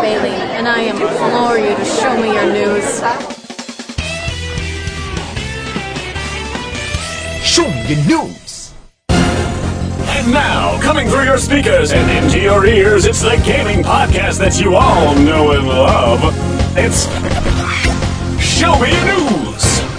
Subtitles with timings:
[0.00, 3.00] Bailey, and I implore you to show me your news.
[7.44, 8.72] Show me your news.
[9.10, 14.58] And now, coming through your speakers and into your ears, it's the gaming podcast that
[14.60, 16.20] you all know and love.
[16.76, 17.04] It's
[18.42, 19.89] Show Me Your News.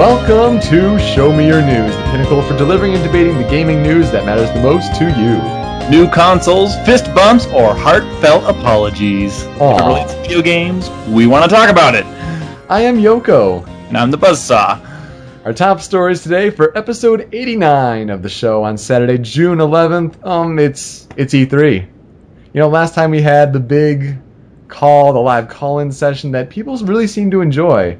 [0.00, 4.10] Welcome to Show Me Your News, the pinnacle for delivering and debating the gaming news
[4.12, 5.90] that matters the most to you.
[5.90, 9.44] New consoles, fist bumps, or heartfelt apologies.
[9.44, 9.74] Aw.
[9.74, 12.06] If it relates to video games, we want to talk about it.
[12.70, 13.66] I am Yoko.
[13.88, 15.44] And I'm the Buzzsaw.
[15.44, 20.24] Our top stories today for episode 89 of the show on Saturday, June 11th.
[20.24, 21.86] Um, it's it's E3.
[22.54, 24.16] You know, last time we had the big
[24.66, 27.98] call, the live call-in session that people really seem to enjoy.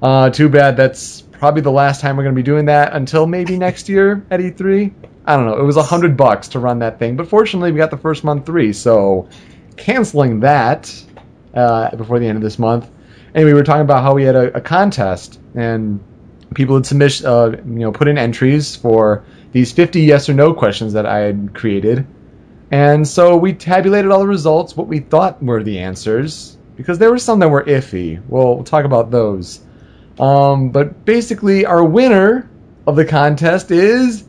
[0.00, 3.26] Uh, too bad that's probably the last time we're going to be doing that until
[3.26, 4.92] maybe next year at E3.
[5.24, 5.58] I don't know.
[5.58, 8.24] It was a hundred bucks to run that thing, but fortunately we got the first
[8.24, 9.26] month free, so
[9.78, 10.94] canceling that
[11.54, 12.90] uh, before the end of this month.
[13.34, 15.98] Anyway, we were talking about how we had a, a contest and
[16.54, 20.52] people had submit, uh, you know, put in entries for these 50 yes or no
[20.52, 22.06] questions that I had created.
[22.70, 27.10] And so we tabulated all the results, what we thought were the answers, because there
[27.10, 28.22] were some that were iffy.
[28.28, 29.60] We'll, we'll talk about those.
[30.20, 32.48] Um, but basically, our winner
[32.86, 34.22] of the contest is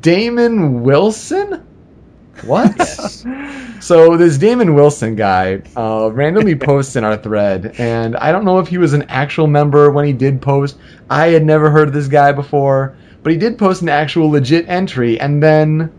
[0.00, 1.66] Damon Wilson.
[2.46, 2.80] What?
[3.80, 8.58] so this Damon Wilson guy uh, randomly posts in our thread, and I don't know
[8.58, 10.78] if he was an actual member when he did post.
[11.10, 14.66] I had never heard of this guy before, but he did post an actual legit
[14.66, 15.92] entry, and then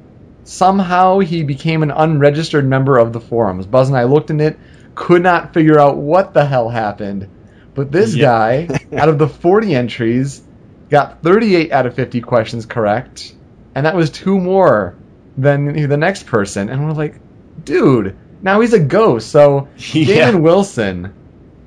[0.44, 3.68] somehow he became an unregistered member of the forums.
[3.68, 4.58] Buzz and I looked in it,
[4.96, 7.30] could not figure out what the hell happened.
[7.76, 8.26] But this Yeah.
[8.68, 10.42] guy, out of the 40 entries,
[10.90, 13.34] got 38 out of 50 questions correct,
[13.76, 14.96] and that was two more
[15.38, 16.70] than the next person.
[16.70, 17.16] And we're like,
[17.66, 19.30] dude, now he's a ghost.
[19.32, 20.06] So, Yeah.
[20.28, 21.14] Damon Wilson,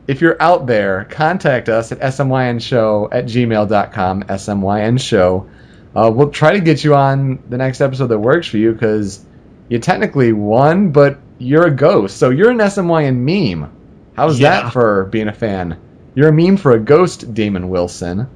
[0.06, 5.48] if you're out there, contact us at smynshow at gmail.com, smynshow.
[5.96, 9.24] Uh, we'll try to get you on the next episode that works for you because
[9.68, 12.18] you technically won, but you're a ghost.
[12.18, 13.72] So you're an SMYN meme.
[14.14, 14.62] How's Yeah.
[14.62, 15.76] that for being a fan?
[16.16, 18.26] You're a meme for a ghost, Damon Wilson.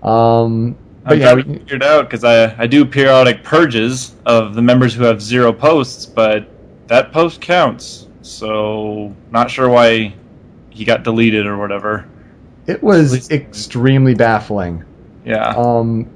[0.00, 4.54] Um, but I'm yeah, we, figure it out because I, I do periodic purges of
[4.54, 6.48] the members who have zero posts, but
[6.86, 8.06] that post counts.
[8.22, 10.14] So, not sure why
[10.70, 12.06] he got deleted or whatever.
[12.68, 14.84] it was extremely baffling.
[15.24, 15.48] Yeah.
[15.56, 16.08] Um,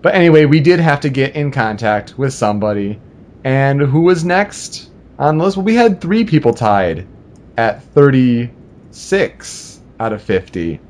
[0.00, 2.98] but anyway, we did have to get in contact with somebody.
[3.44, 5.58] And who was next on the list?
[5.58, 7.06] Well, we had three people tied
[7.58, 9.71] at 36
[10.02, 10.80] out of 50.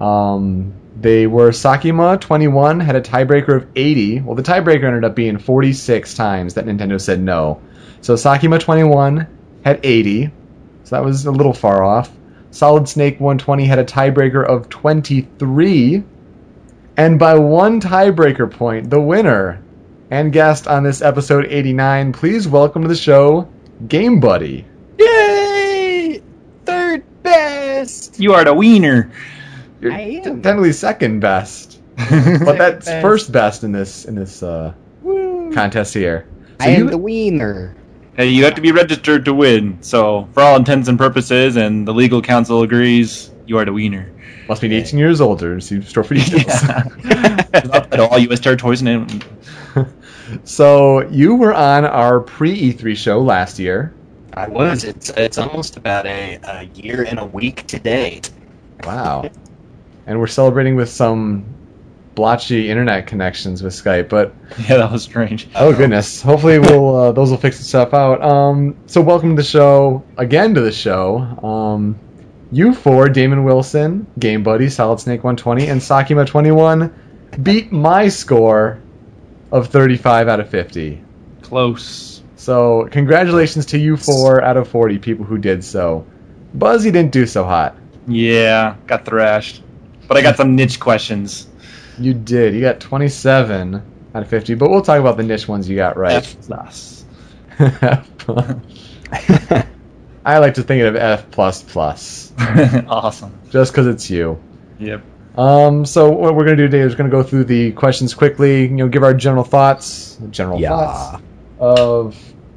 [0.00, 4.20] Um, they were Sakima 21 had a tiebreaker of 80.
[4.22, 7.60] Well, the tiebreaker ended up being 46 times that Nintendo said no.
[8.00, 9.26] So Sakima 21
[9.64, 10.30] had 80.
[10.84, 12.10] So that was a little far off.
[12.50, 16.02] Solid Snake 120 had a tiebreaker of 23.
[16.96, 19.62] And by one tiebreaker point, the winner
[20.10, 23.48] and guest on this episode 89, please welcome to the show,
[23.86, 24.64] Game Buddy.
[24.98, 25.39] Yay!
[27.80, 28.20] Third best.
[28.20, 29.10] you are the wiener.
[29.80, 30.42] You're I am.
[30.42, 33.02] technically second best, but that's best.
[33.02, 34.72] first best in this in this uh,
[35.54, 36.26] contest here.
[36.60, 37.74] So I am you- the wiener.
[38.16, 39.78] Hey, you have to be registered to win.
[39.82, 44.12] So, for all intents and purposes, and the legal counsel agrees, you are the wiener.
[44.48, 45.58] must be 18 years older.
[45.60, 46.62] See store for details.
[47.54, 48.40] At all U.S.
[48.40, 49.24] territories and
[50.44, 53.94] so you were on our pre E3 show last year.
[54.34, 54.84] I was.
[54.84, 58.20] It's it's almost about a, a year and a week today.
[58.84, 59.30] Wow.
[60.06, 61.44] and we're celebrating with some
[62.14, 65.48] blotchy internet connections with Skype, but yeah, that was strange.
[65.54, 68.22] oh goodness, hopefully we'll uh, those will fix itself out.
[68.22, 71.18] Um, so welcome to the show again to the show.
[71.18, 71.98] Um,
[72.52, 76.92] you four, Damon Wilson, Game Buddy, Solid Snake 120, and Sakima 21
[77.42, 78.80] beat my score
[79.52, 81.00] of 35 out of 50.
[81.42, 82.09] Close.
[82.40, 86.06] So congratulations to you four out of 40 people who did so.
[86.54, 87.76] Buzzy didn't do so hot.
[88.08, 89.62] Yeah, got thrashed.
[90.08, 91.46] But I got some niche questions.
[91.98, 92.54] You did.
[92.54, 93.74] You got 27
[94.14, 96.14] out of 50, but we'll talk about the niche ones you got right.
[96.14, 97.04] F plus.
[100.24, 102.32] I like to think of F plus plus,
[102.88, 103.38] awesome.
[103.50, 104.42] just because it's you.
[104.78, 105.02] Yep.
[105.36, 108.62] Um, so what we're gonna do today is we're gonna go through the questions quickly.
[108.62, 110.70] You know, give our general thoughts, general Yeah.
[110.70, 111.22] thoughts
[111.60, 112.16] of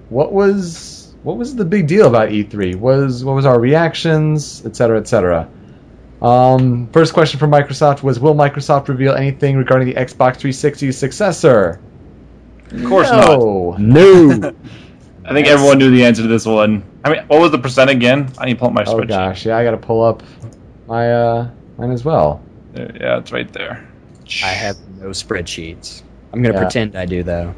[0.10, 2.76] what was what was the big deal about E3?
[2.76, 5.48] Was what was our reactions, et cetera, et cetera.
[6.22, 11.80] Um, first question from Microsoft was: Will Microsoft reveal anything regarding the Xbox 360 successor?
[12.72, 13.28] Of course not.
[13.40, 13.76] no.
[13.78, 14.54] No.
[15.26, 16.84] I think everyone knew the answer to this one.
[17.06, 18.30] I mean, what was the percent again?
[18.38, 19.08] I need to pull up my Oh spreadsheet.
[19.10, 20.22] gosh, yeah, I gotta pull up
[20.88, 22.42] my uh mine as well.
[22.74, 23.88] There- Yeah, it's right there.
[24.44, 26.04] I have no spreadsheets.
[26.34, 26.62] I'm gonna Yeah.
[26.62, 27.54] pretend I do though.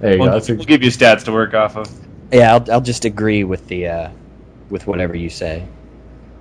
[0.00, 0.32] There you We'll, go.
[0.34, 1.90] That's we'll give you stats to work off of.
[2.32, 4.10] Yeah, I'll, I'll just agree with the uh,
[4.68, 5.66] with whatever you say.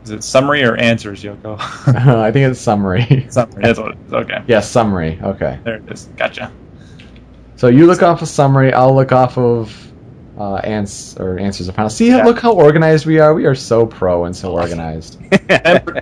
[0.03, 1.57] Is it summary or answers, Yoko?
[1.87, 3.27] I think it's summary.
[3.29, 3.61] summary.
[3.61, 4.13] That's what it is.
[4.13, 4.43] Okay.
[4.47, 5.19] yes, summary.
[5.21, 5.59] Okay.
[5.63, 6.05] There it is.
[6.17, 6.51] Gotcha.
[7.55, 8.73] So you look off of summary.
[8.73, 9.91] I'll look off of
[10.37, 11.89] uh, ans- or answers of final.
[11.89, 12.25] See, Yeah.
[12.25, 13.33] look how organized we are.
[13.33, 15.17] We are so pro and so organized.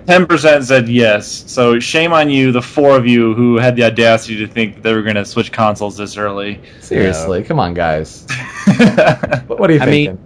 [0.06, 1.44] Ten percent said yes.
[1.46, 4.92] So shame on you, the four of you who had the audacity to think they
[4.92, 6.60] were going to switch consoles this early.
[6.80, 8.26] Seriously, come on, guys.
[9.46, 10.14] What, what are you I thinking?
[10.14, 10.18] mean-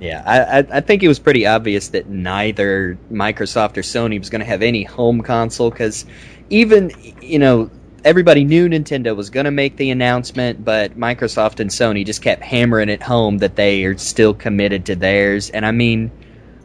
[0.00, 4.28] Yeah, I, I I think it was pretty obvious that neither Microsoft or Sony was
[4.30, 6.04] going to have any home console because
[6.50, 6.92] even
[7.22, 7.70] you know
[8.06, 12.40] everybody knew Nintendo was going to make the announcement, but Microsoft and Sony just kept
[12.42, 15.50] hammering it home that they are still committed to theirs.
[15.50, 16.10] And I mean,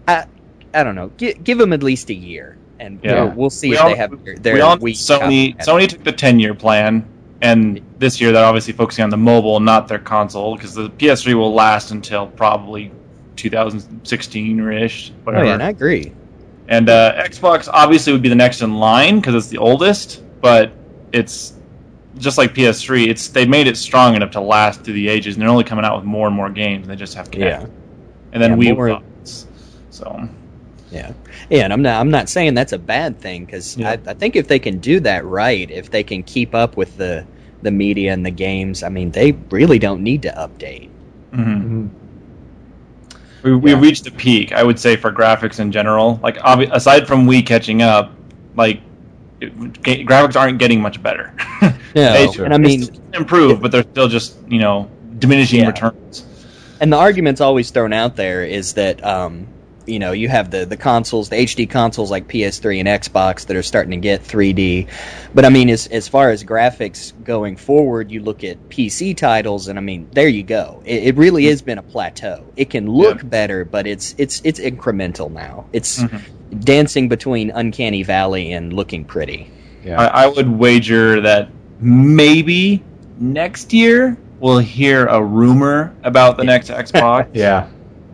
[0.07, 0.25] I
[0.73, 3.23] I don't know, give, give them at least a year, and Yeah.
[3.25, 5.57] we'll, we'll see We if all- they have their, their we all Sony.
[5.57, 7.03] Sony took the ten year plan,
[7.41, 11.33] and this year they're obviously focusing on the mobile, not their console, because the PS3
[11.33, 12.91] will last until probably
[13.35, 16.13] 2016 or ish, Oh yeah, and I agree.
[16.67, 20.71] And uh, Xbox obviously would be the next in line because it's the oldest, but
[21.13, 21.53] it's
[22.17, 23.07] just like PS3.
[23.07, 25.85] It's they made it strong enough to last through the ages, and they're only coming
[25.85, 26.83] out with more and more games.
[26.87, 27.39] And they just have Kinect.
[27.39, 27.65] Yeah.
[28.33, 28.99] And then Yeah, Wii more- U.
[29.89, 30.27] So
[30.91, 31.11] Yeah,
[31.49, 31.99] yeah, and I'm not.
[31.99, 33.91] I'm not saying that's a bad thing because Yeah.
[33.91, 36.97] I, I think if they can do that right, if they can keep up with
[36.97, 37.25] the
[37.61, 40.89] the media and the games, I mean, they really don't need to update.
[41.33, 41.61] mhm.
[41.61, 41.89] Mhm.
[43.43, 43.79] we we Yeah.
[43.79, 46.19] reached a peak, I would say, for graphics in general.
[46.21, 48.11] Like obvi- aside from Wii catching up,
[48.55, 48.81] like it, ga-
[49.41, 51.33] graphics aren't getting much better.
[51.93, 52.83] Yeah, They- and I mean,
[53.13, 54.89] improve, but they're still just you know
[55.19, 55.67] diminishing Yeah.
[55.67, 56.23] returns.
[56.79, 59.45] and the argument's always thrown out there is that um,
[59.87, 63.55] you know you have the the consoles, the HD consoles like PS3 and Xbox that
[63.57, 64.87] are starting to get 3D,
[65.33, 69.67] but I mean as as far as graphics going forward, you look at PC titles,
[69.67, 70.81] and I mean there you go.
[70.85, 72.43] It, it really has been a plateau.
[72.55, 73.23] It can look Yeah.
[73.29, 75.65] better, but it's it's it's incremental now.
[75.73, 76.21] It's Mhm.
[76.63, 79.49] dancing between uncanny valley and looking pretty.
[79.83, 79.99] Yeah.
[80.01, 81.49] I, I would wager that
[81.79, 82.83] maybe
[83.19, 87.67] next year we'll hear a rumor about the next Xbox, yeah.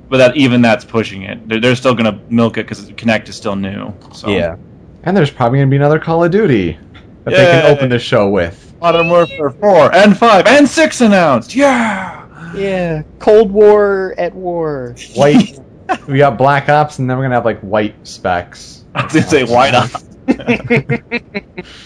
[0.10, 1.48] But that even that's pushing it.
[1.48, 3.94] They're, they're still going to milk it because Kinect is still new.
[4.14, 4.56] So Yeah,
[5.04, 6.78] And there's probably gonna be another Call of Duty
[7.26, 8.74] that they can open the show with.
[8.80, 11.56] Modern Warfare four and five and six announced.
[11.56, 12.26] Yeah.
[12.56, 14.96] Yeah, Cold War at war.
[15.16, 15.60] White.
[16.08, 18.86] we got Black Ops, and then we're gonna have like white specs.
[18.96, 20.06] I was going to say White Ops.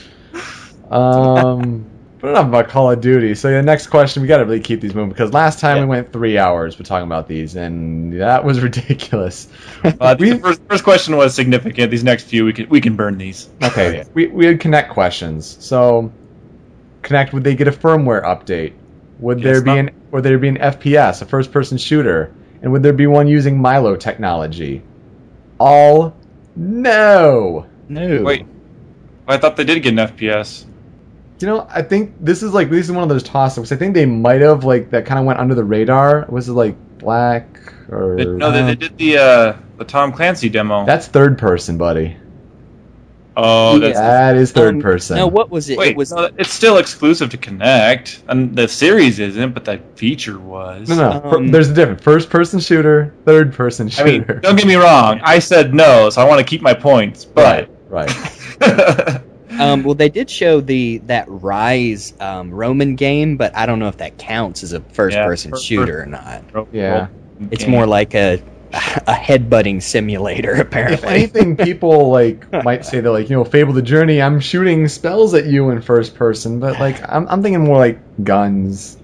[0.92, 1.90] Um,
[2.22, 3.34] but enough about Call of Duty.
[3.36, 5.84] So the next question, we got to really keep these moving because last time Yeah.
[5.84, 9.48] we went three hours with talking about these, and that was ridiculous.
[9.84, 11.92] Uh, We- the first, first question was significant.
[11.92, 13.50] These next few we can we can burn these.
[13.64, 15.58] Okay, we we had Kinect questions.
[15.60, 16.12] So,
[17.02, 18.74] Kinect, would they get a firmware update?
[19.20, 22.72] Would Yes, there be not- an would there be an FPS, a first-person shooter, and
[22.72, 24.82] would there be one using Milo technology?
[25.60, 26.16] All
[26.56, 27.66] no.
[27.88, 28.24] No.
[28.24, 28.46] Wait,
[29.28, 30.66] I thought they did get an FPS.
[31.42, 33.72] You know, I think this is like this is one of those toss-ups.
[33.72, 36.26] I think they might have like that kind of went under the radar.
[36.30, 37.46] Was it like Black
[37.90, 40.86] or They, no, they, they did the uh, the Tom Clancy demo.
[40.86, 42.18] That's third person, buddy.
[43.38, 45.18] oh, that's that is third Um, person.
[45.18, 45.78] No, what was it?
[45.78, 49.98] Wait, it was no, it's still exclusive to Kinect, and the series isn't, but that
[49.98, 50.90] feature was.
[50.90, 51.22] No, no.
[51.22, 52.04] fir- Um, there's a difference.
[52.04, 54.36] First person shooter, third person I mean, shooter.
[54.42, 55.22] don't get me wrong.
[55.24, 57.26] I said no, so I want to keep my points.
[57.36, 58.10] right, But
[58.60, 59.22] right.
[59.62, 63.88] um, well, they did show the that Ryse um, Roman game, but I don't know
[63.88, 66.44] if that counts as a first-person first- shooter or not.
[66.72, 67.08] Yeah.
[67.52, 68.42] It's more like a
[68.74, 71.10] a headbutting simulator, Apparently, If apparently.
[71.10, 74.22] anything, people like might say that like you know, Fable the Journey.
[74.22, 78.00] I'm shooting spells at you in first person, but like I'm, I'm thinking more like
[78.24, 78.96] guns,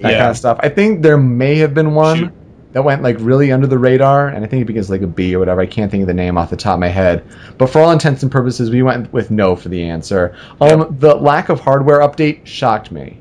[0.00, 0.18] that Yeah.
[0.18, 0.58] kind of stuff.
[0.60, 2.32] I think there may have been one Shoot.
[2.74, 5.34] That went like really under the radar, and I think it begins like a B
[5.34, 5.60] or whatever.
[5.60, 7.24] I can't think of the name off the top of my head,
[7.56, 10.36] but for all intents and purposes, we went with no for the answer.
[10.60, 13.20] Um, the lack of hardware update shocked me.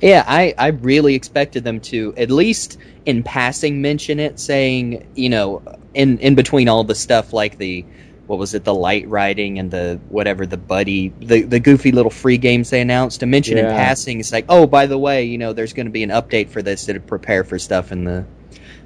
[0.00, 5.28] Yeah, I, I really expected them to at least in passing mention it, saying you
[5.28, 5.62] know
[5.94, 7.84] in in between all the stuff like the
[8.28, 12.10] what was it, the light riding and the whatever the buddy, the the goofy little
[12.10, 13.18] free games they announced.
[13.20, 15.92] To mention in passing, it's like, oh, by the way, you know, there's going to
[15.92, 18.24] be an update for this to prepare for stuff in the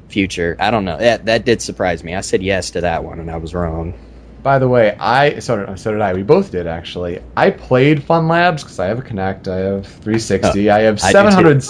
[0.08, 0.56] future.
[0.60, 0.96] I don't know.
[0.98, 2.14] That that did surprise me.
[2.14, 3.94] I said yes to that one, and I was wrong.
[4.42, 6.12] By the way, I so did, so did I.
[6.14, 7.20] We both did actually.
[7.36, 9.48] I played Fun Labs because I have a Kinect.
[9.48, 10.70] I have 360.
[10.70, 11.62] I have I 700,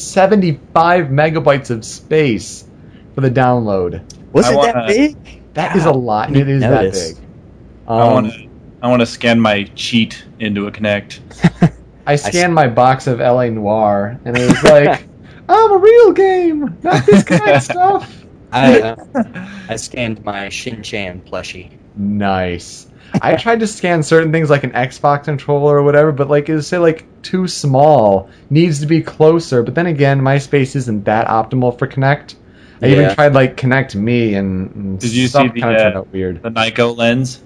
[0.00, 2.64] 775 megabytes of space
[3.14, 4.02] for the download.
[4.32, 5.16] Was I it that wanna- big?
[5.54, 7.08] That is a lot, and it is Notice.
[7.12, 7.24] that big.
[7.88, 8.46] I Um, want to.
[8.82, 11.20] I want to scan my cheat into a Kinect.
[12.06, 15.04] I scanned my box of LA Noire, and it was like,
[15.48, 18.24] I'm a real game, not this kind of stuff.
[18.52, 18.96] I uh,
[19.68, 21.70] I scanned my Shin Chan plushie.
[21.96, 22.86] Nice.
[23.22, 26.54] I tried to scan certain things like an Xbox controller or whatever, but like it
[26.54, 29.62] was say like too small, needs to be closer.
[29.62, 32.34] But then again, MySpace isn't that optimal for Kinect.
[32.82, 35.82] I even tried like Kinect Me, and, and Did you stuff see the, kind of
[35.82, 36.42] turned uh, out weird.
[36.42, 37.42] The Nyko lens.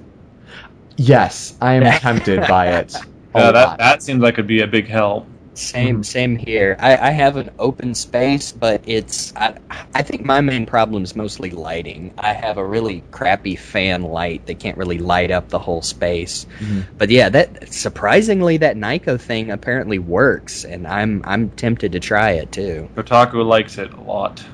[0.97, 2.95] Yes, I am tempted by it.
[3.33, 3.79] Uh, that lot.
[3.79, 5.25] that seems like could be a big help.
[5.55, 6.77] Same same here.
[6.79, 9.55] I, I have an open space, but it's I,
[9.95, 12.15] I think my main problem is mostly lighting.
[12.17, 16.47] I have a really crappy fan light that can't really light up the whole space.
[16.61, 16.85] Mhm.
[16.99, 22.33] But yeah, that surprisingly that Nyko thing apparently works, and I'm I'm tempted to try
[22.33, 22.89] it too.
[22.97, 24.45] Kotaku likes it a lot.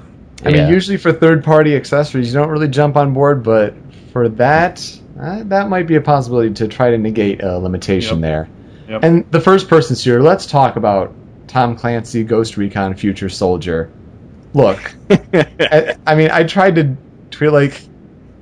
[0.45, 3.75] I mean, usually for third-party accessories, you don't really jump on board, but
[4.13, 8.23] for that, uh, that might be a possibility to try to negate a limitation Yep.
[8.23, 8.49] there.
[8.89, 9.05] Yep.
[9.05, 10.23] And the first-person shooter.
[10.23, 11.13] Let's talk about
[11.49, 13.91] Tom Clancy, Ghost Recon, Future Soldier.
[14.55, 16.97] Look, I, I mean, I tried to
[17.31, 17.81] treat like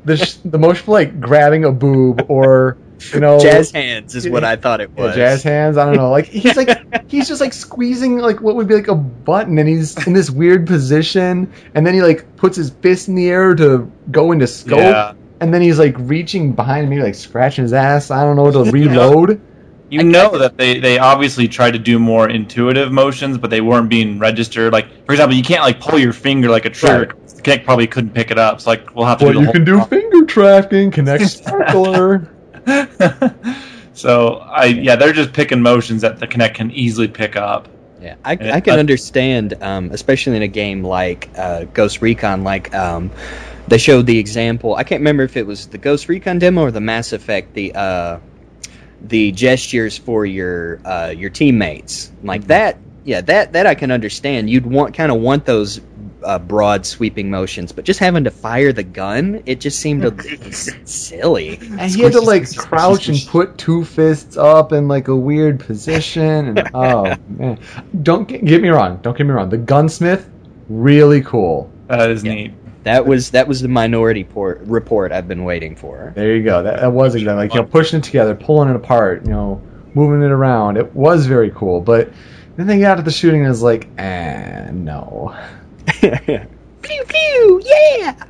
[0.04, 2.76] the sh- the motion for like grabbing a boob or
[3.12, 5.14] you know Jazz hands is what I thought it yeah, was.
[5.16, 5.76] jazz hands.
[5.76, 6.10] I don't know.
[6.10, 9.68] Like he's like he's just like squeezing like what would be like a button, and
[9.68, 13.54] he's in this weird position, and then he like puts his fist in the air
[13.56, 15.14] to go into scope, Yeah.
[15.40, 18.10] and then he's like reaching behind me, like scratching his ass.
[18.12, 19.40] I don't know to reload.
[19.90, 23.88] You know that they, they obviously tried to do more intuitive motions, but they weren't
[23.88, 24.72] being registered.
[24.72, 27.14] Like, for example, you can't like pull your finger like a trigger.
[27.36, 28.60] The Kinect probably couldn't pick it up.
[28.60, 29.26] So like, we'll have to.
[29.26, 32.28] Well, do the you can do whole finger tracking, connect sparkler.
[33.92, 37.68] so I yeah, they're just picking motions that the Kinect can easily pick up.
[38.00, 42.42] Yeah, I, I can understand, um, especially in a game like uh, Ghost Recon.
[42.42, 43.10] Like um,
[43.68, 44.74] they showed the example.
[44.74, 47.54] I can't remember if it was the Ghost Recon demo or the Mass Effect.
[47.54, 48.18] The uh,
[49.04, 52.48] the gestures for your uh, your teammates, like Mm-hmm.
[52.48, 52.78] that.
[53.06, 54.48] Yeah, that that I can understand.
[54.48, 55.78] You'd want kind of want those
[56.22, 60.14] uh, broad sweeping motions, but just having to fire the gun, it just seemed a,
[60.46, 61.58] s- silly.
[61.58, 65.60] And he had to like crouch and put two fists up in like a weird
[65.60, 66.56] position.
[66.56, 67.60] And oh man,
[68.02, 69.00] don't get, get me wrong.
[69.02, 69.50] Don't get me wrong.
[69.50, 70.26] The gunsmith,
[70.70, 71.70] really cool.
[71.88, 72.34] That is Yeah.
[72.34, 72.52] neat.
[72.84, 76.12] That was that was the minority port, report I've been waiting for.
[76.14, 76.62] There you go.
[76.62, 79.60] That, that was exactly like you know pushing it together, pulling it apart, you know,
[79.94, 80.76] moving it around.
[80.76, 81.80] It was very cool.
[81.80, 82.12] But
[82.56, 85.34] then they got to the shooting and it's like, eh, no.
[86.00, 88.24] pew pew, yeah.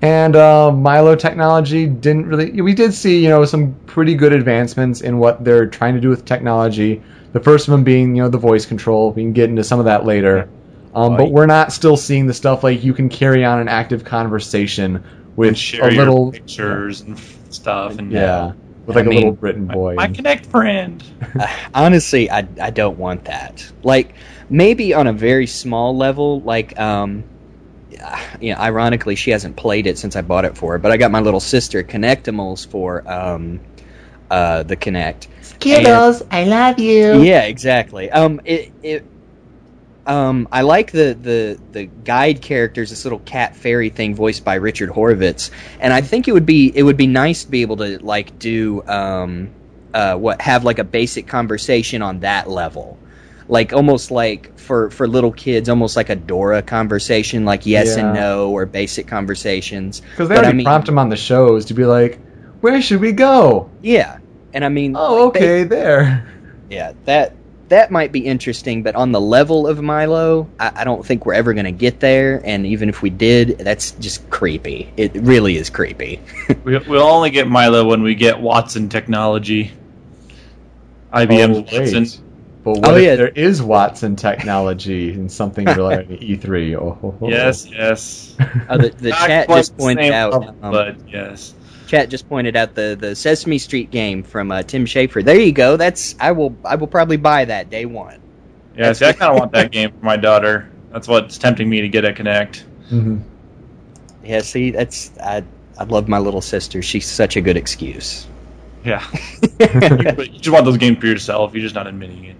[0.00, 2.60] And uh, Milo technology didn't really.
[2.60, 6.08] We did see, you know, some pretty good advancements in what they're trying to do
[6.08, 7.02] with technology.
[7.32, 9.12] The first one being, you know, the voice control.
[9.12, 10.48] We can get into some of that later.
[10.94, 14.04] Um, but we're not still seeing the stuff like you can carry on an active
[14.04, 15.04] conversation
[15.36, 17.18] with And share a your little, pictures and
[17.50, 17.98] stuff.
[17.98, 18.52] And yeah,
[18.86, 19.94] with I like a mean, little Britain boy.
[19.96, 21.02] my Kinect friend.
[21.38, 23.70] Uh, honestly, I I don't want that.
[23.82, 24.14] Like
[24.48, 27.24] maybe on a very small level, like um,
[28.02, 30.78] uh, you know, ironically, she hasn't played it since I bought it for her.
[30.78, 33.60] But I got my little sister Kinectimals for um,
[34.30, 35.28] uh, the Kinect.
[35.40, 37.22] Skittles, I love you.
[37.22, 38.10] Yeah, exactly.
[38.10, 39.06] Um, it it.
[40.06, 44.56] Um, I like the, the, the guide characters, this little cat fairy thing voiced by
[44.56, 47.78] Richard Horvitz, and I think it would be it would be nice to be able
[47.78, 49.50] to like do um,
[49.94, 52.98] uh, what have like a basic conversation on that level,
[53.48, 58.04] like almost like for for little kids, almost like a Dora conversation, like yes Yeah.
[58.04, 60.00] and no or basic conversations.
[60.00, 62.18] Because they But I mean- prompt them on the shows to be like,
[62.60, 64.18] "Where should we go?" Yeah,
[64.52, 66.30] and I mean, Oh, okay, there.
[66.68, 67.34] Yeah, that
[67.74, 71.34] that might be interesting, but on the level of Milo, I, I don't think we're
[71.34, 72.40] ever going to get there.
[72.44, 74.92] And even if we did, that's just creepy.
[74.96, 76.20] It really is creepy.
[76.64, 79.72] We, we'll only get Milo when we get Watson technology.
[81.12, 81.78] IBM's Oh.
[81.78, 82.06] Watson.
[82.64, 83.16] But what Oh, if yeah.
[83.16, 86.74] there is Watson technology in something related to E3?
[86.76, 87.28] Oh, ho, ho.
[87.28, 88.34] Yes, yes.
[88.68, 90.32] Uh, the the chat quite just the pointed out.
[90.32, 91.54] level, Um, but yes.
[91.86, 95.24] Chat just pointed out the, the Sesame Street game from uh, Tim Schafer.
[95.24, 95.76] There you go.
[95.76, 98.20] That's I will I will probably buy that day one.
[98.76, 100.70] Yeah, see, I kind of want that game for my daughter.
[100.90, 102.64] That's what's tempting me to get a Kinect.
[102.90, 103.22] Mhm.
[104.24, 105.44] Yeah, see, that's I
[105.78, 106.82] I love my little sister.
[106.82, 108.26] She's such a good excuse.
[108.84, 109.04] Yeah.
[109.42, 111.54] you, but you just want those games for yourself.
[111.54, 112.36] You're just not admitting it.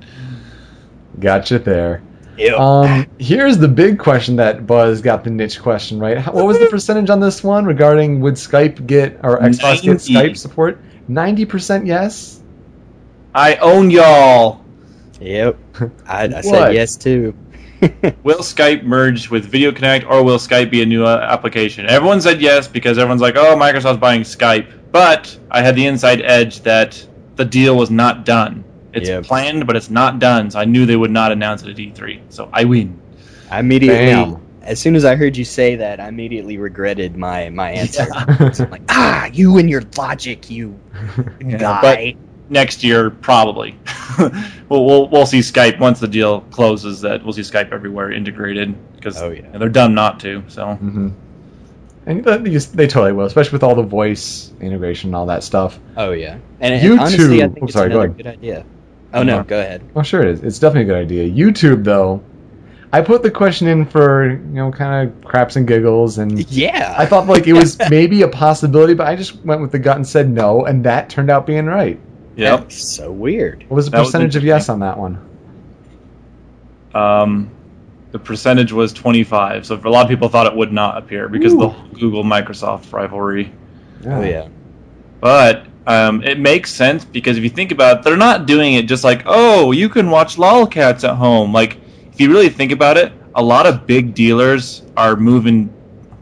[1.18, 2.02] Gotcha there.
[2.38, 2.56] Ew.
[2.56, 6.18] Um, here's the big question that Buzz got the niche question right.
[6.18, 9.96] How- What was the percentage on this one regarding would Skype get or Xbox get
[9.98, 10.80] Skype support?
[11.08, 12.40] Ninety percent yes.
[13.34, 14.64] I own y'all.
[15.20, 15.56] yep.
[16.06, 17.34] I, I said yes too.
[18.22, 21.86] Will Skype merge with Video Kinect, or will Skype be a new uh, application?
[21.86, 26.22] Everyone said yes because everyone's like, "Oh, Microsoft's buying Skype." But I had the inside
[26.22, 28.64] edge that the deal was not done.
[28.94, 29.20] It's Yeah.
[29.22, 30.50] planned, but it's not done.
[30.50, 32.20] So I knew they would not announce it at E3.
[32.30, 32.98] So I win.
[33.50, 34.40] I immediately, Bam.
[34.62, 38.06] as soon as I heard you say that, I immediately regretted my my answer.
[38.14, 38.50] Yeah.
[38.60, 40.78] I'm like, ah, you and your logic, you
[41.48, 42.16] guy.
[42.50, 43.74] Next year, probably.
[44.68, 47.00] we'll, we'll we'll see Skype once the deal closes.
[47.00, 49.56] That we'll see Skype everywhere integrated because Oh, yeah.
[49.56, 50.42] they're dumb not to.
[50.48, 51.08] So hmm
[52.06, 55.42] And th- they they totally will, especially with all the voice integration and all that
[55.42, 55.78] stuff.
[55.96, 58.16] Oh yeah, and, YouTube- and honestly, I think oh, it's sorry, go ahead.
[58.18, 58.64] good idea.
[59.14, 59.42] Oh no, Uh-huh.
[59.44, 59.82] go ahead.
[59.94, 60.42] Well, sure it is.
[60.42, 61.30] It's definitely a good idea.
[61.30, 62.22] YouTube though,
[62.92, 66.94] I put the question in for you know kind of craps and giggles, and Yeah,
[66.98, 69.96] I thought like it was maybe a possibility, but I just went with the gut
[69.96, 71.98] and said no, and that turned out being right.
[72.36, 72.60] yep.
[72.60, 73.64] That's so weird.
[73.68, 75.18] What was the That was percentage of yes on that one?
[76.94, 77.50] Um,
[78.12, 79.66] the percentage was 25.
[79.66, 82.22] So a lot of people thought it would not appear because of the whole Google
[82.22, 83.52] Microsoft rivalry.
[84.06, 84.48] Oh yeah,
[85.20, 88.86] But um, it makes sense because if you think about it, they're not doing it
[88.86, 91.52] just like, oh, you can watch lolcats at home.
[91.52, 91.78] Like,
[92.12, 95.72] if you really think about it, a lot of big dealers are moving,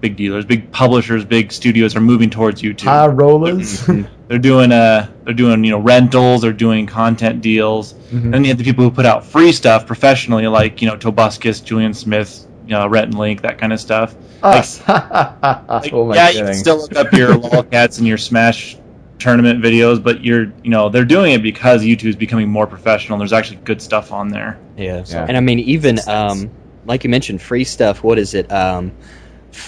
[0.00, 2.84] big dealers, big publishers, big studios are moving towards YouTube.
[2.84, 3.86] High rollers.
[4.28, 7.92] They're doing uh they're doing you know rentals, they're doing content deals.
[7.92, 8.30] Mhm.
[8.30, 11.62] Then you have the people who put out free stuff professionally, like you know Tobuscus,
[11.62, 14.14] Julian Smith, you know Rhett and Link, that kind of stuff.
[14.42, 14.80] Us.
[14.88, 18.78] Like, oh my yeah, you can still look up your lolcats and your Smash
[19.18, 23.18] tournament videos, but you're you know they're doing it because YouTube is becoming more professional.
[23.18, 24.58] There's actually good stuff on there.
[24.76, 25.04] yeah.
[25.06, 25.26] Yeah.
[25.26, 26.50] And I mean, even um,
[26.86, 28.02] like you mentioned, free stuff.
[28.02, 28.50] What is it?
[28.50, 28.92] Um,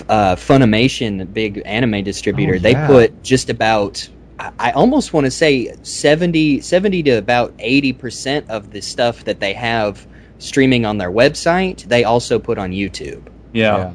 [0.09, 2.55] uh, Funimation, the big anime distributor.
[2.55, 4.09] Oh, They put just about.
[4.39, 9.39] I I almost want to say 70, 70 to about 80% of the stuff that
[9.39, 10.05] they have
[10.39, 13.23] streaming on their website, they also put on YouTube.
[13.53, 13.77] Yeah.
[13.77, 13.93] Yeah.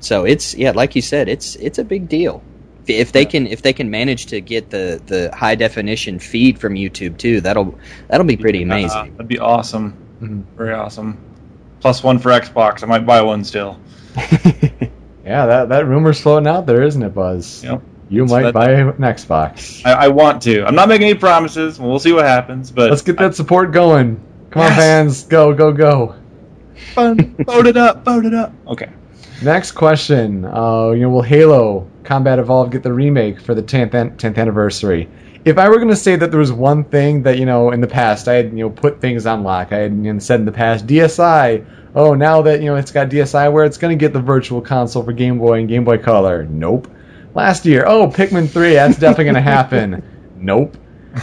[0.00, 2.42] So it's yeah, like you said, it's it's a big deal.
[2.86, 6.58] If- If they can if they can manage to get the, the high definition feed
[6.58, 9.12] from YouTube too, that'll that'll be pretty Uh, amazing.
[9.12, 9.94] that'd be awesome.
[10.22, 10.42] Mhm.
[10.56, 11.18] Very awesome.
[11.80, 12.82] Plus one for Xbox.
[12.82, 13.78] I might buy one still.
[15.24, 17.62] Yeah, that, that rumor's floating out there, isn't it, Buzz?
[17.62, 17.82] Yep.
[18.08, 19.82] You It's might that- buy an Xbox.
[19.84, 20.64] I, I want to.
[20.64, 21.78] I'm not making any promises.
[21.78, 22.70] We'll see what happens.
[22.72, 24.20] But Let's get that support going.
[24.50, 25.24] Come on, fans.
[25.24, 26.16] Go, go, go.
[26.94, 27.36] fun.
[27.46, 28.04] Vote it up.
[28.04, 28.52] Vote it up.
[28.66, 28.88] Okay.
[29.42, 30.44] Next question.
[30.44, 34.36] Uh, you know, will Halo Combat Evolved get the remake for the 10th, an- 10th
[34.36, 35.08] anniversary?
[35.46, 37.80] If I were going to say that there was one thing that, you know, in
[37.80, 39.72] the past, I had, you know, put things on lock.
[39.72, 41.64] I had you know, said in the past, DSi.
[41.94, 44.60] Oh, now that, you know, it's got DSi where it's going to get the virtual
[44.60, 46.44] console for Game Boy and Game Boy Color.
[46.44, 46.88] Nope.
[47.34, 50.02] Last year, oh, Pikmin 3, that's definitely going to happen.
[50.42, 50.78] Nope.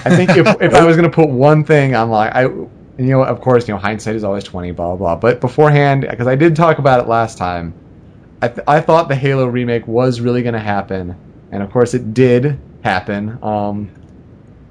[0.06, 2.78] I think if, if I was going to put one thing on lock, I, you
[2.98, 5.16] know, of course, you know, hindsight is always 20, blah, blah, blah.
[5.16, 7.74] But beforehand, because I did talk about it last time,
[8.42, 11.16] I, th- I thought the Halo remake was really going to happen,
[11.52, 13.40] and of course it did happen.
[13.44, 13.90] Um,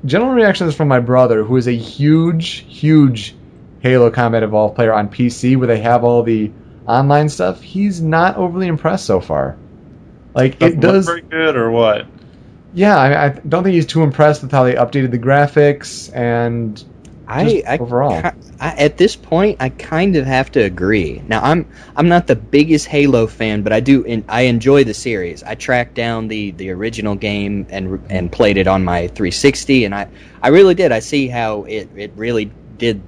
[0.04, 3.34] general reactions from my brother, who is a huge, huge
[3.80, 6.52] Halo Combat Evolved player on PC, where they have all the
[6.86, 7.60] online stuff.
[7.60, 9.56] He's not overly impressed so far.
[10.34, 12.06] Like Doesn't it does, very good or what?
[12.72, 12.96] yeah.
[12.96, 16.82] I, I don't think he's too impressed with how they updated the graphics and
[17.28, 18.12] I, I, overall.
[18.60, 21.22] I at this point I kind of have to agree.
[21.26, 24.94] Now I'm I'm not the biggest Halo fan, but I do and I enjoy the
[24.94, 25.42] series.
[25.42, 29.94] I tracked down the the original game and and played it on my 360, and
[29.94, 30.08] I
[30.42, 30.92] I really did.
[30.92, 33.02] I see how it it really did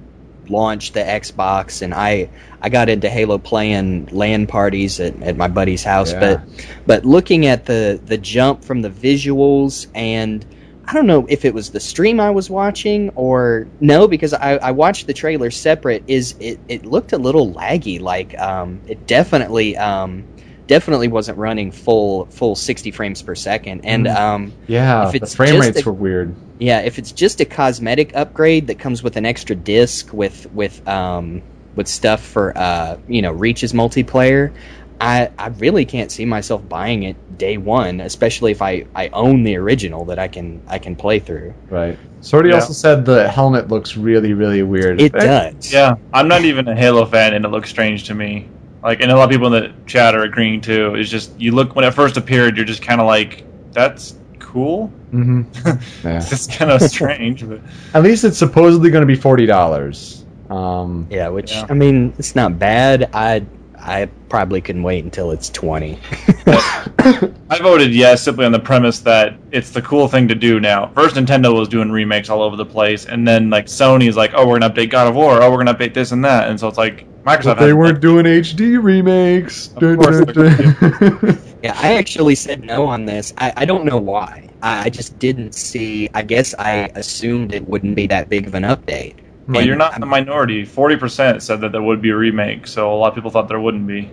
[0.49, 2.29] launch the Xbox, and I
[2.61, 6.19] I got into Halo playing LAN parties at, at my buddy's house, Yeah.
[6.19, 10.45] but but looking at the the jump from the visuals and
[10.89, 14.57] I don't know if it was the stream I was watching or no, because I,
[14.57, 16.03] I watched the trailer separate.
[16.07, 18.01] Is it, it looked a little laggy?
[18.01, 20.25] Like um, it definitely um,
[20.65, 23.81] definitely wasn't running full full sixty frames per second.
[23.83, 24.15] And Mhm.
[24.15, 26.35] um, yeah, If the it's frame rates a- were weird.
[26.57, 30.87] yeah, if it's just a cosmetic upgrade that comes with an extra disc with with
[30.87, 31.43] um,
[31.75, 34.51] with stuff for uh, you know Reach's multiplayer,
[35.01, 39.43] I I really can't see myself buying it day one, especially if I, I own
[39.43, 41.53] the original that I can I can play through.
[41.69, 41.97] Right.
[42.21, 42.55] Sorty Yeah.
[42.55, 44.99] also said the helmet looks really, really weird.
[45.01, 45.71] It does.
[45.71, 48.49] Yeah, I'm not even a Halo fan, and it looks strange to me.
[48.83, 50.95] Like, and a lot of people in the chat are agreeing too.
[50.95, 54.87] It's just you look when it first appeared, you're just kind of like, that's cool.
[55.11, 55.43] hmm
[56.03, 56.17] Yeah.
[56.17, 57.61] It's just kind of strange, but
[57.93, 60.25] At least it's supposedly going to be forty dollars.
[60.49, 61.67] Um, Yeah, which Yeah.
[61.69, 63.09] I mean, it's not bad.
[63.13, 63.45] I
[63.81, 65.99] I probably can wait until it's twenty.
[66.45, 70.87] I voted yes simply on the premise that it's the cool thing to do now.
[70.93, 74.47] First, Nintendo was doing remakes all over the place, and then like Sony's like, oh,
[74.47, 76.67] we're gonna update God of War, oh, we're gonna update this and that, and so
[76.67, 77.43] it's like Microsoft.
[77.45, 79.67] but they hasn't- weren't doing HD remakes.
[79.67, 80.35] Dun, course dun,
[81.21, 81.39] dun.
[81.63, 83.33] Yeah, I actually said no on this.
[83.37, 84.49] I, I don't know why.
[84.61, 86.09] I, I just didn't see.
[86.13, 89.15] I guess I assumed it wouldn't be that big of an update.
[89.49, 90.63] Well, And you're not in I'm- the minority.
[90.63, 93.47] Forty percent said that there would be a remake, so a lot of people thought
[93.47, 94.09] there wouldn't be.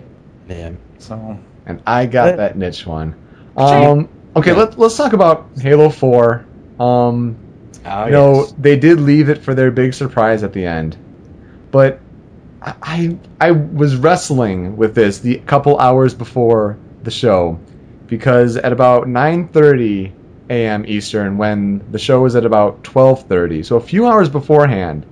[0.49, 0.71] Yeah.
[0.97, 3.13] So and I got that niche one.
[3.55, 6.45] Um, okay, let, let's talk about Halo Four.
[6.79, 7.37] Um,
[7.85, 10.97] Oh, you know, they did leave it for their big surprise at the end,
[11.71, 11.99] but
[12.61, 17.57] I I, I was wrestling with this the couple hours before the show
[18.07, 20.11] because at about 9:30
[20.49, 20.83] a.m.
[20.87, 25.05] Eastern, when the show was at about 12:30, so a few hours beforehand,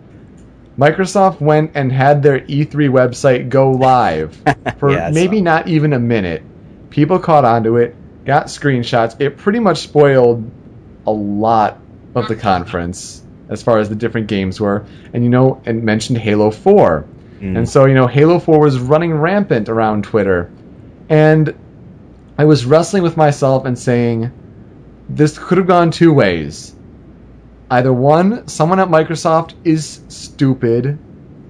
[0.77, 4.41] Microsoft went and had their E3 website go live
[4.77, 6.43] for Yeah, maybe not even a minute.
[6.89, 9.19] People caught onto it, got screenshots.
[9.19, 10.49] It pretty much spoiled
[11.07, 11.79] a lot
[12.13, 16.17] of the conference as far as the different games were, and you know, and mentioned
[16.17, 17.05] Halo 4.
[17.39, 17.57] Mm.
[17.57, 20.51] And so, you know, Halo 4 was running rampant around Twitter.
[21.09, 21.53] And
[22.37, 24.31] I was wrestling with myself and saying,
[25.07, 26.74] this could have gone two ways.
[27.69, 30.97] Either one, someone at Microsoft is stupid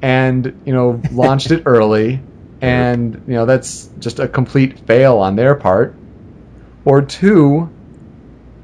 [0.01, 2.21] and, you know, launched it early,
[2.61, 5.95] and, you know, that's just a complete fail on their part.
[6.85, 7.69] Or two,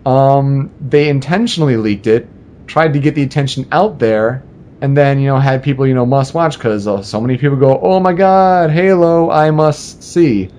[0.05, 2.27] um, they intentionally leaked it,
[2.67, 4.43] tried to get the attention out there,
[4.81, 7.57] and then you know had people you know must watch because uh, so many people
[7.57, 10.49] go, oh my god, Halo, I must see.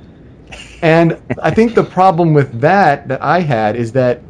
[0.81, 4.20] And I think the problem with that that I had is that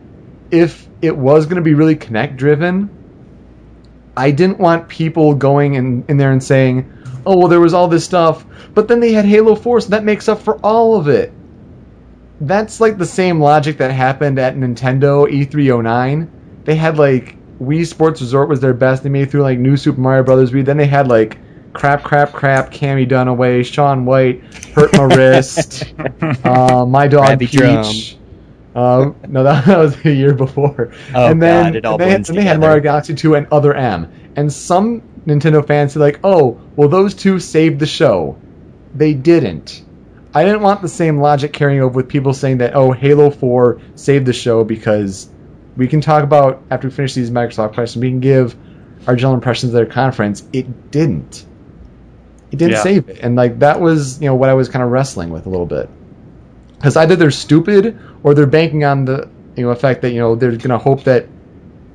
[0.53, 2.89] if it was going to be really Kinect driven,
[4.17, 6.93] I didn't want people going in, in there and saying,
[7.27, 10.05] oh well, there was all this stuff, but then they had Halo 4, so that
[10.05, 11.33] makes up for all of it
[12.43, 16.29] that's like the same logic that happened at Nintendo E309.
[16.65, 19.03] They had like Wii Sports Resort was their best.
[19.03, 20.65] They made through like New Super Mario Brothers Wii.
[20.65, 21.39] Then they had like
[21.73, 24.43] Crap Crap Crap, Cammy Dunaway, Shaun White,
[24.75, 25.95] Hurt My Wrist,
[26.45, 28.19] uh, My Dog Peach.
[28.75, 30.93] Uh, no, that, that was the year before.
[31.15, 32.61] Oh, and then God, it all they, had, blends and they had.
[32.61, 34.11] Mario Galaxy 2 and Other M.
[34.37, 38.39] And some Nintendo fans said like, oh, well those two saved the show.
[38.95, 39.85] They didn't.
[40.35, 43.81] I didn't want the same logic carrying over with people saying that oh Halo 4
[43.95, 45.29] saved the show because
[45.77, 48.57] we can talk about after we finish these Microsoft questions we can give
[49.07, 50.47] our general impressions of their conference.
[50.53, 51.45] It didn't.
[52.51, 52.83] It didn't Yeah.
[52.83, 55.45] save it, and like that was you know what I was kind of wrestling with
[55.47, 55.89] a little bit
[56.83, 60.35] because either they're stupid or they're banking on the you know fact that you know
[60.35, 61.29] they're gonna hope that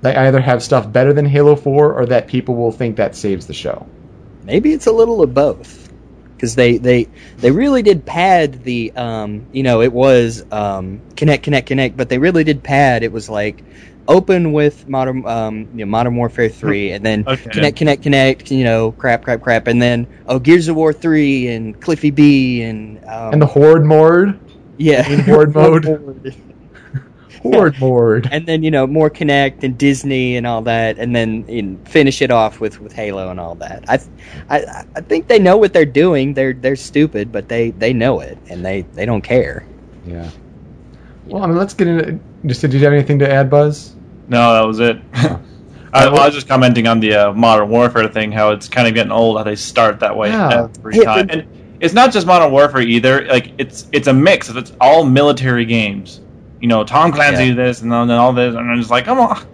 [0.02, 3.48] they either have stuff better than Halo 4 or that people will think that saves
[3.48, 3.86] the show.
[4.46, 5.84] Maybe it's a little of both.
[6.36, 11.42] Because they, they they really did pad the um you know it was um Kinect
[11.42, 13.64] Kinect Kinect but they really did pad it was like
[14.08, 17.50] open with modern um you know modern warfare three and then Okay.
[17.50, 21.48] Kinect Kinect Kinect you know crap crap crap and then oh Gears of War three
[21.48, 24.40] and Cliffy B and um, And the Horde mode,
[24.78, 25.86] yeah in horde mode.
[27.42, 28.28] Horde mode.
[28.32, 31.80] and then you know more Kinect and Disney and all that, and then you know,
[31.86, 33.86] finish it off with, with Halo and all that.
[33.88, 34.00] I,
[34.50, 36.34] I I think they know what they're doing.
[36.34, 39.66] They're they're stupid, but they, they know it and they, they don't care.
[40.06, 40.30] Yeah.
[41.28, 42.20] Well, I mean, let's get into.
[42.46, 43.96] Just did you have anything to add, Buzz?
[44.30, 44.98] No, that was it.
[45.94, 48.88] I, well, I was just commenting on the uh, Modern Warfare thing, how it's kind
[48.88, 50.68] of getting old, how they start that way Yeah.
[50.78, 51.28] every Yeah, time.
[51.28, 51.48] but- And
[51.80, 53.26] it's not just Modern Warfare either.
[53.26, 54.50] Like it's it's a mix.
[54.50, 56.22] of It's all military games.
[56.62, 57.54] You know, Tom Clancy Yeah.
[57.54, 59.46] this and then all this, and I'm just like, come on.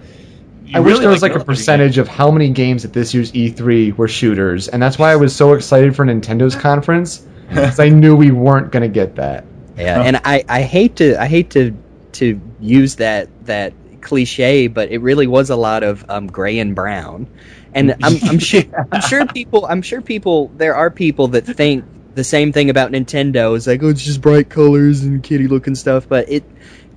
[0.66, 2.94] You I wish really there was like a military percentage of how many games at
[2.94, 7.20] this year's E3 were shooters, and that's why I was so excited for Nintendo's conference
[7.50, 9.44] because I knew we weren't gonna get that.
[9.78, 11.76] Yeah, and I, I hate to I hate to
[12.14, 16.76] to use that that cliche, but it really was a lot of um, gray and
[16.76, 17.28] brown,
[17.74, 21.84] and I'm, I'm sure I'm sure people I'm sure people there are people that think
[22.16, 23.56] the same thing about Nintendo.
[23.56, 26.44] It's like oh, it's just bright colors and kitty looking stuff, but it,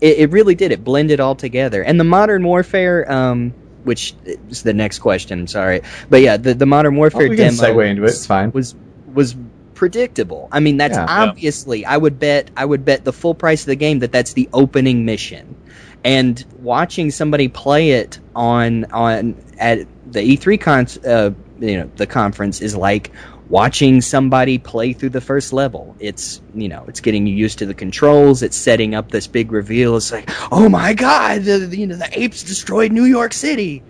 [0.01, 1.83] it it really did it blended all together.
[1.83, 4.15] And the Modern Warfare, um, which
[4.51, 5.47] is the next question.
[5.47, 8.09] Sorry, but yeah, the the Modern Warfare Oh, we demo segue into it.
[8.11, 8.51] It's fine.
[8.53, 8.75] was
[9.13, 9.35] was
[9.75, 10.49] predictable.
[10.53, 11.07] I mean, that's Yeah.
[11.09, 14.33] obviously I would bet I would bet the full price of the game that that's
[14.33, 15.55] the opening mission.
[16.05, 22.07] And watching somebody play it on on at the E3 con uh, you know the
[22.07, 23.11] conference is like
[23.49, 25.95] watching somebody play through the first level.
[26.01, 28.43] It's you know, it's getting you used to the controls.
[28.43, 29.97] It's setting up this big reveal.
[29.97, 33.83] It's like, oh my god, the, the- you know, the apes destroyed New York City,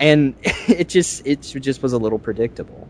[0.00, 2.88] and it just it just was a little predictable.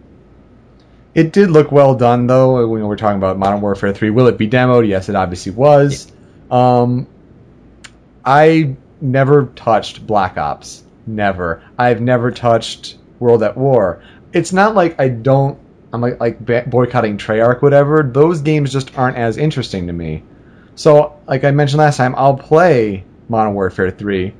[1.14, 2.66] It did look well done, though.
[2.66, 4.88] When we're talking about Modern Warfare 3, will it be demoed?
[4.88, 6.10] Yes, it obviously was.
[6.50, 7.06] Um,
[8.24, 10.82] I never touched Black Ops.
[11.06, 11.62] Never.
[11.78, 14.02] I've never touched World at War.
[14.32, 15.56] It's not like I don't.
[15.94, 18.02] I'm like like boycotting Treyarch, whatever.
[18.02, 20.22] Those games just aren't as interesting to me.
[20.74, 24.34] So, like I mentioned last time, I'll play Modern Warfare 3.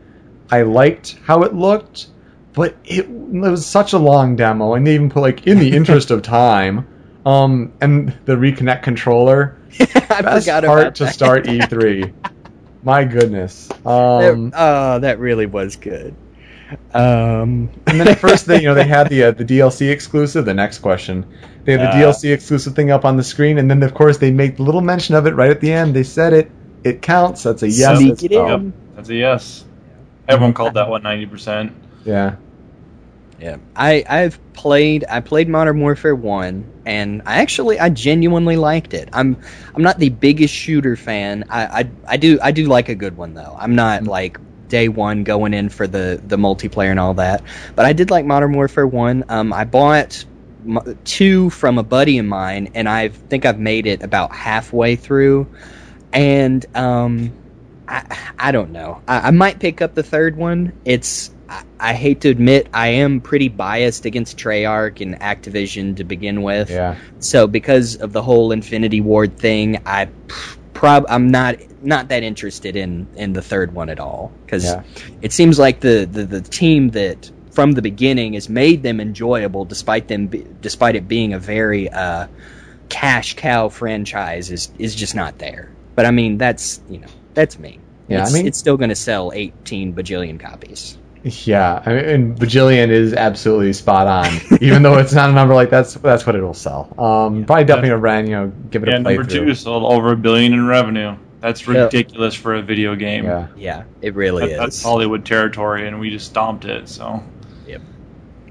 [0.50, 2.08] I liked how it looked,
[2.54, 5.72] but it, it was such a long demo, and they even put like in the
[5.76, 6.88] interest of time.
[7.24, 11.14] Um, and the reconnect controller, I best forgot part to that.
[11.14, 12.12] start E3.
[12.82, 13.68] My goodness.
[13.68, 16.14] That- Um, oh, that really was good.
[16.92, 20.44] Um, and then at first, they you know they had the uh, the DLC exclusive.
[20.44, 21.26] The next question,
[21.64, 22.12] they had the Uh.
[22.12, 24.80] DLC exclusive thing up on the screen, and then of course they make the little
[24.80, 25.94] mention of it right at the end.
[25.94, 26.50] They said it.
[26.84, 27.42] It counts.
[27.42, 27.98] That's a yes.
[27.98, 28.46] Sneak it in.
[28.46, 29.64] Yep, that's a yes.
[30.28, 31.72] Everyone called that one ninety percent.
[32.04, 32.36] Yeah.
[33.40, 38.94] Yeah, I I've played I played Modern Warfare one, and I actually I genuinely liked
[38.94, 39.08] it.
[39.12, 39.36] I'm
[39.74, 41.44] I'm not the biggest shooter fan.
[41.50, 43.54] I I, I do I do like a good one though.
[43.58, 44.38] I'm not like
[44.74, 47.42] day one going in for the the multiplayer and all that,
[47.76, 49.22] but I did like Modern Warfare one.
[49.28, 50.24] Um, I bought
[51.04, 55.46] two from a buddy of mine, and I think I've made it about halfway through,
[56.12, 57.32] and um.
[57.86, 59.02] I, I don't know.
[59.06, 60.72] I, I might pick up the third one.
[60.86, 66.04] It's I, I hate to admit I am pretty biased against Treyarch and Activision to
[66.04, 66.70] begin with.
[66.70, 66.96] Yeah.
[67.18, 70.08] So because of the whole Infinity Ward thing, I
[70.74, 74.82] prob I'm not not that interested in in the third one at all because Yeah.
[75.22, 79.64] it seems like the, the the team that from the beginning has made them enjoyable
[79.64, 82.26] despite them be, despite it being a very uh,
[82.88, 85.70] cash cow franchise is is just not there.
[85.94, 87.78] But I mean that's you know that's me.
[88.08, 90.98] Yeah, I mean- it's still going to sell 18 bajillion copies.
[91.24, 94.58] Yeah, I mean, and bajillion is absolutely spot on.
[94.60, 96.92] Even though it's not a number like that's that's what it'll sell.
[96.98, 98.26] Um, probably definitely a ran.
[98.26, 99.30] You know, give it Yeah, a number playthrough.
[99.46, 101.16] two sold over a billion in revenue.
[101.40, 101.84] That's Yeah.
[101.84, 103.24] ridiculous for a video game.
[103.24, 103.46] Yeah.
[103.56, 104.58] Yeah, it really That- is.
[104.58, 106.88] that's Hollywood territory, and we just stomped it.
[106.88, 107.22] So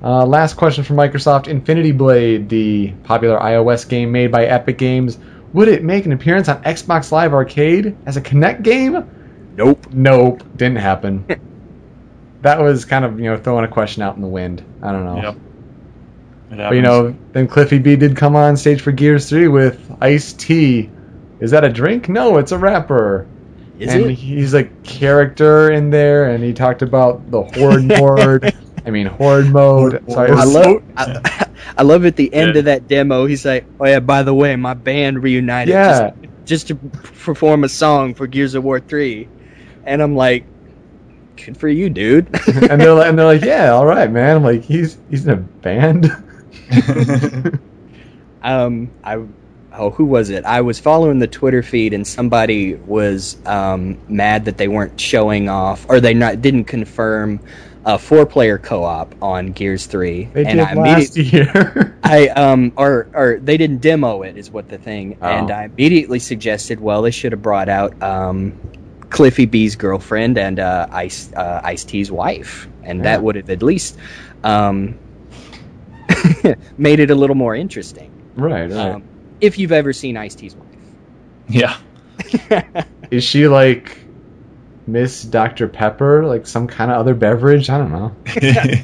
[0.05, 5.17] Uh, last question from Microsoft: Infinity Blade, the popular iOS game made by Epic Games,
[5.53, 9.05] would it make an appearance on Xbox Live Arcade as a Kinect game?
[9.55, 9.85] Nope.
[9.93, 11.23] Nope, didn't happen.
[12.43, 14.63] that was kind of you know throwing a question out in the wind.
[14.81, 15.21] I don't know.
[15.21, 15.37] Yep.
[16.51, 20.33] But you know, then Cliffy B did come on stage for Gears 3 with Ice
[20.33, 20.89] T.
[21.39, 22.09] Is that a drink?
[22.09, 23.25] No, it's a rapper.
[23.79, 24.13] Is and it?
[24.13, 28.53] he's a character in there, and he talked about the horde mode.
[28.85, 30.03] I mean, horde mode.
[30.11, 31.47] Sorry, I love so- I,
[31.79, 32.59] I love at the end Yeah.
[32.59, 33.25] of that demo.
[33.25, 36.11] He's like, "Oh yeah, by the way, my band reunited Yeah.
[36.45, 39.27] just, just to perform a song for Gears of War 3."
[39.85, 40.45] And I'm like,
[41.37, 44.37] "Good for you, dude." and they're like, and they're like, yeah, all right, man.
[44.37, 46.11] I'm like, he's he's in a band.
[48.43, 49.23] um, I
[49.73, 50.45] oh, who was it?
[50.45, 55.49] I was following the Twitter feed, and somebody was um, mad that they weren't showing
[55.49, 57.39] off, or they not didn't confirm
[57.85, 60.29] a four-player co-op on Gears 3.
[60.31, 61.23] They and did I last immediately-
[61.61, 61.97] year.
[62.03, 65.27] I um or or they didn't demo it is what the thing Oh.
[65.27, 68.57] and I immediately suggested well they should have brought out um
[69.13, 73.03] Cliffy B's girlfriend and uh Ice uh, Ice T's wife and Yeah.
[73.03, 73.97] that would have at least
[74.43, 74.99] um
[76.77, 78.11] made it a little more interesting.
[78.35, 78.95] right, right.
[78.95, 79.03] Um,
[79.41, 80.69] if you've ever seen Ice T's wife.
[81.47, 81.77] yeah.
[83.11, 84.09] Is she like
[84.87, 87.69] Miss Dr Pepper, like some kind of other beverage?
[87.69, 88.17] I don't know.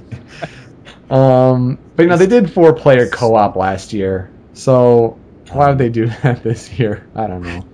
[1.09, 5.77] Um, but you know, they did four player co op last year, so why would
[5.79, 7.09] they do that this year?
[7.15, 7.67] I don't know.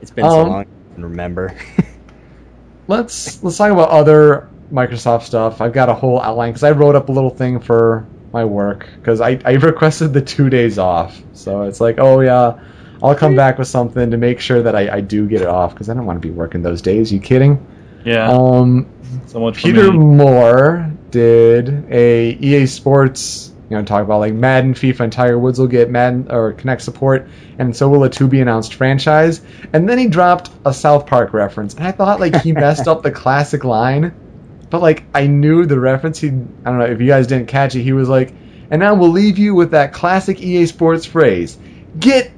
[0.00, 1.56] it's been so Um, long I can remember.
[2.90, 5.60] Let's let's talk about other Microsoft stuff.
[5.60, 8.88] I've got a whole outline because I wrote up a little thing for my work
[8.96, 11.16] because I, I requested the two days off.
[11.32, 12.60] So it's like, oh yeah,
[13.00, 15.72] I'll come back with something to make sure that I, I do get it off
[15.72, 17.12] because I don't want to be working those days.
[17.12, 17.64] You kidding?
[18.04, 18.28] Yeah.
[18.28, 18.88] Um,
[19.28, 19.92] so Peter.
[19.92, 25.60] Moore did a EA Sports, you know, talk about like Madden, FIFA, and Tiger Woods
[25.60, 29.40] will get Madden or Kinect support, and so will a to be announced franchise.
[29.72, 33.02] And then he dropped a South Park reference, and I thought like he messed up
[33.02, 34.12] the classic line,
[34.70, 36.18] but like I knew the reference.
[36.18, 37.82] He, I don't know if you guys didn't catch it.
[37.82, 38.34] He was like,
[38.70, 41.56] and now we'll leave you with that classic EA Sports phrase:
[41.98, 42.32] "Get."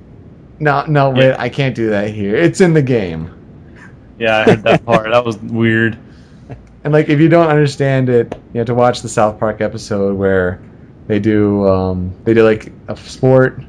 [0.61, 1.37] No, no, wait, Yeah.
[1.39, 2.37] I can't do that here.
[2.37, 3.35] It's in the game.
[4.19, 5.11] Yeah, I heard that part.
[5.11, 5.99] That was weird.
[6.85, 10.15] And like, if you don't understand it, you have to watch the South Park episode
[10.17, 10.61] where
[11.13, 13.61] they do um, they do like a sport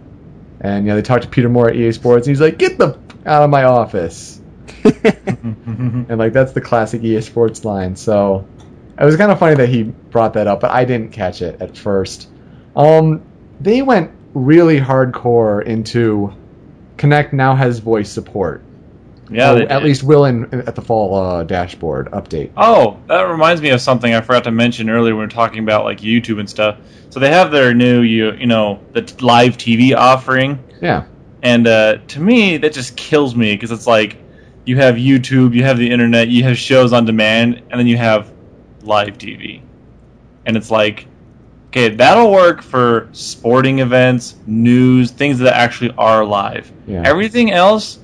[0.61, 2.77] And you know they talked to Peter Moore at EA Sports, and he's like, "Get
[2.77, 4.39] the f- out of my office."
[4.85, 7.97] and like that's the classic EA Sports line.
[7.97, 8.47] So
[8.97, 11.61] it was kind of funny that he brought that up, but I didn't catch it
[11.61, 12.29] at first.
[12.77, 13.21] Um,
[13.59, 16.33] they went really hardcore into
[16.97, 18.63] Kinect now has voice support.
[19.31, 22.51] Yeah, Oh, they at least will in at the fall uh, dashboard update.
[22.57, 25.59] Oh, that reminds me of something I forgot to mention earlier when we were talking
[25.63, 26.77] about like YouTube and stuff.
[27.09, 31.05] So they have their new you you know the t- live TV offering, Yeah,
[31.41, 34.17] and uh, to me that just kills me because it's like
[34.65, 37.97] you have YouTube, you have the internet, you have shows on demand, and then you
[37.97, 38.31] have
[38.83, 39.61] live TV,
[40.45, 41.07] and it's like
[41.69, 46.71] okay that'll work for sporting events, news, things that actually are live.
[46.87, 47.03] yeah.
[47.05, 47.99] Everything else,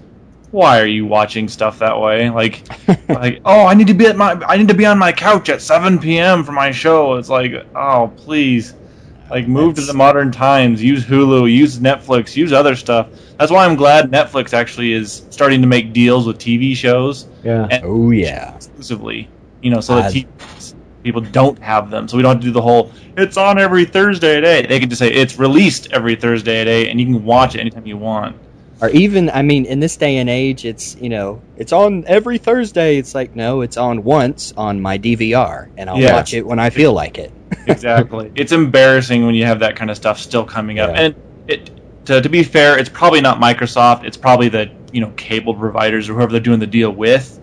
[0.51, 2.29] why are you watching stuff that way?
[2.29, 2.67] Like,
[3.09, 5.49] like, oh, I need to be at my, I need to be on my couch
[5.49, 6.43] at 7 p.m.
[6.43, 7.15] for my show.
[7.15, 8.73] It's like, oh, please,
[9.29, 10.83] like, move to the modern times.
[10.83, 13.09] Use Hulu, use Netflix, use other stuff.
[13.37, 17.79] That's why I'm glad Netflix actually is starting to make deals with TV shows yeah.
[17.83, 18.55] Oh yeah.
[18.55, 19.29] exclusively.
[19.61, 20.25] You know, so that
[21.03, 22.91] people don't have them, so we don't have to do the whole.
[23.17, 24.69] It's on every Thursday at eight.
[24.69, 27.59] They can just say it's released every Thursday at eight, and you can watch it
[27.59, 28.37] anytime you want.
[28.81, 32.37] Or even, I mean, in this day and age, it's you know, it's on every
[32.37, 32.97] Thursday.
[32.97, 36.13] It's like no, it's on once on my DVR, and I'll Yeah.
[36.13, 37.31] watch it when I feel like it.
[37.67, 38.31] exactly.
[38.35, 40.91] It's embarrassing when you have that kind of stuff still coming up.
[40.91, 41.01] Yeah.
[41.01, 41.15] And
[41.47, 41.71] it
[42.05, 44.05] to, to be fair, it's probably not Microsoft.
[44.05, 47.39] It's probably the you know cable providers or whoever they're doing the deal with.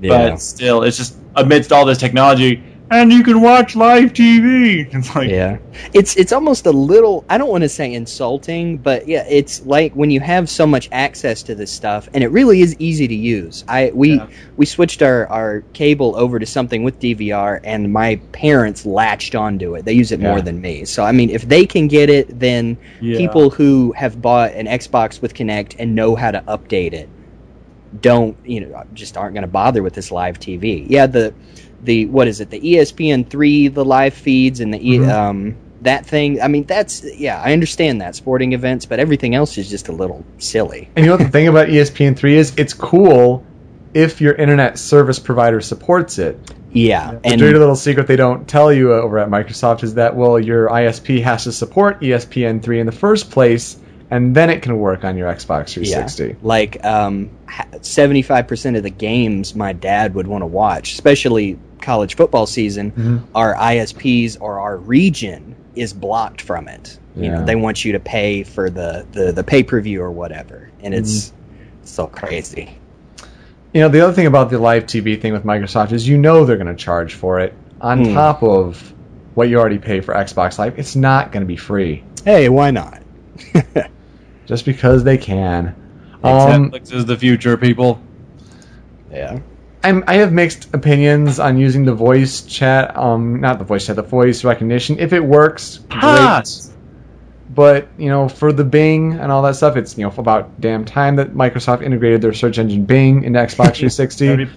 [0.00, 0.30] Yeah.
[0.30, 4.86] But still, it's just amidst all this technology, and you can watch live TV.
[4.96, 5.58] It's like yeah
[5.92, 9.92] it's it's almost a little i don't want to say insulting but yeah it's like
[9.94, 13.14] when you have so much access to this stuff and it really is easy to
[13.14, 14.28] use i we Yeah.
[14.56, 19.74] we switched our our cable over to something with dvr and my parents latched onto
[19.74, 22.38] it they use it more than me so i mean if they can get it
[22.38, 23.18] then Yeah.
[23.18, 27.08] people who have bought an xbox with Kinect and know how to update it
[28.00, 31.32] don't you know just aren't going to bother with this live tv yeah the
[31.86, 35.08] the what is it the espn 3 the live feeds and the Mhm.
[35.10, 39.56] um that thing i mean that's yeah i understand that sporting events but everything else
[39.58, 42.52] is just a little silly And you know what the thing about E ESPN3 is?
[42.56, 43.44] It's cool
[43.94, 46.38] if your internet service provider supports it.
[46.72, 50.14] yeah The and dirty little secret they don't tell you over at Microsoft is that
[50.16, 53.76] well, your ISP has to support E ESPN3 in the first place,
[54.10, 56.36] and then it can work on your Xbox 360.
[56.42, 57.30] like um,
[57.80, 63.22] 75% of the games my dad would want to watch especially college football season Mhm.
[63.34, 67.38] our isps or our region is blocked from it you Yeah.
[67.38, 71.32] know they want you to pay for the the, the pay-per-view or whatever and it's
[71.84, 72.68] so crazy
[73.72, 76.44] You know, the other thing about the live TV thing with Microsoft is you know
[76.46, 78.14] they're going to charge for it on Hmm.
[78.14, 78.92] top of
[79.34, 80.78] what you already pay for Xbox Live.
[80.78, 83.00] It's not going to be free hey why not
[84.46, 85.74] just because they can.
[86.24, 88.00] Um, Netflix is the future, people.
[89.12, 89.38] yeah
[89.86, 93.96] I'm, I have mixed opinions on using the voice chat, um, not the voice chat,
[93.96, 94.98] the voice recognition.
[94.98, 96.00] If it works, great.
[96.00, 96.72] Pass.
[97.54, 100.84] But you know, for the Bing and all that stuff, it's you know about damn
[100.84, 104.48] time that Microsoft integrated their search engine Bing into Xbox 360.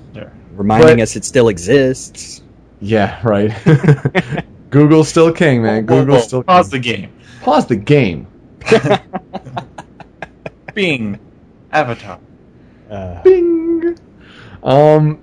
[0.53, 2.41] reminding But- us it still exists
[2.81, 3.51] yeah, right.
[4.69, 5.85] Google's still king, man.
[5.85, 6.27] Whoa, whoa, Google's whoa.
[6.27, 6.81] still pause king.
[6.81, 7.11] the game.
[7.41, 8.27] Pause the game.
[10.73, 11.19] Bing,
[11.71, 12.19] Avatar.
[12.89, 13.97] uh, Bing.
[14.63, 15.19] Um,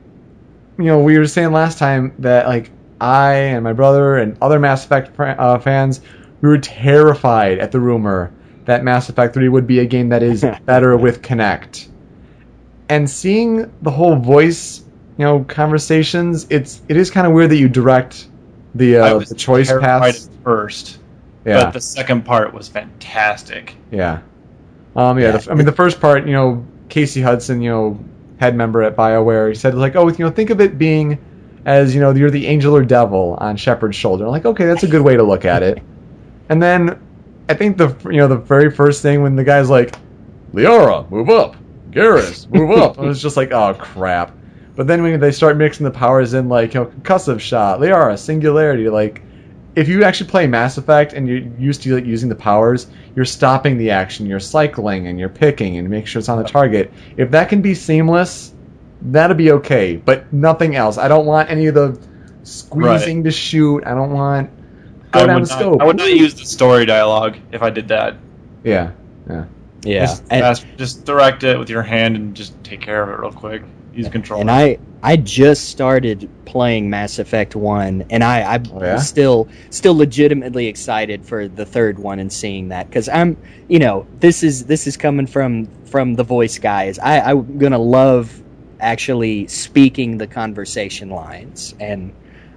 [0.79, 2.71] you know, we were saying last time that like
[3.01, 6.01] I and my brother and other Mass Effect fr- uh, fans,
[6.41, 8.33] we were terrified at the rumor
[8.67, 11.89] that Mass Effect 3 would be a game that is better with Kinect.
[12.89, 14.81] And seeing the whole voice,
[15.19, 18.29] you know, conversations, it's it is kind of weird that you direct
[18.75, 20.27] the I uh, was the choice terrified paths.
[20.29, 20.99] at first,
[21.45, 23.75] Yeah, but the second part was fantastic.
[23.91, 24.21] yeah.
[24.95, 25.37] Um, yeah, Yeah.
[25.39, 28.05] The, I mean, the first part, you know, Casey Hudson, you know,
[28.39, 31.19] head member at BioWare, he said like, oh, you know, think of it being
[31.67, 34.25] as you know, you're the angel or devil on Shepard's shoulder.
[34.25, 35.83] I'm like, okay, that's a good way to look at it.
[36.49, 37.03] And then
[37.49, 39.97] I think the you know the very first thing when the guy's like,
[40.53, 41.57] Liara, move up,
[41.91, 44.33] Garrus, move up, I was just like, oh crap.
[44.77, 48.17] But then when they start mixing the powers in, like you know, concussive shot, Liara,
[48.17, 49.23] singularity, like
[49.77, 53.27] if you actually play Mass Effect and you're used to like, using the powers, you're
[53.27, 56.93] stopping the action, you're cycling, and you're picking and make sure it's on the target.
[57.19, 58.55] If that can be seamless,
[59.03, 59.97] that'll be okay.
[59.97, 60.97] But nothing else.
[60.97, 62.01] I don't want any of the
[62.43, 63.85] squeezing to shoot.
[63.85, 64.51] I don't want
[65.13, 65.83] go I down would, the not, scope.
[65.83, 68.17] I would not use the story dialogue if I did that.
[68.65, 68.93] Yeah,
[69.29, 69.45] yeah.
[69.85, 73.21] yeah Just, And- just direct it with your hand and just take care of it
[73.21, 73.63] real quick.
[73.97, 74.41] Use a controller.
[74.43, 78.97] And I I just started playing Mass Effect One, and I I'm Oh, yeah?
[78.99, 83.37] still still legitimately excited for the third one and seeing that because I'm
[83.69, 86.99] you know this is this is coming from from the voice guys.
[86.99, 88.43] I I'm gonna love
[88.81, 92.13] actually speaking the conversation lines and.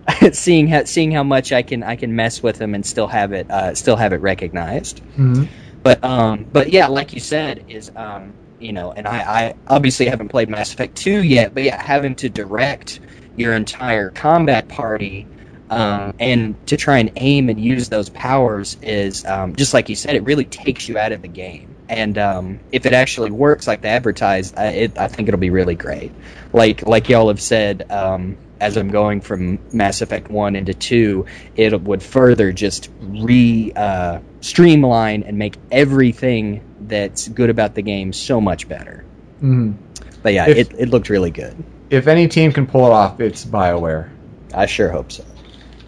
[0.31, 3.31] seeing how seeing how much I can I can mess with them and still have
[3.31, 5.01] it uh, still have it recognized.
[5.17, 5.47] Mhm.
[5.83, 10.07] But um, but yeah, like you said, is um, you know, and I, I obviously
[10.07, 12.99] haven't played Mass Effect two yet, but yeah, having to direct
[13.35, 15.27] your entire combat party
[15.69, 19.95] um, and to try and aim and use those powers is um, just like you
[19.95, 21.68] said, it really takes you out of the game.
[21.89, 25.49] And um, if it actually works like they advertised, I, it, I think it'll be
[25.49, 26.11] really great.
[26.53, 31.25] Like like y'all have said, um, as I'm going from Mass Effect one into two,
[31.55, 38.13] it would further just re uh, streamline and make everything that's good about the game
[38.13, 39.03] so much better.
[39.41, 39.73] Mhm.
[40.21, 41.55] But yeah, If- it, it looked really good.
[41.89, 44.09] If any team can pull it off, it's BioWare.
[44.53, 45.25] I sure hope so.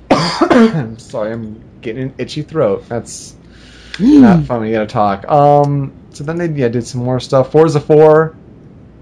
[0.10, 2.86] I'm sorry, I'm getting an itchy throat.
[2.90, 3.36] That's
[4.02, 5.30] not fun when you gotta talk.
[5.30, 7.52] Um, so then they yeah did some more stuff.
[7.52, 8.36] Forza 4,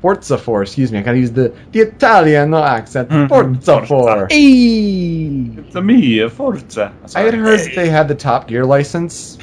[0.02, 0.62] Forza 4.
[0.64, 3.10] Excuse me, I gotta use the the Italian accent.
[3.10, 3.30] Mhm.
[3.30, 4.28] Forza 4.
[4.30, 5.52] Hey!
[5.58, 6.93] it's a me, a Forza.
[7.16, 9.38] I had heard that they had the Top Gear license.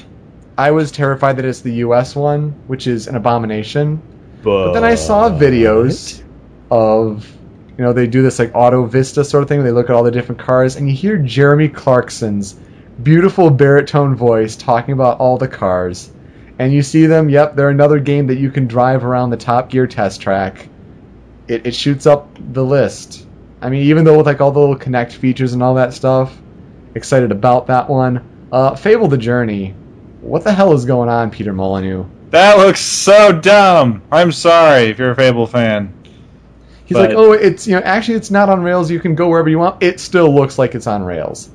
[0.59, 2.16] I was terrified that it's the U.S.
[2.16, 4.00] one, which is an abomination.
[4.42, 6.22] But then I saw videos
[6.70, 7.30] of,
[7.76, 9.59] you know, they do this like Autovista sort of thing.
[9.59, 12.57] Where they look at all the different cars, and you hear Jeremy Clarkson's
[13.03, 16.11] beautiful baritone voice talking about all the cars,
[16.59, 17.28] and you see them.
[17.28, 20.68] Yep, they're another game that you can drive around the Top Gear test track.
[21.49, 23.26] It, it shoots up the list.
[23.61, 26.36] I mean, even though with like all the little Kinect features and all that stuff,
[26.94, 28.49] excited about that one.
[28.53, 29.74] Uh, Fable the Journey.
[30.20, 32.05] What the hell is going on, Peter Molyneux?
[32.30, 34.03] That looks so dumb.
[34.11, 35.92] I'm sorry if you're a Fable fan.
[36.84, 38.90] He's But- like, oh, it's you know, actually, it's not on rails.
[38.90, 39.82] You can go wherever you want.
[39.82, 41.49] It still looks like it's on rails.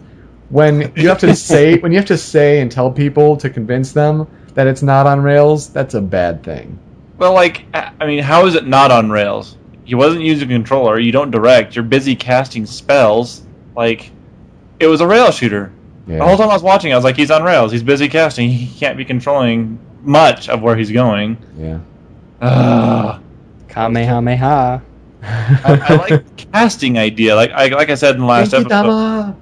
[0.52, 3.92] When you have to say, when you have to say and tell people to convince
[3.94, 6.78] them that it's not on rails, that's a bad thing.
[7.18, 9.58] Well, like, I mean, how is it not on rails?
[9.86, 11.00] He wasn't using a controller.
[11.00, 11.76] You don't direct.
[11.76, 13.44] You're busy casting spells.
[13.76, 14.12] Like,
[14.80, 15.72] it was a rail shooter.
[16.08, 17.72] The whole time I was watching, I was like, he's on rails.
[17.72, 18.50] He's busy casting.
[18.50, 21.38] He can't be controlling much of where he's going.
[21.58, 21.80] yeah.
[22.42, 23.22] Ugh.
[23.70, 24.82] Kamehameha.
[25.24, 27.36] I, I like the casting idea.
[27.36, 29.36] Like I like I said in the last Thank you, episode.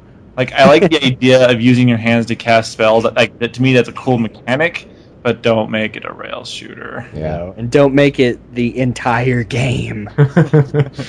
[0.47, 0.51] Dama.
[0.51, 3.03] Like I like the idea of using your hands to cast spells.
[3.03, 4.87] Like that, to me, that's a cool mechanic.
[5.21, 7.05] But don't make it a rail shooter.
[7.13, 7.51] Yeah.
[7.57, 10.09] And don't make it the entire game.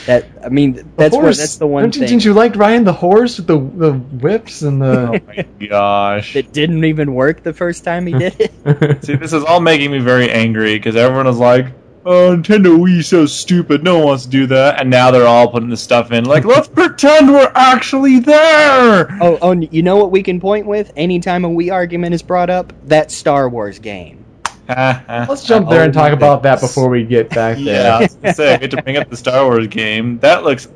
[0.07, 2.83] That I mean, that's where, that's the one Don't you, thing Didn't you like Ryan
[2.83, 5.23] the horse with the the whips and Oh the?
[5.27, 6.35] my gosh!
[6.35, 9.05] It didn't even work the first time he did it.
[9.05, 11.67] See, this is all making me very angry because everyone is like,
[12.05, 13.83] "Oh, Nintendo Wii so stupid.
[13.85, 16.25] No one wants to do that." And now they're all putting this stuff in.
[16.25, 19.09] Like, let's pretend we're actually there.
[19.21, 20.93] oh, oh, and you know what we can point with?
[20.97, 24.25] Anytime a Wii argument is brought up, that Star Wars game.
[24.69, 27.93] Let's jump there and talk about that before we get back Yeah, there.
[27.93, 30.19] I was gonna say, I get to bring up the Star Wars game.
[30.21, 30.69] That looks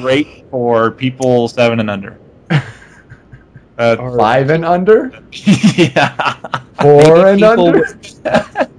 [0.00, 2.18] great for people seven and under.
[3.76, 5.12] Uh, Five and under,
[5.76, 6.36] yeah.
[6.80, 7.80] four and under.
[7.80, 8.70] with-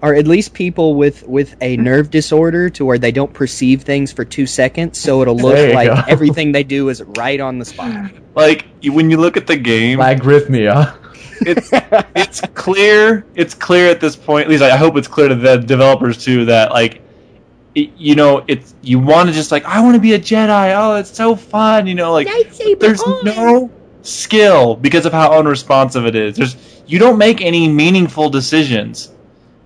[0.00, 4.12] or at least people with with a nerve disorder to where they don't perceive things
[4.12, 6.02] for two seconds, so it'll look like go.
[6.08, 8.10] everything they do is right on the spot.
[8.38, 10.96] Like when you look at the game, Lagrythmia.
[11.40, 11.70] it's
[12.14, 13.26] it's clear.
[13.34, 14.44] It's clear at this point.
[14.44, 17.02] At least I hope it's clear to the developers too that like,
[17.74, 20.72] it, you know, it's you want to just like I want to be a Jedi.
[20.76, 21.88] Oh, it's so fun.
[21.88, 22.28] You know, like
[22.78, 23.72] there's no
[24.02, 26.36] skill because of how unresponsive it is.
[26.36, 29.10] There's you don't make any meaningful decisions.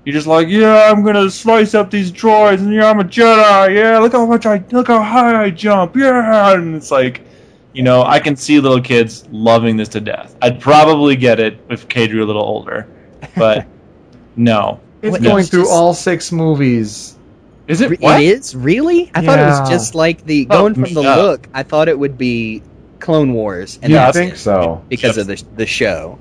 [0.04, 3.74] You're just like, yeah, I'm gonna slice up these droids, and yeah, I'm a Jedi.
[3.76, 5.94] Yeah, look how much I look how high I jump.
[5.96, 7.22] Yeah, and it's like,
[7.72, 10.34] you know, I can see little kids loving this to death.
[10.42, 12.88] I'd probably get it if Kay drew a little older,
[13.36, 13.66] but
[14.36, 14.80] no.
[15.02, 17.16] It's What- going through all six movies.
[17.68, 17.90] Is it?
[17.90, 18.20] Re- What?
[18.20, 19.10] It is really.
[19.14, 21.14] I thought it was just like the Oh, going from the yeah.
[21.14, 21.48] look.
[21.54, 22.60] I thought it would be
[22.98, 24.84] Clone Wars, and You that's think it, so?
[24.88, 25.18] because Yes.
[25.18, 26.18] of the the show.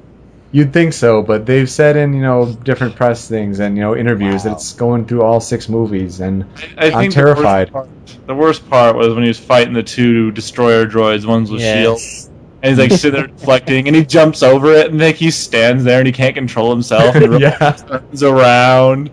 [0.51, 3.95] You'd think so, but they've said in you know different press things and you know
[3.95, 6.45] interviews that it's going through all six movies, and
[6.77, 7.69] I, I I'm think terrified.
[7.69, 11.25] The worst, part, the worst part was when he was fighting the two destroyer droids.
[11.25, 12.29] One's with shields.
[12.61, 15.83] And he's like sitting there deflecting, and he jumps over it, and like he stands
[15.83, 19.11] there, and he can't control himself, and he yeah, turns around,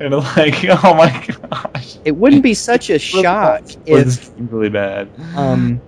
[0.00, 5.10] and like, oh my gosh, It wouldn't be such a shock it if really bad.
[5.34, 5.80] um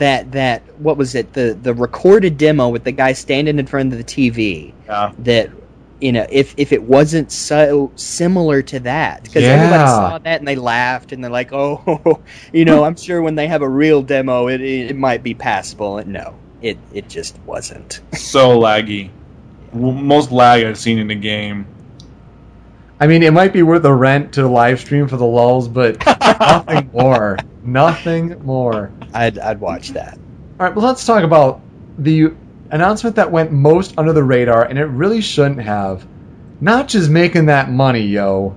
[0.00, 3.92] that that what was it the the recorded demo with the guy standing in front
[3.92, 5.50] of the TV Yeah, that
[6.00, 10.48] you know, if if it wasn't so similar to that, because everybody saw that and
[10.48, 12.22] they laughed and they're like, oh,
[12.52, 15.34] you know, I'm sure when they have a real demo, it it, it might be
[15.34, 15.98] passable.
[15.98, 18.00] And no, it it just wasn't.
[18.14, 19.10] so laggy.
[19.74, 21.66] W- Most lag I've seen in a game.
[22.98, 26.04] I mean, it might be worth the rent to live stream for the lulls, but
[26.40, 27.36] nothing more.
[27.62, 28.90] Nothing more.
[29.12, 30.14] I'd I'd watch that.
[30.58, 31.60] All right, well, let's talk about
[31.98, 32.32] the
[32.70, 36.06] announcement that went most under the radar, and it really shouldn't have.
[36.60, 38.54] Not just making that money, yo.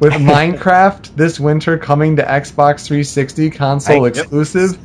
[0.00, 4.78] With Minecraft this winter coming to Xbox 360 console I- exclusive.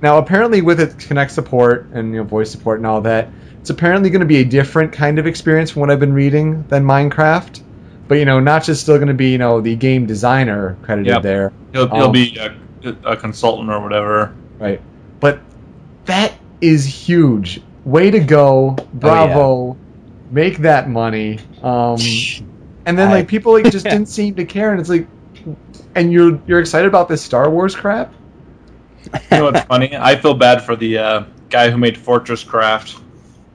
[0.00, 3.28] Now, apparently, with its Kinect support and you know voice support and all that,
[3.60, 6.62] it's apparently going to be a different kind of experience from what I've been reading
[6.68, 7.60] than Minecraft.
[8.06, 11.12] But you know, not just still going to be you know the game designer credited
[11.14, 11.22] Yep.
[11.22, 11.52] there.
[11.72, 12.54] He'll, he'll Um, be a,
[13.04, 14.34] a consultant or whatever.
[14.58, 14.80] Right.
[15.20, 15.40] But
[16.06, 17.60] that is huge.
[17.84, 18.76] Way to go.
[18.94, 19.76] Bravo.
[20.30, 21.38] Make that money.
[21.62, 21.98] Um
[22.86, 25.06] and then I- like people like just didn't seem to care and it's like
[25.94, 28.12] and you're you're excited about this Star Wars crap?
[29.30, 29.96] You know what's funny?
[29.96, 33.00] I feel bad for the uh, guy who made Fortress Craft.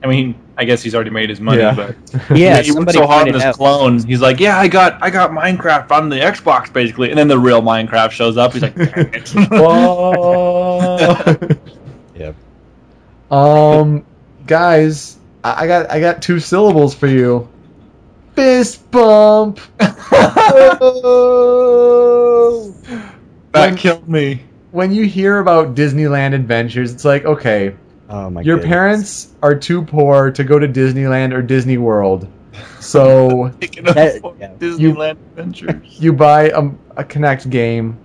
[0.02, 1.74] I mean, I guess he's already made his money, Yeah.
[1.74, 1.96] but
[2.38, 3.56] Yeah, he worked somebody so hard on his out.
[3.56, 3.98] clone.
[4.04, 7.38] He's like, "Yeah, I got, I got Minecraft on the Xbox, basically." And then the
[7.38, 8.52] real Minecraft shows up.
[8.52, 11.36] He's like, "Dang it." Whoa.
[12.16, 12.34] Yep.
[13.32, 14.04] Um
[14.46, 17.48] guys, I, I got I got two syllables for you.
[18.36, 19.58] Fist bump.
[23.52, 24.42] that killed me.
[24.72, 27.74] when you hear about Disneyland adventures, it's like, okay,
[28.08, 28.42] Oh my.
[28.42, 28.68] your goodness.
[28.70, 32.28] parents are too poor to go to Disneyland or Disney World.
[32.80, 34.52] So That- afford yeah.
[34.58, 36.00] Disneyland Adventures.
[36.00, 36.60] you buy a,
[36.96, 37.98] a Kinect game.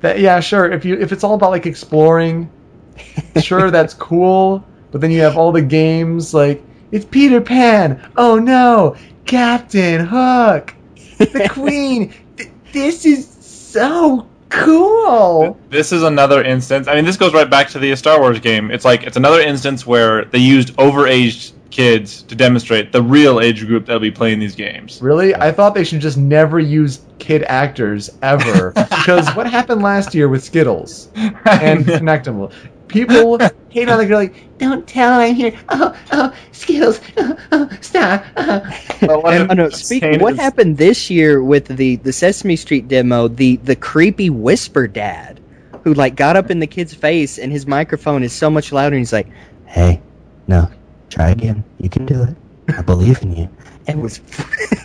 [0.00, 0.70] That yeah, sure.
[0.70, 2.50] If you if it's all about like exploring,
[3.42, 4.64] sure that's cool.
[4.92, 8.10] But then you have all the games like it's Peter Pan.
[8.16, 8.96] Oh no,
[9.26, 10.74] Captain Hook,
[11.18, 12.14] the Queen.
[12.36, 15.58] Th- this is so cool.
[15.70, 16.88] This is another instance.
[16.88, 18.70] I mean, this goes right back to the Star Wars game.
[18.70, 23.66] It's like it's another instance where they used overaged kids to demonstrate the real age
[23.66, 25.00] group that'll be playing these games.
[25.00, 25.34] Really?
[25.34, 28.72] I thought they should just never use kid actors ever.
[28.74, 31.36] because what happened last year with Skittles and
[31.86, 32.52] Kinectimals?
[32.90, 33.38] People
[33.68, 35.56] hate on the girl like, don't tell I'm here.
[35.68, 37.00] Oh, oh, Skittles.
[37.16, 38.24] Oh, oh, stop.
[38.36, 38.60] Oh.
[39.02, 39.64] Well, what And- Oh no!
[39.66, 43.28] Insane Speaking, what is- happened this year with the the Sesame Street demo?
[43.28, 45.40] The the creepy whisper dad,
[45.84, 48.96] who like got up in the kid's face and his microphone is so much louder.
[48.96, 49.28] and He's like,
[49.66, 50.00] "Hey,
[50.48, 50.68] no,
[51.08, 51.64] try again.
[51.78, 52.36] You can do it.
[52.76, 53.48] I believe in you."
[53.86, 54.18] And was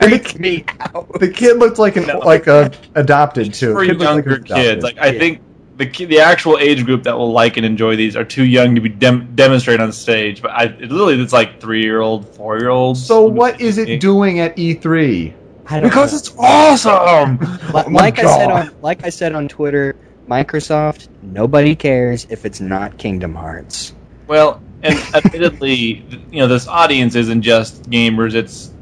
[0.00, 1.08] freaked me out.
[1.20, 2.18] The kid looked like an No.
[2.18, 3.72] like a adopted too.
[3.72, 4.56] for Kid looked like younger an adopted.
[4.66, 4.82] kids.
[4.84, 5.18] Like I Yeah.
[5.18, 5.40] think
[5.84, 8.80] the the actual age group that will like and enjoy these are too young to
[8.80, 10.42] be dem- demonstrated on stage.
[10.42, 13.04] But I it literally it's like three year old, four year olds.
[13.04, 15.34] so what is it doing at E E3?
[15.80, 16.18] Because know.
[16.18, 17.38] it's awesome.
[17.72, 19.96] Like, Oh like I said on like I said on Twitter,
[20.28, 23.94] Microsoft, nobody cares if it's not Kingdom Hearts.
[24.26, 28.34] Well, and admittedly, you know, this audience isn't just gamers.
[28.34, 28.72] It's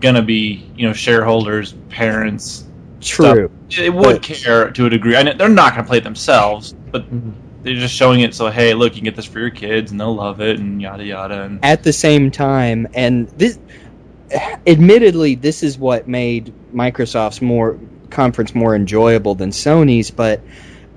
[0.00, 2.65] gonna be you know shareholders, parents.
[3.06, 3.50] True.
[3.76, 5.16] They would care to a degree.
[5.16, 7.32] I know they're not gonna play it themselves, but Mhm.
[7.62, 8.34] they're just showing it.
[8.34, 10.80] So hey, look, you can get this for your kids, and they'll love it, and
[10.80, 11.42] yada yada.
[11.42, 13.58] And At the same time, and this,
[14.66, 17.78] admittedly, this is what made Microsoft's more
[18.10, 20.40] conference more enjoyable than Sony's, but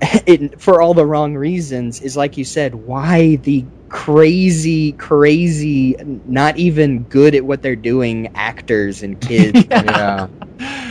[0.26, 2.00] it for all the wrong reasons.
[2.00, 5.94] Is like you said, why the crazy, crazy,
[6.26, 9.66] not even good at what they're doing actors and kids.
[9.70, 10.28] Yeah.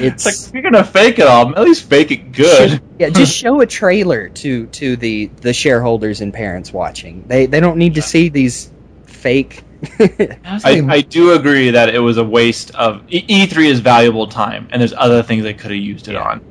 [0.02, 2.82] it's like It's- if you're gonna fake it all, at least fake it good.
[3.00, 7.24] Yeah, just show a trailer to to the the shareholders and parents watching.
[7.28, 8.72] They they don't need to see these
[9.06, 9.64] fake.
[10.00, 14.68] I, I do agree that it was a waste of E- E3 is valuable time,
[14.72, 16.42] and there's other things they could have used it on.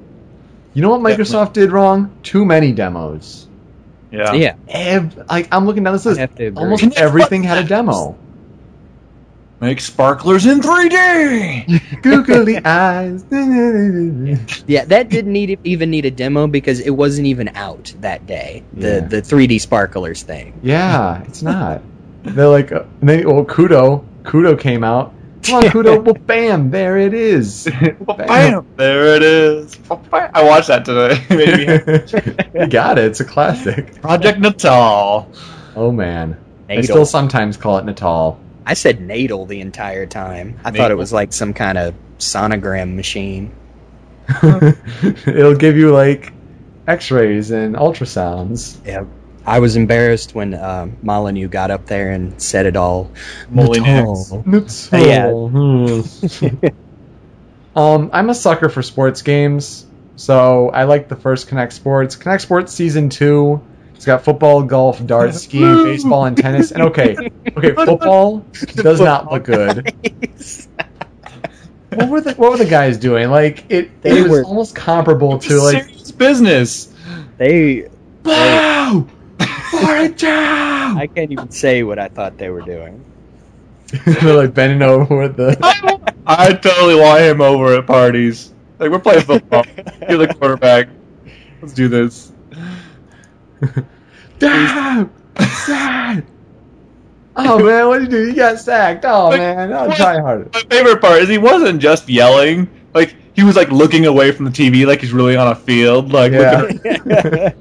[0.75, 2.17] you know what Microsoft did wrong?
[2.23, 3.48] Too many demos.
[4.11, 4.33] Yeah.
[4.33, 6.19] yeah, Ev- like I'm looking down this list.
[6.19, 6.63] have to agree.
[6.63, 8.17] Almost everything had a demo.
[9.61, 12.03] Make sparklers in 3D.
[12.03, 13.25] Googly eyes.
[14.69, 18.63] Yeah, that didn't need even need a demo because it wasn't even out that day.
[18.73, 19.01] The Yeah.
[19.01, 20.59] the 3D sparklers thing.
[20.63, 21.83] Yeah, it's not.
[22.23, 25.13] They're like, uh, and then, well, Kudo, Kudo came out.
[25.43, 26.05] Come on, Kudo.
[26.05, 27.65] Well, bam, there it is.
[28.01, 28.67] Bam!
[28.77, 29.77] There it is.
[29.77, 30.31] Bam.
[30.35, 31.25] I watched that today.
[31.29, 32.59] It made me happy.
[32.59, 33.05] you got it.
[33.05, 34.01] It's a classic.
[34.01, 35.31] Project Natal.
[35.77, 36.37] Oh man,
[36.69, 38.39] I still sometimes call it Natal.
[38.67, 40.59] I said Natal the entire time.
[40.65, 43.55] I thought it was like some kind of sonogram machine.
[44.43, 46.33] It'll give you like
[46.87, 48.85] X-rays and ultrasounds.
[48.87, 49.05] Yeah.
[49.49, 53.11] I was embarrassed when uh, Molyneux got up there and said it all.
[53.49, 54.15] Molyneux.
[54.93, 55.29] Yeah.
[57.77, 59.87] um, I'm a sucker for sports games,
[60.17, 62.15] so I like the first Kinect Sports.
[62.17, 63.63] Kinect Sports Season Two.
[63.95, 66.71] It's got football, golf, darts, skiing, baseball, and tennis.
[66.71, 67.17] And okay,
[67.57, 68.39] okay, football
[68.75, 69.93] does not look good.
[71.95, 73.31] What were the What were the guys doing?
[73.31, 76.95] Like it, They it was were- almost comparable to like serious business.
[77.39, 77.89] They,
[78.23, 79.07] Blow!
[79.09, 79.18] Pour
[79.73, 80.99] it down!
[80.99, 83.05] I can't even say what I thought they were doing.
[84.05, 85.57] They're like bending over with the.
[86.27, 88.53] I totally want him over at parties.
[88.79, 89.65] Like we're playing football.
[90.09, 90.89] You're the quarterback.
[91.61, 92.33] Let's do this.
[94.39, 95.11] Down!
[95.41, 96.25] Sack!
[97.37, 98.27] Oh man, what did you do?
[98.29, 99.05] You got sacked.
[99.05, 99.97] Oh Like, man, I'll what?
[99.97, 100.49] try harder.
[100.53, 102.69] My favorite part is he wasn't just yelling.
[102.95, 106.13] Like he was like looking away from the TV, like he's really on a field.
[106.13, 107.53] Like Yeah.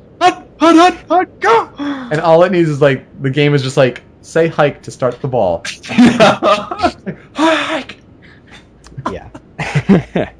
[0.60, 1.70] Looking, hut, hut, hut, hut, go.
[2.12, 5.22] And all it needs is like the game is just like say hike to start
[5.22, 5.64] the ball.
[7.34, 7.99] Hike.
[9.12, 9.30] yeah.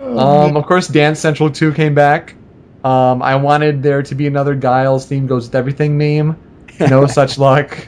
[0.00, 2.34] Um, of course, Dance Central 2 came back.
[2.84, 6.36] Um, I wanted there to be another Giles theme goes with everything meme.
[6.80, 7.86] No such luck.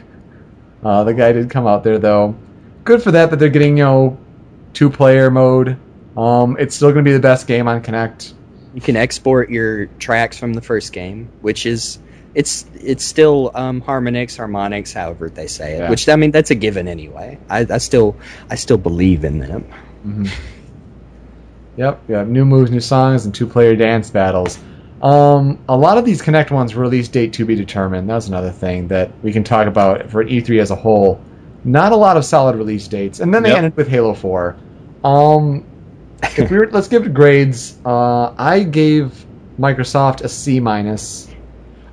[0.84, 2.36] Uh, the guy did come out there though.
[2.84, 4.18] Good for that that they're getting you know
[4.72, 5.78] two player mode.
[6.16, 8.34] Um, it's still going to be the best game on Kinect.
[8.74, 11.98] You can export your tracks from the first game, which is
[12.34, 15.78] it's it's still um, Harmonix, Harmonix, however they say it.
[15.80, 15.90] Yeah.
[15.90, 17.38] Which I mean, that's a given anyway.
[17.50, 18.16] I, I still
[18.50, 19.62] I still believe in them.
[20.02, 20.26] hmm
[21.76, 24.58] Yep, you have new moves, new songs, and two player dance battles.
[25.00, 28.08] Um, a lot of these Kinect ones release date to be determined.
[28.08, 31.20] That's another thing that we can talk about for E3 as a whole.
[31.64, 33.58] Not a lot of solid release dates, and then they Yep.
[33.58, 34.56] ended with Halo 4.
[35.02, 35.64] Um,
[36.22, 37.78] if we were, let's give it grades.
[37.84, 39.24] Uh, I gave
[39.58, 41.28] Microsoft a C minus.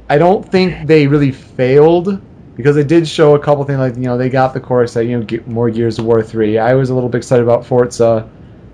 [0.10, 2.22] I don't think they really failed
[2.56, 5.06] because they did show a couple things like you know they got the chorus that
[5.06, 6.58] you know get more Gears of War three.
[6.58, 8.30] I was a little bit excited about Forza,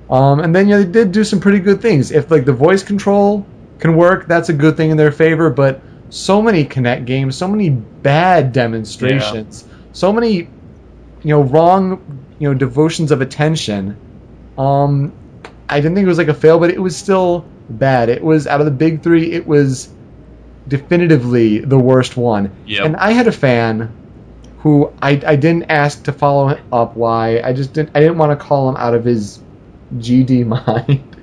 [0.10, 2.12] um, and then you know they did do some pretty good things.
[2.12, 3.46] If like the voice control
[3.80, 5.50] can work, that's a good thing in their favor.
[5.50, 10.50] But so many Kinect games, so many bad demonstrations, so many you
[11.26, 12.02] know wrong
[12.40, 13.98] you know devotions of attention.
[14.58, 15.12] Um,
[15.70, 18.10] I didn't think it was like a fail, but it was still bad.
[18.10, 19.90] It was out of the big three, it was
[20.68, 22.52] definitively the worst one.
[22.66, 22.86] Yep.
[22.86, 23.92] And I had a fan
[24.60, 27.40] who I, I didn't ask to follow up why.
[27.42, 29.40] I just didn't I didn't want to call him out of his
[29.98, 31.16] GD mind.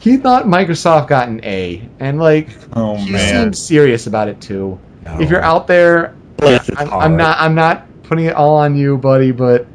[0.00, 3.28] he thought Microsoft got an A, and like Oh he man.
[3.44, 4.78] seemed serious about it too.
[5.04, 5.18] No.
[5.20, 6.92] If you're out there, I'm.
[6.92, 9.66] I'm not I'm not putting it all on you, buddy, but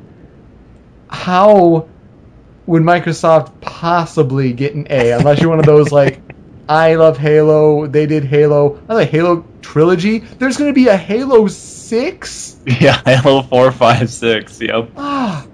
[1.09, 1.87] how
[2.69, 6.21] would Microsoft possibly get an A unless you're one of those like
[6.69, 10.19] I love Halo, they did Halo, I like Halo trilogy.
[10.19, 12.57] There's gonna be a Halo six?
[12.79, 14.61] Yeah, Halo four, five, six.
[14.61, 14.91] Yep.
[14.95, 15.45] Ah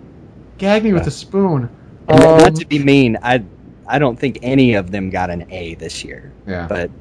[0.58, 1.70] gag me with a spoon.
[2.08, 3.44] Um, not to be mean, I
[3.88, 6.32] I don't think any of them got an A this year.
[6.48, 6.92] yeah, But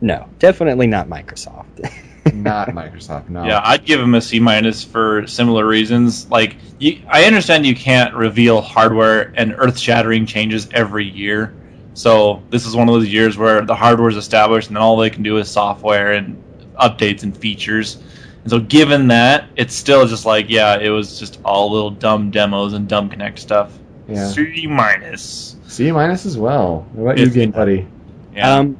[0.00, 1.90] no, definitely not Microsoft.
[2.34, 3.44] not Microsoft, no.
[3.44, 6.30] Yeah, I'd give them a C minus for similar reasons.
[6.30, 11.54] Like, you, I understand you can't reveal hardware and earth-shattering changes every year.
[11.94, 14.96] So this is one of those years where the hardware is established, and then all
[14.96, 16.42] they can do is software and
[16.80, 18.02] updates and features.
[18.42, 22.30] And so, given that, it's still just like, yeah, it was just all little dumb
[22.30, 23.78] demos and dumb Kinect stuff.
[24.08, 24.28] Yeah.
[24.28, 25.56] C minus.
[25.68, 26.86] C minus as well.
[26.92, 27.86] What about you, game buddy?
[28.34, 28.54] Yeah.
[28.54, 28.78] Um,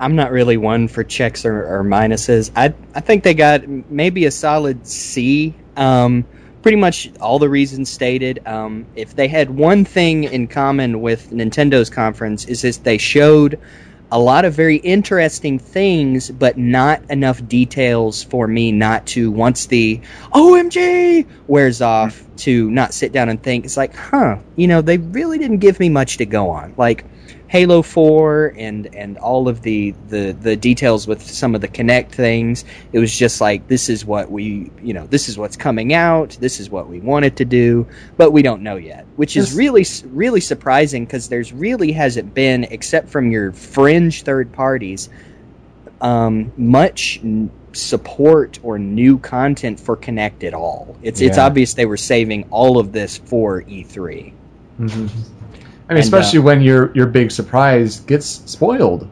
[0.00, 2.50] I'm not really one for checks or, or minuses.
[2.54, 5.54] I I think they got maybe a solid C.
[5.76, 6.24] Um,
[6.62, 8.40] pretty much all the reasons stated.
[8.46, 13.58] Um, if they had one thing in common with Nintendo's conference is that they showed
[14.10, 19.66] a lot of very interesting things, but not enough details for me not to once
[19.66, 20.00] the
[20.32, 23.64] OMG wears off to not sit down and think.
[23.64, 26.74] It's like, huh, you know, they really didn't give me much to go on.
[26.76, 27.04] Like
[27.48, 32.10] Halo 4 and and all of the, the the details with some of the Kinect
[32.10, 32.64] things.
[32.92, 36.36] It was just like this is what we, you know, this is what's coming out.
[36.40, 37.86] This is what we wanted to do,
[38.16, 42.64] but we don't know yet, which is really really surprising because there's really hasn't been
[42.64, 45.08] except from your fringe third parties
[46.00, 50.96] um, much n- support or new content for Kinect at all.
[51.02, 54.32] It's it's obvious they were saving all of this for E E3.
[54.76, 55.06] hmm
[55.88, 59.08] I mean, And, especially when your your big surprise gets spoiled.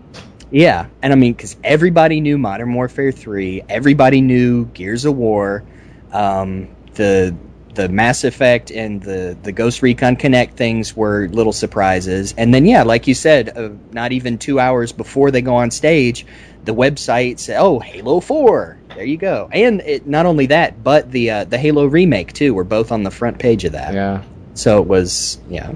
[0.51, 5.65] Yeah, and I mean, because everybody knew Modern Warfare 3, everybody knew Gears of War,
[6.13, 7.35] um, the
[7.75, 12.65] the Mass Effect and the the Ghost Recon Kinect things were little surprises, and then
[12.65, 16.27] yeah, like you said, uh, not even two hours before they go on stage,
[16.65, 21.11] the website said, "Oh, Halo Four, there you go." And it, not only that, but
[21.11, 23.95] the uh, the Halo remake too were both on the front page of that.
[23.95, 24.23] Yeah.
[24.55, 25.73] So it was yeah.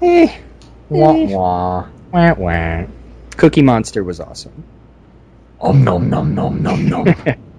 [0.00, 0.38] Eh,
[0.88, 1.86] Wah wah.
[2.12, 2.84] wah, wah.
[3.36, 4.64] Cookie Monster was awesome.
[5.60, 7.14] Om nom nom nom nom nom.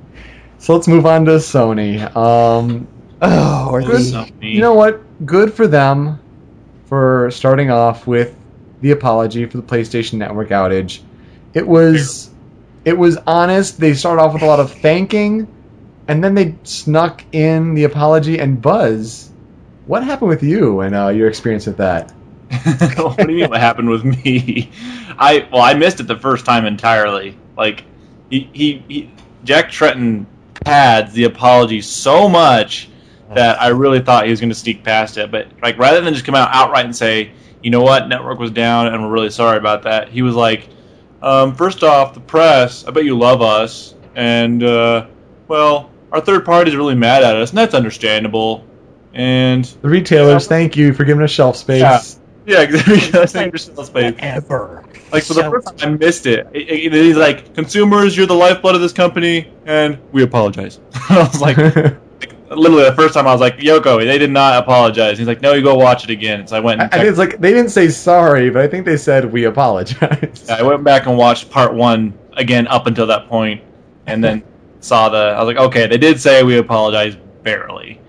[0.57, 1.99] so let's move on to Sony.
[2.15, 2.87] Um,
[3.21, 3.99] Oh, or Good.
[4.01, 4.53] Sony.
[4.53, 5.01] you know what?
[5.25, 6.19] Good for them
[6.85, 8.33] for starting off with
[8.81, 11.01] the apology for the PlayStation Network outage.
[11.53, 12.29] It was
[12.85, 13.77] it was honest.
[13.79, 15.47] They started off with a lot of thanking,
[16.07, 19.29] and then they snuck in the apology and Buzz.
[19.85, 22.13] What happened with you and uh, your experience with that?
[22.95, 23.49] what do you mean?
[23.49, 24.71] What happened with me?
[25.17, 27.37] I well, I missed it the first time entirely.
[27.57, 27.83] Like
[28.29, 29.11] he he, he
[29.43, 30.25] Jack Tretton
[30.65, 32.89] pads the apology so much
[33.33, 35.31] that I really thought he was going to sneak past it.
[35.31, 37.31] But like rather than just come out outright and say,
[37.61, 40.67] you know what, network was down and we're really sorry about that, he was like,
[41.21, 45.07] um, first off, the press, I bet you love us, and uh,
[45.47, 48.65] well, our third party's really mad at us, and that's understandable.
[49.13, 51.81] And The retailers, thank you for giving us shelf space.
[51.81, 52.01] Yeah.
[52.49, 52.97] Yeah, exactly.
[53.11, 54.15] That's like, space.
[54.19, 54.83] ever.
[55.11, 56.47] Like for the first time, I missed it.
[56.53, 60.79] It- it- He's like, "Consumers, you're the lifeblood of this company, and we apologize."
[61.09, 65.17] I was like, literally the first time, I was like, "Yoko, they did not apologize."
[65.17, 66.81] He's like, "No, you go watch it again." So I went.
[66.81, 69.31] I, And I think it's like they didn't say sorry, but I think they said
[69.31, 70.49] we apologize.
[70.49, 73.61] I went back and watched part one again up until that point,
[74.07, 74.43] and then
[74.79, 75.17] saw the.
[75.17, 77.99] I was like, "Okay, they did say we apologize barely,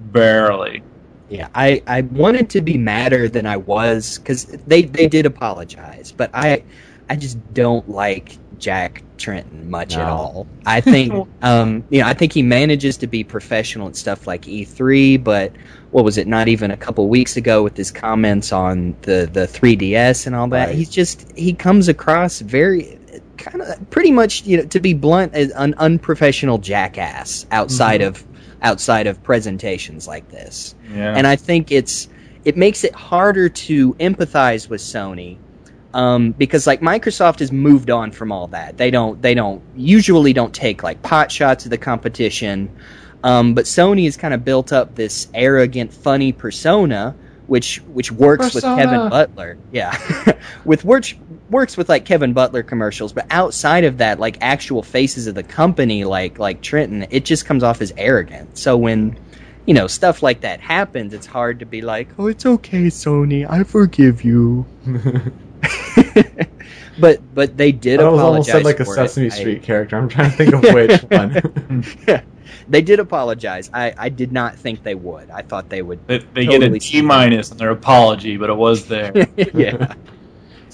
[0.00, 0.82] barely."
[1.28, 6.12] Yeah, I, I wanted to be madder than I was because they, they did apologize,
[6.12, 6.64] but I
[7.08, 10.46] I just don't like Jack Tretton much at all.
[10.66, 14.42] I think um you know I think he manages to be professional and stuff like
[14.42, 15.52] E3, but
[15.90, 16.26] what was it?
[16.26, 20.48] Not even a couple weeks ago with his comments on the the 3DS and all
[20.48, 20.66] that.
[20.68, 20.74] Right.
[20.74, 22.98] He's just he comes across very
[23.38, 28.08] kind of pretty much you know to be blunt an unprofessional jackass outside Mhm.
[28.08, 28.24] of
[28.64, 31.14] outside of presentations like this Yeah.
[31.16, 32.08] and I think it's
[32.44, 35.38] it makes it harder to empathize with Sony
[35.94, 38.76] um, because like Microsoft has moved on from all that.
[38.76, 42.68] They don't they don't usually don't take like pot shots of the competition,
[43.22, 47.14] um, but Sony has kind of built up this arrogant, funny persona.
[47.46, 49.94] Which which works with Kevin Butler, yeah,
[50.64, 51.14] with works
[51.50, 55.42] works with like Kevin Butler commercials, but outside of that, like actual faces of the
[55.42, 58.56] company, like like Tretton, it just comes off as arrogant.
[58.58, 59.16] So when
[59.66, 63.48] you know, stuff like that happens, it's hard to be like, oh, it's okay, Sony,
[63.48, 64.66] I forgive you.
[67.00, 68.22] but but they did That was apologize.
[68.22, 69.32] almost said like a Sesame it.
[69.32, 69.96] I- Street character.
[69.96, 72.22] I'm trying to think of which one.
[72.68, 73.70] they did apologize.
[73.72, 75.30] I, I did not think they would.
[75.30, 76.06] I thought they would.
[76.06, 79.12] They, they Totally get a D minus on their apology, but it was there.
[79.54, 79.94] yeah.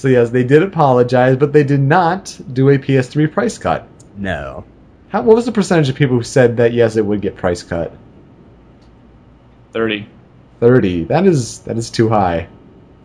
[0.00, 3.86] So yes, they did apologize, but they did not do a PS3 price cut.
[4.16, 4.64] No.
[5.10, 7.62] How, what was the percentage of people who said that yes, it would get price
[7.62, 7.92] cut?
[9.72, 10.08] Thirty.
[10.58, 11.04] Thirty.
[11.04, 12.48] That is that is too high.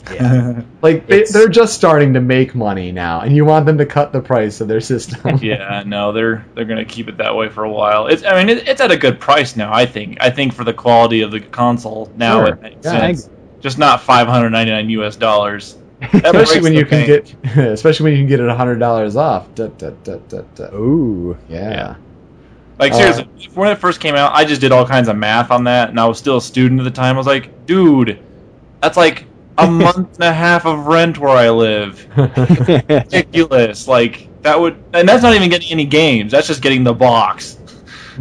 [0.10, 0.62] Yeah.
[0.82, 4.14] Like they, they're just starting to make money now, and you want them to cut
[4.14, 5.38] the price of their system.
[5.42, 8.08] yeah, no, they're they're gonna keep it that way for a while.
[8.08, 9.74] It's I mean it, it's at a good price now.
[9.74, 12.54] I think I think for the quality of the console now Sure.
[12.54, 13.30] it makes Yeah, I sense.
[13.60, 15.18] Just not five hundred ninety nine U.S.
[15.18, 15.76] dollars.
[16.14, 17.36] Especially when you can bank.
[17.44, 19.54] get, especially when you can get it hundred dollars off.
[19.56, 20.74] Da, da, da, da, da.
[20.76, 21.38] Ooh.
[21.50, 21.70] Yeah.
[21.70, 21.96] Yeah.
[22.80, 25.52] Like Uh, seriously, when it first came out, I just did all kinds of math
[25.52, 27.16] on that, and I was still a student at the time.
[27.16, 28.20] I was like, dude,
[28.82, 29.26] that's like
[29.58, 32.06] a month and a half of rent where I live.
[32.90, 33.88] Ridiculous.
[33.88, 36.32] Like that would, and that's not even getting any games.
[36.32, 37.58] That's just getting the box.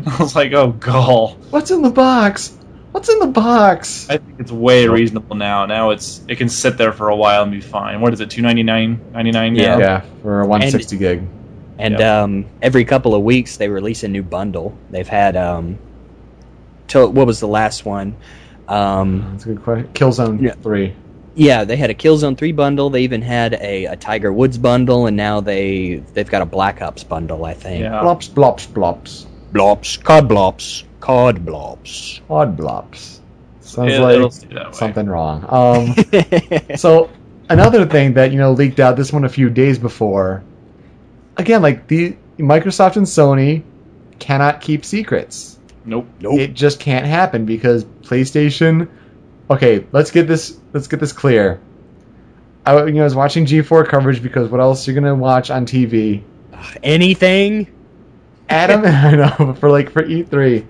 [0.06, 1.36] I was like, oh god.
[1.50, 2.56] What's in the box?
[2.94, 4.08] What's in the box?
[4.08, 5.66] I think it's way reasonable now.
[5.66, 8.00] Now it's it can sit there for a while and be fine.
[8.00, 8.30] What is it?
[8.30, 9.78] Two ninety nine, ninety nine now.
[9.78, 11.22] Yeah, for a 160 gig.
[11.76, 12.00] And Yep.
[12.08, 14.78] um, every couple of weeks they release a new bundle.
[14.90, 15.76] They've had um,
[16.88, 18.14] to, what was the last one?
[18.68, 19.88] Um, That's a good question.
[19.92, 20.52] Killzone Yeah.
[20.62, 20.94] 3.
[21.34, 22.90] yeah, they had a Killzone Three bundle.
[22.90, 26.80] They even had a, a Tiger Woods bundle, and now they they've got a Black
[26.80, 27.44] Ops bundle.
[27.44, 27.80] I think.
[27.82, 28.00] Yeah.
[28.04, 29.26] Blops, blops, blops.
[29.52, 32.20] Blops, cod blops, cod blobs.
[32.30, 33.20] Odd blobs.
[33.60, 34.72] Sounds It- like it'll stay that way.
[34.72, 35.44] something wrong.
[35.48, 37.10] Um, so
[37.50, 40.42] another thing that you know leaked out this one a few days before.
[41.36, 43.62] Again, like the Microsoft and Sony
[44.18, 45.58] cannot keep secrets.
[45.84, 46.06] Nope.
[46.20, 46.38] Nope.
[46.40, 48.88] It just can't happen because PlayStation.
[49.50, 50.58] Okay, let's get this.
[50.72, 51.60] Let's get this clear.
[52.64, 55.66] I you know I was watching G4 coverage because what else you're gonna watch on
[55.66, 56.22] TV?
[56.82, 57.66] Anything?
[58.48, 60.64] Adam, I know, but for like for E3,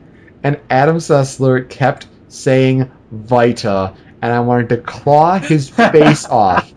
[0.44, 6.72] and Adam Sessler kept saying Vita, and I wanted to claw his face off.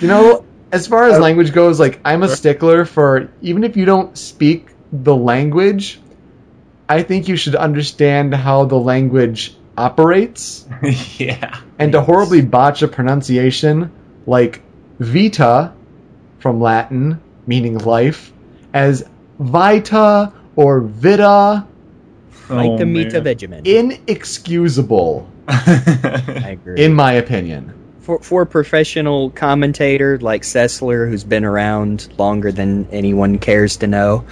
[0.00, 1.20] You know, as far as oh.
[1.20, 6.00] language goes, like I'm a stickler for even if you don't speak the language,
[6.88, 10.66] I think you should understand how the language operates.
[11.18, 11.60] yeah.
[11.78, 13.92] And to horribly botch a pronunciation
[14.26, 14.62] like
[14.98, 15.74] vita
[16.38, 18.32] from Latin, meaning life,
[18.72, 21.66] as vita or vita,
[22.48, 23.24] like Oh, the Mita man.
[23.24, 23.66] Vegemin.
[23.66, 26.82] inexcusable, I agree.
[26.84, 27.72] in my opinion.
[28.00, 33.86] for for a professional commentator like Sessler, who's been around longer than anyone cares to
[33.86, 34.24] know,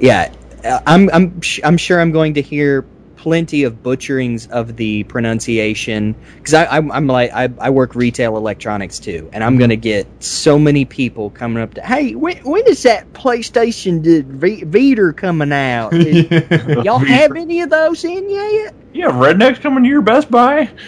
[0.00, 0.32] yeah,
[0.64, 2.84] uh, I'm I'm sh- I'm sure I'm going to hear
[3.20, 8.98] plenty of butcherings of the pronunciation because I'm, I'm like I, I work retail electronics
[8.98, 12.82] too, and I'm gonna get so many people coming up to hey when when is
[12.84, 15.92] that PlayStation v- Vita coming out?
[15.92, 16.30] Is-
[16.84, 18.74] y'all have any of those in yet?
[18.94, 20.70] Yeah, have rednecks coming to your Best Buy?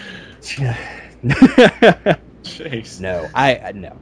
[1.23, 2.99] Jeez.
[2.99, 3.95] no, I I- no.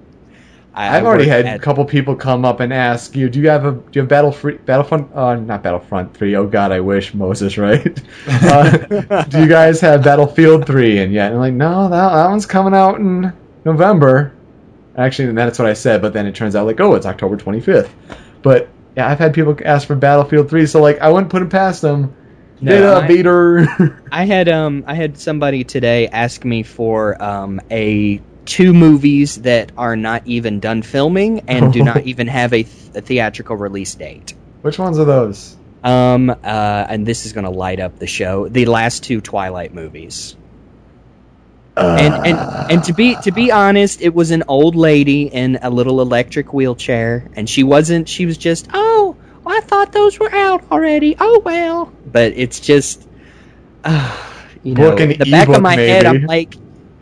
[0.73, 3.39] I, I've I already had at- a couple people come up and ask you, "Do
[3.39, 5.13] you have a do you have Battle Free, Battlefront?
[5.13, 6.35] Uh, not Battlefront Three.
[6.35, 8.01] Oh God, I wish Moses, right?
[8.27, 12.29] uh, do you guys have Battlefield Three And yet?" And I'm like, "No, that, that
[12.29, 13.33] one's coming out in
[13.65, 14.33] November."
[14.97, 17.37] Actually, and that's what I said, but then it turns out like, oh, it's October
[17.37, 17.89] 25th.
[18.41, 18.67] But
[18.97, 21.81] yeah, I've had people ask for Battlefield Three, so like, I wouldn't put it past
[21.81, 22.13] them.
[22.59, 23.99] No, I- beater.
[24.11, 29.71] I had um I had somebody today ask me for um a two movies that
[29.77, 33.95] are not even done filming and do not even have a, th- a theatrical release
[33.95, 34.33] date.
[34.61, 35.55] Which ones are those?
[35.83, 38.49] Um uh and this is going to light up the show.
[38.49, 40.35] The last two Twilight movies.
[41.77, 45.69] and and and to be to be honest, it was an old lady in a
[45.69, 48.09] little electric wheelchair, and she wasn't.
[48.09, 51.15] She was just, oh, I thought those were out already.
[51.19, 51.91] Oh well.
[52.05, 53.07] But it's just,
[53.85, 54.27] uh,
[54.63, 56.05] you know, the back of my head.
[56.05, 56.55] I'm like,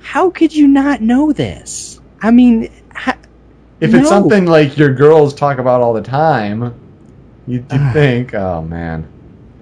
[0.09, 2.01] how could you not know this?
[2.19, 3.15] I mean, ha-
[3.79, 3.99] If no.
[3.99, 6.73] it's something like your girls talk about all the time,
[7.45, 9.07] you'd, you'd think, oh man.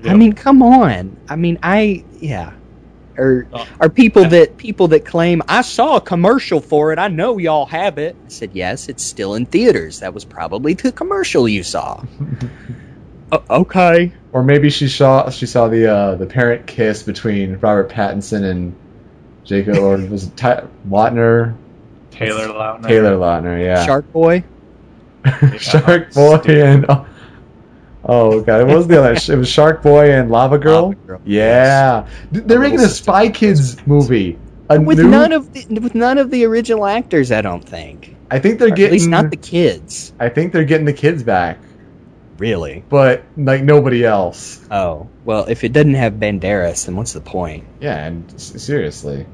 [0.05, 1.17] I mean, come on.
[1.27, 2.53] I mean, I yeah.
[3.17, 3.67] Or Oh.
[3.81, 6.97] are people that people that claim I saw a commercial for it?
[6.99, 8.15] I know y'all have it.
[8.25, 8.87] I said yes.
[8.87, 9.99] It's still in theaters.
[9.99, 12.01] That was probably the commercial you saw.
[13.33, 14.13] O- okay.
[14.31, 18.73] Or maybe she saw she saw the uh, the parent kiss between Robert Pattinson and
[19.47, 21.55] Jacob, or was it Ty- Lautner?
[22.11, 22.87] Taylor Lautner.
[22.87, 23.85] Taylor Lautner, yeah.
[23.85, 24.43] Shark Boy.
[25.57, 27.05] Shark Boy and oh,
[28.05, 29.13] oh god, what was the other?
[29.13, 30.83] It was Shark Boy and Lava Girl.
[30.89, 34.37] Lava Girl, Yeah, Th- they're making a Spy Kids movie.
[34.69, 38.15] A With new- none of the with none of the original actors, I don't think.
[38.29, 38.85] I think they're Or getting.
[38.87, 40.13] at least not the kids.
[40.19, 41.57] I think they're getting the kids back,
[42.37, 42.83] Really?
[42.89, 44.65] but like nobody else.
[44.69, 47.63] Oh well, if it doesn't have Banderas, then what's the point?
[47.79, 49.25] Yeah, and s- seriously.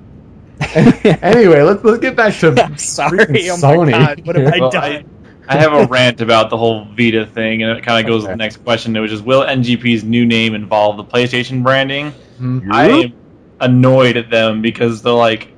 [1.22, 3.20] anyway, let's let's get back to I'm sorry.
[3.20, 3.92] freaking Oh my Sony.
[3.92, 5.10] god, what have I done?
[5.48, 8.30] I have a rant about the whole Vita thing, and it kind of goes to
[8.30, 12.14] the next question, which is Will NGP's new name involve the PlayStation branding?
[12.40, 12.72] Mhm.
[12.72, 13.14] I am
[13.60, 15.50] annoyed at them because they're like,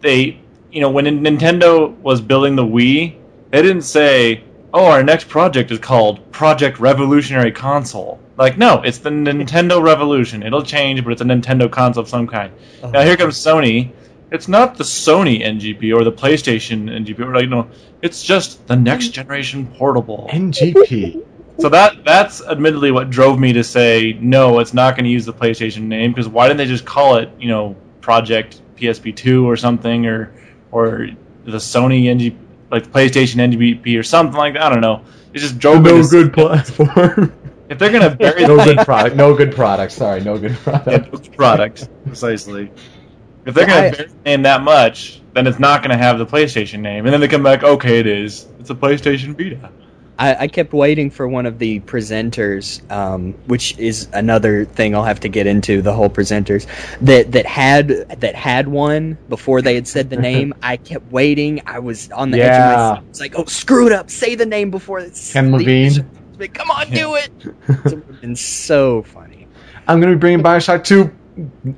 [0.00, 0.38] they,
[0.70, 3.16] you know, when Nintendo was building the Wii,
[3.50, 8.20] they didn't say, oh, our next project is called Project Revolutionary Console.
[8.38, 10.42] Like, no, it's the Nintendo Revolution.
[10.42, 12.52] It'll change, but it's a Nintendo console of some kind.
[12.92, 13.90] Now here comes Sony.
[14.32, 17.20] It's not the Sony NGP or the PlayStation NGP.
[17.20, 17.68] Or like, no,
[18.00, 20.28] it's just the next generation portable.
[20.32, 21.22] NGP.
[21.58, 25.26] So that that's admittedly what drove me to say no, it's not going to use
[25.26, 29.56] the PlayStation name because why didn't they just call it you know Project PSP2 or
[29.56, 30.32] something or
[30.72, 31.08] or
[31.44, 32.38] the Sony NG
[32.70, 34.62] like PlayStation NGP or something like that?
[34.62, 35.04] I don't know.
[35.34, 35.90] It just drove me.
[35.92, 37.32] no to- good platform.
[37.68, 39.16] If they're going to bury no the good thing- product.
[39.16, 39.92] No good product.
[39.92, 41.12] Sorry, no good Yeah, product.
[41.12, 42.70] no good product precisely.
[43.44, 46.18] If they're going I- to the name that much, then it's not going to have
[46.18, 48.46] the PlayStation name, and then they come back, okay, it is.
[48.60, 49.70] It's a PlayStation Vita.
[50.18, 55.02] I, I kept waiting for one of the presenters, um, which is another thing I'll
[55.04, 55.80] have to get into.
[55.80, 56.66] The whole presenters
[57.00, 57.88] that that had
[58.20, 60.52] that had one before they had said the name.
[60.62, 61.62] I kept waiting.
[61.66, 62.76] I was on the edge of Yeah.
[62.76, 63.06] my seat.
[63.08, 64.10] It's like, oh, screw it up!
[64.10, 66.06] Say the name before it's Ken Levine.
[66.38, 67.30] Like, Come on, do it!
[67.40, 69.48] It would have been so funny.
[69.88, 71.10] I'm gonna be bringing Bioshock 2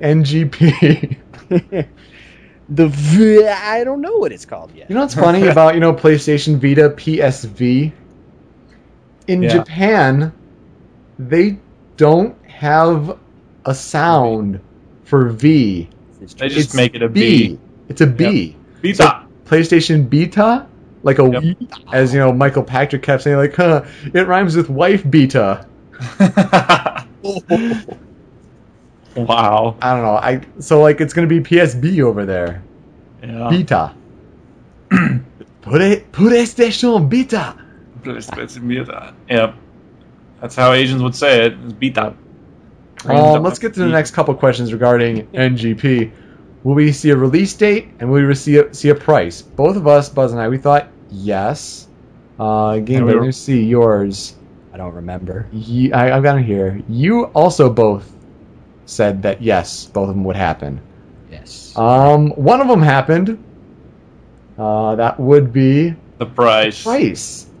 [0.01, 1.17] NGP.
[2.67, 4.89] The v- I don't know what it's called yet.
[4.89, 7.91] You know what's funny about you know PlayStation Vita PSV?
[9.27, 9.49] In Yeah.
[9.49, 10.33] Japan,
[11.19, 11.59] they
[11.97, 13.19] don't have
[13.65, 14.59] a sound
[15.03, 15.89] for V.
[16.37, 17.49] They just It's make it a B.
[17.49, 17.59] B.
[17.87, 18.55] It's a B.
[18.81, 19.27] Vita.
[19.45, 20.65] PlayStation Beta,
[21.03, 21.43] like a Yep.
[21.93, 25.67] as you know Michael Patrick kept saying like, huh, it rhymes with wife beta.
[29.15, 29.75] Wow.
[29.81, 30.15] I don't know.
[30.15, 32.61] I so like it's gonna be PSB over there.
[33.23, 33.47] Yeah.
[33.49, 33.93] Beta.
[35.65, 35.79] Pure,
[36.11, 37.55] PlayStation Beta.
[39.29, 39.55] Yep.
[40.41, 41.53] That's how Asians would say it.
[41.53, 41.59] it.
[41.65, 42.13] Is beat that.
[43.05, 46.11] Um, let's get to the next couple questions regarding NGP.
[46.63, 49.41] Will we see a release date and will we see a, see a price?
[49.41, 51.87] Both of us, Buzz and I, we thought yes.
[52.39, 54.35] Uh, game, And we let were- me see yours.
[54.73, 55.47] I don't remember.
[55.53, 56.81] Ye- I, I've got it here.
[56.89, 58.11] You also both
[58.85, 60.81] said that yes, both of them would happen.
[61.31, 61.73] Yes.
[61.77, 63.43] Um, one of them happened.
[64.57, 66.83] Uh, that would be The price.
[66.83, 67.43] price.
[67.43, 67.55] Didn't,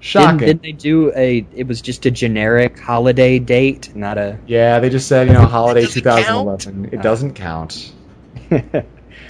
[0.00, 0.38] Shocking.
[0.38, 1.44] didn't they do a?
[1.54, 4.38] It was just a generic holiday date, not a.
[4.46, 6.88] yeah, they just said you know holiday doesn't 2011.
[6.92, 7.02] It Uh.
[7.02, 7.92] doesn't count.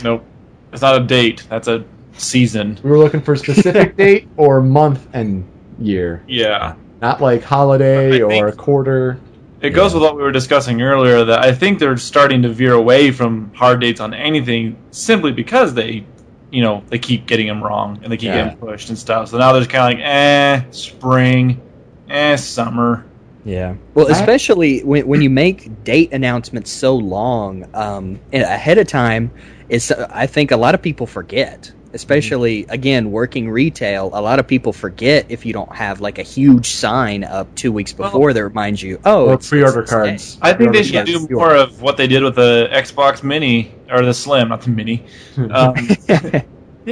[0.04, 0.24] Nope.
[0.72, 1.44] It's not a date.
[1.48, 1.84] That's a
[2.18, 2.78] season.
[2.84, 5.48] We were looking for a specific date or month and
[5.80, 6.74] year, Yeah.
[7.00, 9.18] not like holiday I think- or quarter.
[9.60, 12.74] It goes with what we were discussing earlier that I think they're starting to veer
[12.74, 16.06] away from hard dates on anything simply because they,
[16.52, 18.44] you know, they keep getting them wrong and they keep Yeah.
[18.44, 19.28] getting pushed and stuff.
[19.30, 21.60] So now they're just kind of like, eh, spring,
[22.08, 23.04] eh, summer.
[23.44, 23.74] Yeah.
[23.94, 29.30] Well, I- especially when when you make date announcements so long um, ahead of time,
[29.68, 31.72] it's I think a lot of people forget.
[31.94, 36.22] Especially again, working retail, a lot of people forget if you don't have like a
[36.22, 39.00] huge sign up two weeks Well- before that reminds you.
[39.06, 40.08] Oh, or it's- pre-order it's today.
[40.08, 40.38] cards.
[40.42, 43.22] I think they should Yes, do you more of what they did with the Xbox
[43.22, 45.04] Mini or the Slim, not the Mini.
[45.38, 46.44] Um, the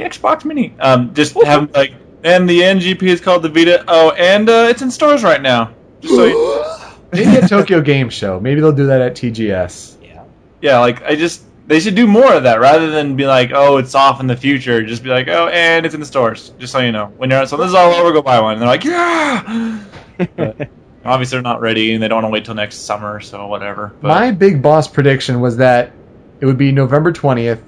[0.03, 0.73] Xbox Mini.
[0.79, 1.93] Um, just have like,
[2.23, 3.83] and the NGP is called the Vita.
[3.87, 5.71] Oh, and uh, it's in stores right now.
[6.01, 6.63] Just so you-
[7.11, 8.39] Maybe at Tokyo Game Show.
[8.39, 9.95] Maybe they'll do that at TGS.
[10.03, 10.23] yeah.
[10.61, 13.77] yeah, like I just they should do more of that rather than be like, oh,
[13.77, 14.83] it's off in the future.
[14.83, 16.53] Just be like, oh, and it's in the stores.
[16.57, 18.53] Just so you know, when you're so this is all over, go buy one.
[18.53, 19.83] And they're like, yeah.
[20.17, 20.69] But
[21.05, 23.93] obviously, they're not ready, and they don't want to wait till next summer, so whatever.
[24.01, 25.91] But My big boss prediction was that
[26.39, 27.61] it would be November 20th,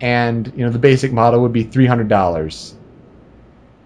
[0.00, 2.74] and you know the basic model would be three hundred dollars.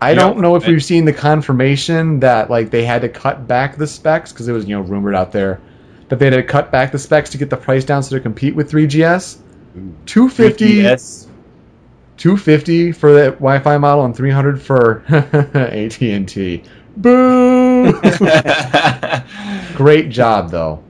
[0.03, 3.77] I don't know if we've seen the confirmation that like they had to cut back
[3.77, 5.61] the specs because it was you know rumored out there
[6.09, 8.23] that they had to cut back the specs to get the price down so to
[8.23, 9.39] compete with 3DS.
[10.07, 11.27] 250 yes.
[12.17, 15.03] 250 for the Wi-Fi model and 300 for
[15.55, 16.63] AT&T.
[16.97, 17.93] Boo!
[19.75, 20.83] Great job though.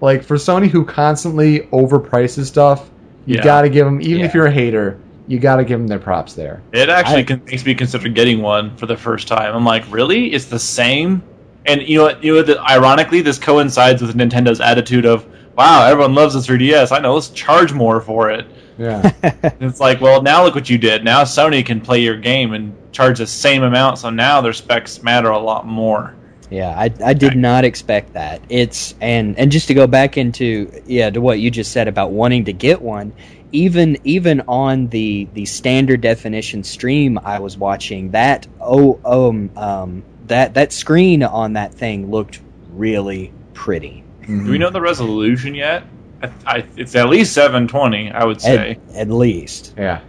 [0.00, 2.90] Like for Sony who constantly overprices stuff,
[3.26, 3.44] you Yeah.
[3.44, 4.98] got to give them even if you're a hater,
[5.28, 6.60] you got to give them their props there.
[6.72, 9.54] It actually I- con- makes me consider getting one for the first time.
[9.54, 10.32] I'm like, really?
[10.32, 11.22] It's the same?
[11.66, 12.22] And you know what?
[12.22, 15.24] You know, what, ironically, this coincides with Nintendo's attitude of,
[15.56, 16.90] "Wow, everyone loves the 3DS.
[16.90, 18.46] I know, let's charge more for it."
[18.78, 19.12] Yeah.
[19.60, 21.04] It's like, well, now look what you did.
[21.04, 25.02] Now Sony can play your game and charge the same amount, so now their specs
[25.02, 26.14] matter a lot more.
[26.50, 28.40] Yeah, I, I did not expect that.
[28.48, 32.10] It's and and just to go back into yeah to what you just said about
[32.10, 33.12] wanting to get one,
[33.52, 40.04] even even on the the standard definition stream I was watching that oh um um
[40.26, 42.40] that that screen on that thing looked
[42.72, 44.03] really pretty.
[44.26, 45.84] Do we know the resolution yet?
[46.22, 48.78] I, I, it's at least 720, I would say.
[48.90, 49.74] At, at least.
[49.76, 50.00] Yeah.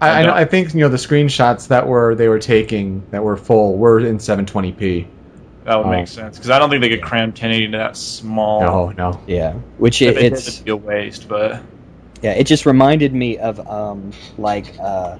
[0.00, 3.22] I, I, know, I think you know the screenshots that were they were taking that
[3.22, 5.06] were full were in 720p.
[5.64, 5.90] that would oh.
[5.90, 8.60] make sense because I don't think they could cram 1080 into that small.
[8.60, 9.20] No, no.
[9.26, 11.60] Yeah, which it, it's it'd be a waste, but
[12.22, 15.18] Yeah, it just reminded me of um like uh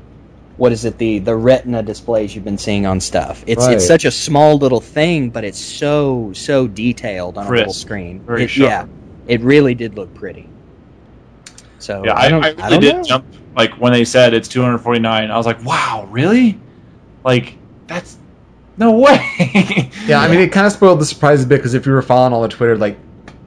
[0.59, 3.43] what is it the the retina displays you've been seeing on stuff.
[3.47, 3.77] It's Right.
[3.77, 8.21] it's such a small little thing, but it's so so detailed on a little screen.
[8.21, 8.69] Very It- sharp.
[8.69, 8.85] yeah,
[9.27, 10.49] it really did look pretty.
[11.79, 13.03] So yeah, I, don't, I, really don't did know.
[13.05, 13.25] jump
[13.57, 15.31] like when they said it's 249.
[15.31, 16.59] I was like, wow, really?
[17.25, 17.55] Like
[17.87, 18.19] that's
[18.77, 19.21] no way.
[20.07, 22.03] Yeah, I mean, it kind of spoiled the surprise a bit because if you were
[22.03, 22.97] following all the Twitter, like,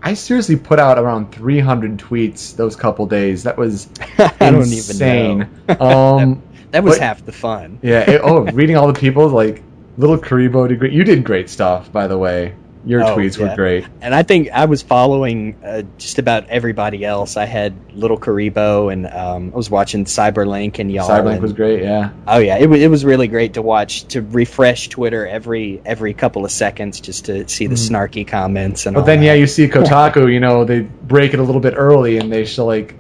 [0.04, 3.44] I seriously put out around 300 tweets those couple days.
[3.44, 3.88] That was
[4.18, 5.48] I don't insane.
[5.68, 5.86] even know.
[5.86, 7.80] Um, That was but- half the fun.
[7.82, 8.10] yeah.
[8.10, 9.62] It, oh, reading all the people like
[9.98, 10.94] little Karibo did great.
[10.94, 12.56] You did great stuff, by the way.
[12.84, 13.86] Your Oh, tweets were great.
[14.02, 17.38] And I think I was following uh, just about everybody else.
[17.38, 21.08] I had Little Karibo and um, I was watching Cyberlink and y'all.
[21.08, 21.84] Cyberlink and- was great.
[21.84, 22.10] Yeah.
[22.26, 26.16] Oh yeah, it was it was really great to watch to refresh Twitter every every
[26.16, 27.92] couple of seconds just to see the Mhm.
[27.92, 28.96] snarky comments and.
[28.96, 29.26] But then, that.
[29.28, 30.34] yeah, you see Kotaku.
[30.34, 32.96] You know, they break it a little bit early and they show like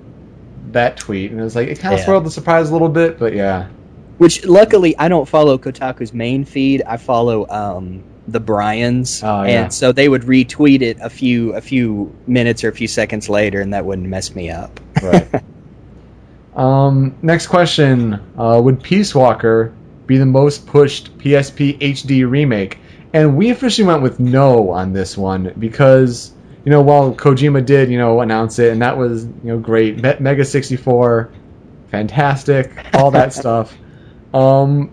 [0.73, 2.05] that tweet, and it was like it kind of Yeah.
[2.05, 3.19] spoiled the surprise a little bit.
[3.19, 3.67] But yeah.
[4.17, 6.83] Which luckily I don't follow Kotaku's main feed.
[6.85, 9.63] I follow um, the Brians, Oh, yeah.
[9.63, 13.29] and so they would retweet it a few a few minutes or a few seconds
[13.29, 14.79] later, and that wouldn't mess me up.
[15.01, 15.27] Right.
[16.55, 19.73] um, next question: uh, Would Peace Walker
[20.05, 22.77] be the most pushed PSP HD remake?
[23.13, 26.31] And we officially went with no on this one because
[26.65, 29.97] you know, while Kojima did, you know, announce it, and that was, you know, great.
[29.97, 31.31] Me- Mega 64,
[31.89, 33.75] fantastic, all that stuff.
[34.33, 34.91] Um,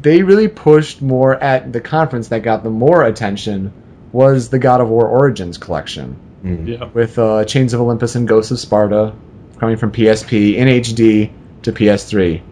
[0.00, 3.72] they really pushed more at the conference that got them more attention
[4.12, 6.16] was the God of War Origins collection
[6.66, 6.84] Yeah.
[6.92, 9.12] with uh, Chains of Olympus and Ghosts of Sparta
[9.58, 11.30] coming from PSP in HD
[11.62, 12.42] to PS3.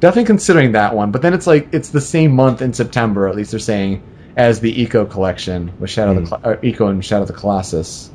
[0.00, 3.36] Definitely considering that one, but then it's like it's the same month in September, at
[3.36, 4.02] least they're saying,
[4.36, 8.10] as the Ico collection with Shadow of the uh, Ico and Shadow of the Colossus.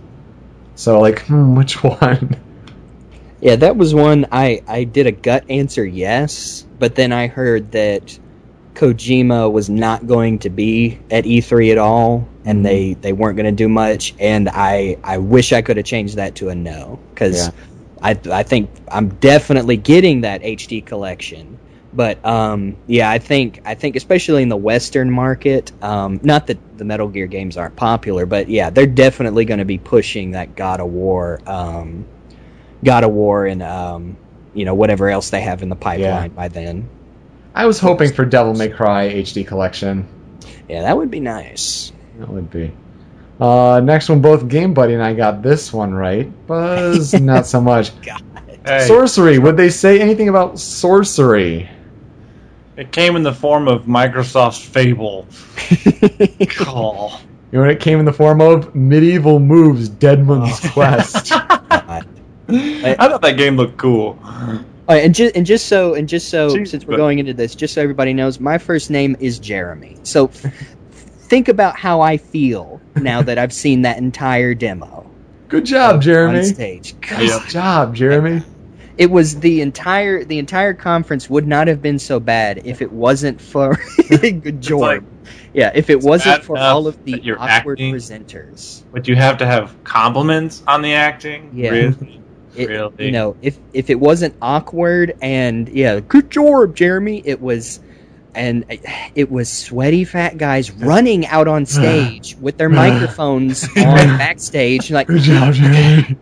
[0.75, 2.37] So like, hmm, which one?
[3.41, 7.71] Yeah, that was one I I did a gut answer yes, but then I heard
[7.71, 8.19] that
[8.73, 13.45] Kojima was not going to be at E3 at all, and they they weren't going
[13.45, 16.99] to do much, and I I wish I could have changed that to a no
[17.13, 17.51] because Yeah.
[18.01, 21.58] I I think I'm definitely getting that HD collection.
[21.91, 26.77] But um, yeah, I think I think especially in the Western market, um, not that
[26.77, 30.55] the Metal Gear games aren't popular, but yeah, they're definitely going to be pushing that
[30.55, 32.05] God of War, um,
[32.83, 34.17] God of War, and um,
[34.53, 36.87] you know whatever else they have in the pipeline by then.
[37.55, 40.07] I was hoping for Devil May Cry HD collection.
[40.67, 41.91] Yeah, that would be nice.
[42.19, 42.71] That would be.
[43.39, 46.29] Uh, next one, both Game Buddy and I got this one right.
[46.45, 47.91] Buzz, not so much.
[48.65, 49.39] Hey, Sorcery.
[49.39, 51.69] Would they say anything about sorcery?
[52.79, 55.27] It came in the form of Microsoft's Fable.
[56.55, 57.19] Call.
[57.51, 58.73] You know what it came in the form of?
[58.73, 60.69] Medieval Moves Deadmund's oh.
[60.71, 61.29] Quest.
[61.29, 62.07] God.
[62.47, 64.17] I thought that game looked cool.
[64.23, 67.19] All right, and just and just so and just so Jeez, since we're but- going
[67.19, 69.97] into this, just so everybody knows, my first name is Jeremy.
[70.03, 75.05] So think about how I feel now that I've seen that entire demo
[75.49, 76.43] Good job, on Jeremy.
[76.45, 76.95] stage.
[77.11, 78.41] Nice job, Jeremy.
[78.99, 82.91] It was the entire the entire conference would not have been so bad if it
[82.91, 83.79] wasn't for
[84.09, 85.03] good like-
[85.53, 87.93] yeah, if it wasn't for all of the awkward acting.
[87.95, 88.83] presenters.
[88.91, 91.49] But you have to have compliments on the acting.
[91.53, 91.69] Yeah.
[91.71, 92.15] Really?
[92.55, 93.05] It, Really?
[93.05, 97.21] You know, if if it wasn't awkward and yeah, good job, Jeremy.
[97.23, 97.79] It was,
[98.33, 98.65] and
[99.15, 105.07] it was sweaty fat guys running out on stage with their microphones on backstage, like
[105.07, 106.17] Good job, Jeremy.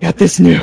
[0.00, 0.60] got this new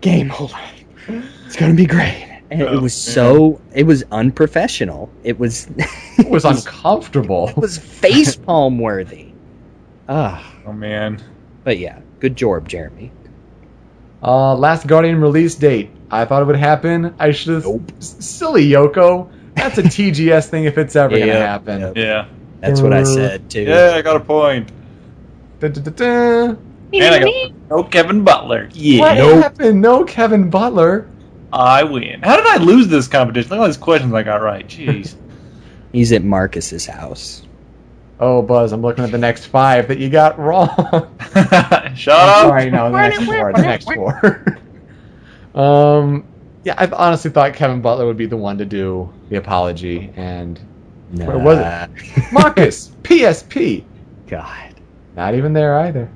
[0.00, 0.28] game.
[0.28, 0.60] Hold on,
[1.08, 2.28] it's gonna be great.
[2.50, 5.10] And Oh, it was so it was unprofessional.
[5.24, 5.68] It was
[6.18, 7.48] It was uncomfortable.
[7.48, 9.32] it was face palm worthy.
[10.08, 11.22] Ah, Oh man.
[11.64, 13.10] but yeah, good job, Jeremy.
[14.22, 15.90] Uh, Last Guardian release date.
[16.10, 17.14] I thought it would happen.
[17.18, 17.64] I should have.
[17.64, 17.90] Nope.
[18.00, 19.28] Silly Yoko.
[19.56, 21.80] That's a TGS thing if it's ever gonna happen.
[21.80, 21.92] yeah.
[21.96, 22.28] Yeah.
[22.60, 23.62] That's what I said too.
[23.62, 24.70] Yeah, I got a point.
[25.58, 26.54] Da-da-da-da.
[26.92, 28.68] And I got no Kevin Butler.
[28.72, 29.00] Yeah.
[29.00, 29.80] What happened?
[29.80, 31.08] No Kevin Butler.
[31.52, 32.22] I win.
[32.22, 33.50] How did I lose this competition?
[33.50, 34.66] Look at all these questions I got right.
[34.66, 35.14] Jeez.
[35.92, 37.42] He's at Marcus's house.
[38.18, 40.68] Oh, Buzz, I'm looking at the next five that you got wrong.
[41.96, 42.46] Shut up.
[42.46, 43.52] sorry, no, the next four.
[43.52, 44.58] The next four.
[45.60, 46.24] um,
[46.64, 50.58] yeah, I've honestly thought Kevin Butler would be the one to do the apology, and
[51.10, 52.32] Where was it?
[52.32, 53.84] Marcus PSP.
[54.28, 54.74] God.
[55.16, 56.08] Not even there either.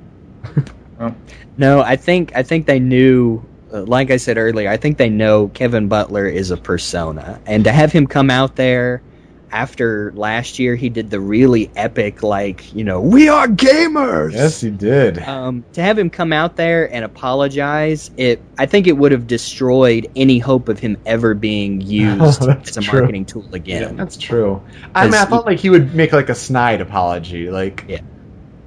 [1.57, 3.47] No, I think I think they knew.
[3.73, 7.63] uh, Like I said earlier, I think they know Kevin Butler is a persona, and
[7.65, 9.03] to have him come out there
[9.51, 14.33] after last year, he did the really epic, like you know, we are gamers.
[14.33, 15.19] Yes, he did.
[15.19, 19.25] Um, to have him come out there and apologize, it I think it would have
[19.27, 23.01] destroyed any hope of him ever being used That's as a true.
[23.01, 23.95] marketing tool again.
[23.95, 24.63] That's true.
[24.93, 28.01] I mean, I Because thought like he would make like a snide apology, like, Yeah.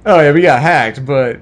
[0.05, 1.39] oh yeah, we got hacked, but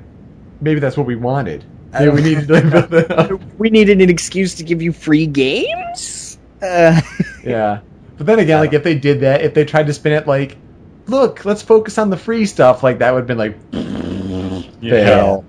[0.62, 1.64] maybe that's what we wanted.
[1.94, 3.42] I Maybe we needed to like, build it up.
[3.58, 6.38] we needed an excuse to give you free games.
[6.62, 7.00] Uh,
[7.44, 7.80] Yeah.
[8.18, 10.58] But then again, like if they did that, if they tried to spin it like,
[11.08, 13.58] look, let's focus on the free stuff, like that would have been like,
[14.82, 14.92] Yeah.
[14.92, 15.46] fail.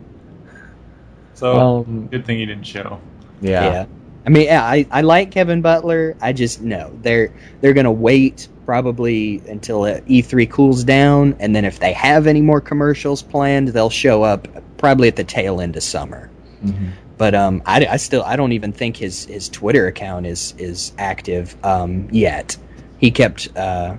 [1.34, 3.00] So Um, good thing he didn't show.
[3.40, 3.64] yeah.
[3.72, 3.86] Yeah.
[4.26, 6.14] I mean, yeah, I, I like Kevin Butler.
[6.20, 11.64] I just know they're they're gonna wait probably until uh, E3 cools down, and then
[11.64, 14.46] if they have any more commercials planned, they'll show up
[14.80, 16.30] probably at the tail end of summer.
[16.64, 16.92] Mhm.
[17.18, 20.92] But um, I, I still I don't even think his his Twitter account is is
[20.98, 22.56] active um yet.
[22.98, 23.96] He kept uh,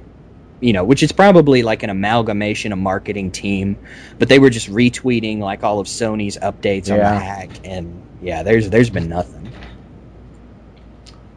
[0.59, 3.77] you know, which is probably like an amalgamation of marketing team,
[4.19, 8.43] but they were just retweeting like all of Sony's updates on the hack, and yeah,
[8.43, 9.51] there's there's been nothing.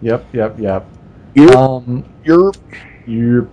[0.02, 0.26] Yep.
[0.32, 0.58] Yep.
[0.60, 0.86] Yep.
[1.34, 1.56] Yep.
[1.56, 2.52] Um, You're
[3.06, 3.48] your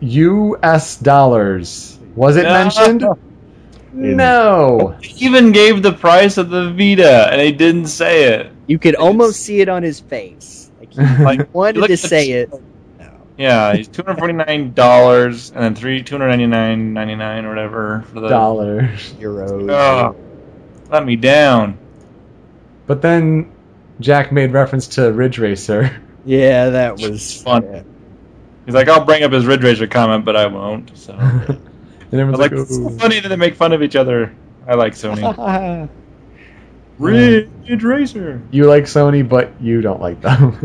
[0.00, 0.96] U.S.
[0.98, 2.52] dollars was it No.
[2.64, 3.04] mentioned?
[3.98, 4.96] No.
[5.02, 8.52] He even gave the price of the Vita, and he didn't say it.
[8.66, 10.70] You could almost see it on his face.
[10.78, 12.50] Like he Like wanted look to at the- say it.
[12.98, 13.10] No.
[13.36, 17.14] Yeah, he's two hundred forty nine dollars and then three two hundred ninety nine ninety
[17.14, 19.12] nine or whatever for the Dollars.
[19.14, 19.70] Euros.
[19.70, 20.16] Oh,
[20.90, 21.78] let me down.
[22.86, 23.50] But then
[24.00, 26.00] Jack made reference to Ridge Racer.
[26.24, 27.62] Yeah, that was Fun.
[27.62, 27.82] yeah.
[28.66, 30.94] He's like, I'll bring up his Ridge Racer comment, but I won't.
[30.98, 31.56] So I
[32.10, 34.34] and everyone's like, like, it's so funny that they make fun of each other.
[34.66, 35.88] I like Sony.
[36.98, 38.42] Ridge Racer.
[38.50, 40.58] you like Sony, but you don't like them.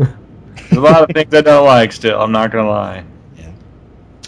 [0.56, 1.92] There's a lot of things I don't like.
[1.92, 3.04] Still, I'm not gonna lie.
[3.36, 3.52] Yeah.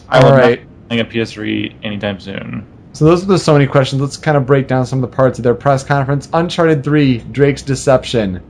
[0.08, 0.60] I will All not right.
[0.60, 2.66] be playing a PS3 anytime soon.
[2.92, 4.00] So those are the Sony questions.
[4.00, 6.28] Let's kind of break down some of the parts of their press conference.
[6.32, 8.40] Uncharted 3, Drake's Deception.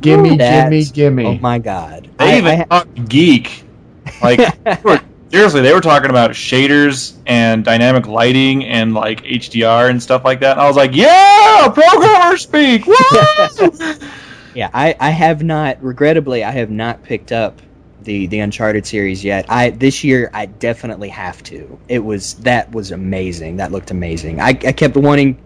[0.00, 1.26] Gimme, gimme, gimme.
[1.26, 2.08] Oh my god.
[2.18, 3.64] They I- even I- talked geek.
[4.22, 5.00] Like they were-
[5.32, 10.40] seriously, they were talking about shaders and dynamic lighting and like HDR and stuff like
[10.40, 10.52] that.
[10.52, 12.86] And I was like, yeah, programmer speak.
[14.54, 15.82] Yeah, I, I have not.
[15.82, 17.60] Regrettably, I have not picked up
[18.02, 19.46] the the Uncharted series yet.
[19.48, 21.78] I this year I definitely have to.
[21.88, 23.56] It was that was amazing.
[23.56, 24.40] That looked amazing.
[24.40, 25.40] I, I kept wanting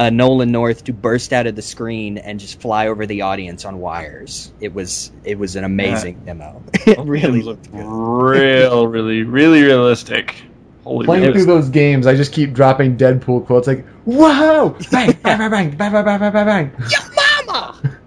[0.00, 3.66] uh, Nolan North to burst out of the screen and just fly over the audience
[3.66, 4.50] on wires.
[4.58, 6.62] It was it was an amazing demo.
[6.86, 7.84] It really looked good.
[7.84, 10.42] real, really, really realistic.
[10.84, 11.34] Holy Playing shit.
[11.34, 15.76] through those games, I just keep dropping Deadpool quotes like, "Whoa, bang, bang, bang, bang,
[15.76, 17.98] bang, bang, bang, bang, bang, bang, Yo, mama!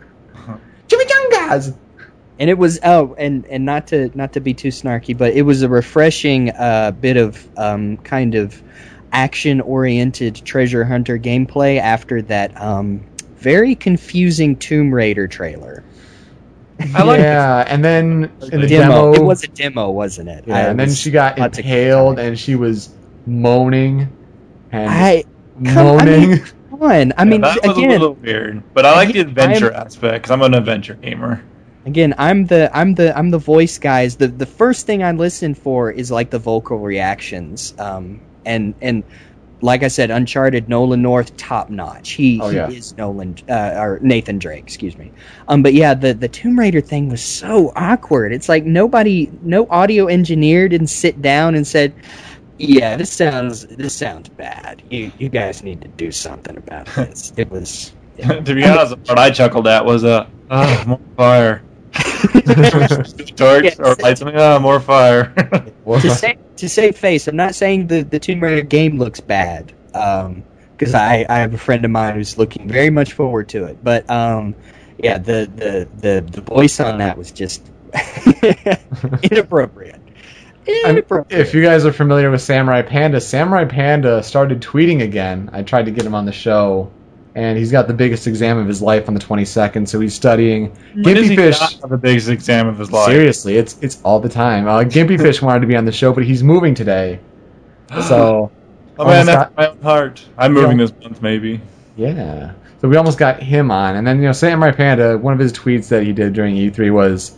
[0.88, 1.78] chimichangas."
[2.40, 5.44] and it was oh and and not to not to be too snarky but it
[5.44, 8.64] was a refreshing uh, bit of um, kind of
[9.14, 13.00] action oriented treasure hunter gameplay after that um,
[13.38, 15.84] very confusing tomb raider trailer
[16.96, 19.12] I like yeah, and then in the demo.
[19.12, 21.62] demo, it was a demo wasn't it yeah, I and then she got about to-
[21.62, 22.90] impaled, and she was
[23.28, 24.12] moaning
[24.72, 25.24] and i
[25.64, 26.30] come- I moaning.
[26.32, 29.20] mean, come on i Yeah, mean that was a little weird, but I like the
[29.22, 31.44] adventure I'm- aspect because I'm an adventure gamer.
[31.86, 34.16] Again, I'm the I'm the I'm the voice guys.
[34.16, 37.74] The the first thing I listen for is like the vocal reactions.
[37.78, 39.04] Um and and
[39.64, 42.12] like I said, Uncharted, Nolan North, top notch.
[42.12, 45.10] He, Oh, he is Nolan uh, or Nathan Drake, excuse me.
[45.48, 48.34] Um, but yeah, the the Tomb Raider thing was so awkward.
[48.34, 51.94] It's like nobody, no audio engineer didn't sit down and said,
[52.58, 54.84] "Yeah, this sounds this sounds bad.
[54.90, 57.94] You you guys need to do something about this." It was.
[58.18, 61.64] to be honest, the part I chuckled at was uh, ah, more fire.
[62.46, 63.80] Torch Yes.
[63.80, 64.38] or light something.
[64.38, 65.34] Ah, more fire.
[65.86, 69.74] to say to save face, I'm not saying the the Tomb Raider game looks bad,
[69.88, 73.84] because I I have a friend of mine who's looking very much forward to it.
[73.84, 74.56] But um,
[74.98, 77.70] yeah, the the the the voice on that was just
[79.24, 79.96] inappropriate.
[80.66, 81.42] I'm- Inappropriate.
[81.48, 85.50] if you guys are familiar with Samurai Panda, Samurai Panda started tweeting again.
[85.52, 86.90] I tried to get him on the show,
[87.36, 90.72] and he's got the biggest exam of his life on the 22nd, so he's studying
[90.96, 91.78] Gimpy Fish.
[91.78, 93.08] the biggest exam of his life?
[93.08, 94.68] Seriously, it's it's all the time.
[94.68, 97.20] Uh, Gimpy Fish wanted to be on the show, but he's moving today,
[98.08, 98.52] so
[99.00, 100.24] Oh man, that's got- my own heart.
[100.38, 100.86] I'm moving Yeah.
[100.86, 101.60] this month, maybe.
[101.98, 102.54] yeah.
[102.82, 105.18] So we almost got him on, and then you know Samurai Panda.
[105.18, 107.32] One of his tweets that he did during E3 was,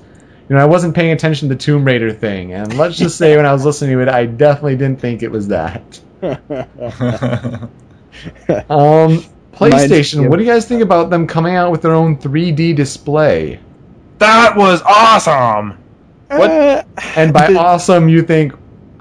[0.49, 3.37] you know, I wasn't paying attention to the Tomb Raider thing, and let's just say
[3.37, 5.99] when I was listening to it, I definitely didn't think it was that.
[8.69, 9.23] Um,
[9.55, 10.17] PlayStation.
[10.17, 13.59] Mine's- What do you guys think about them coming out with their own 3D display?
[14.19, 15.77] that was awesome.
[16.29, 16.49] What?
[16.49, 16.83] Uh,
[17.17, 18.53] And by awesome, you think,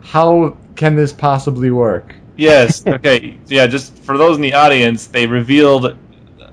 [0.02, 2.14] how can this possibly work?
[2.36, 2.84] Yes.
[2.86, 3.38] Okay.
[3.46, 3.66] yeah.
[3.68, 5.96] Just for those in the audience, they revealed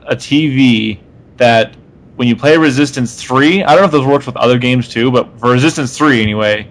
[0.07, 0.99] a TV
[1.37, 1.75] that
[2.17, 5.09] when you play Resistance Three, I don't know if this works with other games too,
[5.11, 6.67] but for Resistance Three anyway,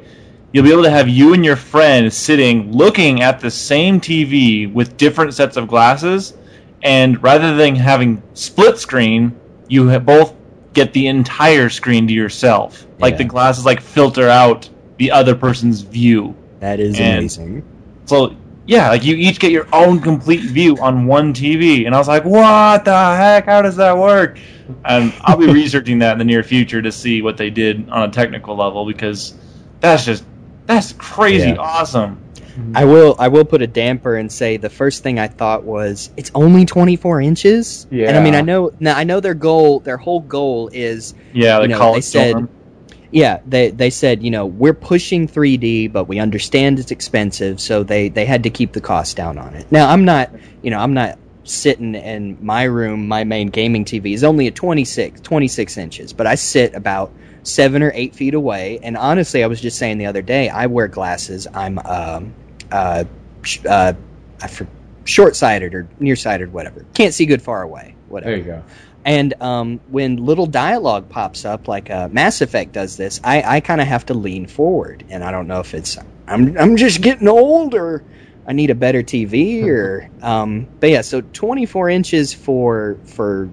[0.52, 4.72] you'll be able to have you and your friend sitting looking at the same TV
[4.72, 6.34] with different sets of glasses,
[6.82, 9.34] and rather than having split screen,
[9.68, 10.34] you both
[10.72, 12.86] get the entire screen to yourself.
[12.98, 13.18] Like Yeah.
[13.18, 16.34] the glasses like filter out the other person's view.
[16.60, 17.62] that is And- amazing.
[18.04, 18.34] So
[18.66, 22.06] yeah, like you each get your own complete view on one TV, and I was
[22.06, 23.46] like, "What the heck?
[23.46, 24.38] How does that work?"
[24.84, 28.02] And I'll be researching that in the near future to see what they did on
[28.08, 29.32] a technical level because
[29.80, 30.22] that's just
[30.66, 31.56] that's crazy Yeah.
[31.56, 32.18] awesome.
[32.74, 36.10] I will I will put a damper and say the first thing I thought was
[36.16, 37.86] it's only 24 inches.
[37.90, 38.08] Yeah.
[38.08, 41.56] And I mean I know now I know their goal their whole goal is Yeah,
[41.56, 42.48] You they know, call they it said- Storm.
[43.12, 47.82] yeah they they said you know we're pushing 3D but we understand it's expensive so
[47.82, 49.66] they they had to keep the cost down on it.
[49.72, 50.30] Now I'm not
[50.62, 54.50] you know I'm not sitting in my room my main gaming TV is only a
[54.52, 57.10] 26 26 inches but I sit about
[57.42, 60.66] seven or eight feet away and honestly I was just saying the other day I
[60.66, 62.34] wear glasses I'm um
[62.72, 63.04] uh,
[63.68, 63.92] uh
[64.42, 64.66] I for,
[65.04, 68.62] short-sighted or nearsighted whatever can't see good far away whatever There you go.
[69.04, 73.60] And um, when little dialogue pops up, like uh, Mass Effect does this, I, I
[73.60, 75.96] kind of have to lean forward, and I don't know if it's
[76.28, 78.04] I'm I'm just getting old or
[78.46, 83.50] I need a better TV or um, but yeah, so 24 inches for for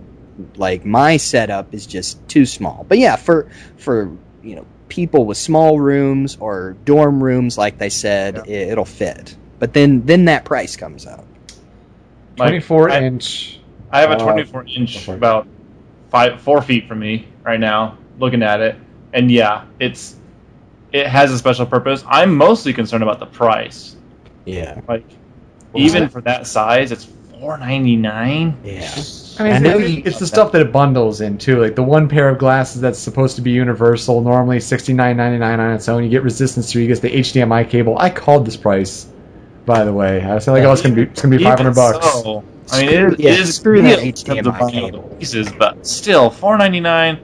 [0.57, 2.85] like my setup is just too small.
[2.87, 4.11] But yeah, for for
[4.43, 9.35] you know people with small rooms or dorm rooms, like they said, it, it'll fit.
[9.59, 11.25] But then then that price comes up.
[12.37, 13.59] Like, 24 I- inch.
[13.91, 15.47] I have a Uh, 24 go inch about
[16.09, 18.75] five four feet from me right now, looking at it,
[19.13, 20.15] and yeah, it's
[20.91, 22.03] it has a special purpose.
[22.07, 23.95] I'm mostly concerned about the price.
[24.45, 24.79] Yeah.
[24.87, 25.05] Like
[25.71, 26.11] What even that?
[26.11, 27.05] for that size, it's
[27.41, 28.55] 4.99.
[28.63, 28.89] Yeah.
[29.39, 31.61] I mean, I know it- you- it's the stuff that it bundles in too.
[31.61, 35.37] Like the one pair of glasses that's supposed to be universal, normally sixty nine ninety
[35.37, 36.03] nine on its own.
[36.03, 37.97] You get resistance to, you get the HDMI cable.
[37.99, 39.07] I called this price,
[39.65, 40.21] by the way.
[40.21, 42.05] I was like, oh, it's gonna be it's gonna be five hundred bucks.
[42.23, 44.73] So, I mean, it, yeah, it is screw that real in terms of HDMI buying
[44.73, 45.15] cable.
[45.19, 47.19] pieces, but still 4.99.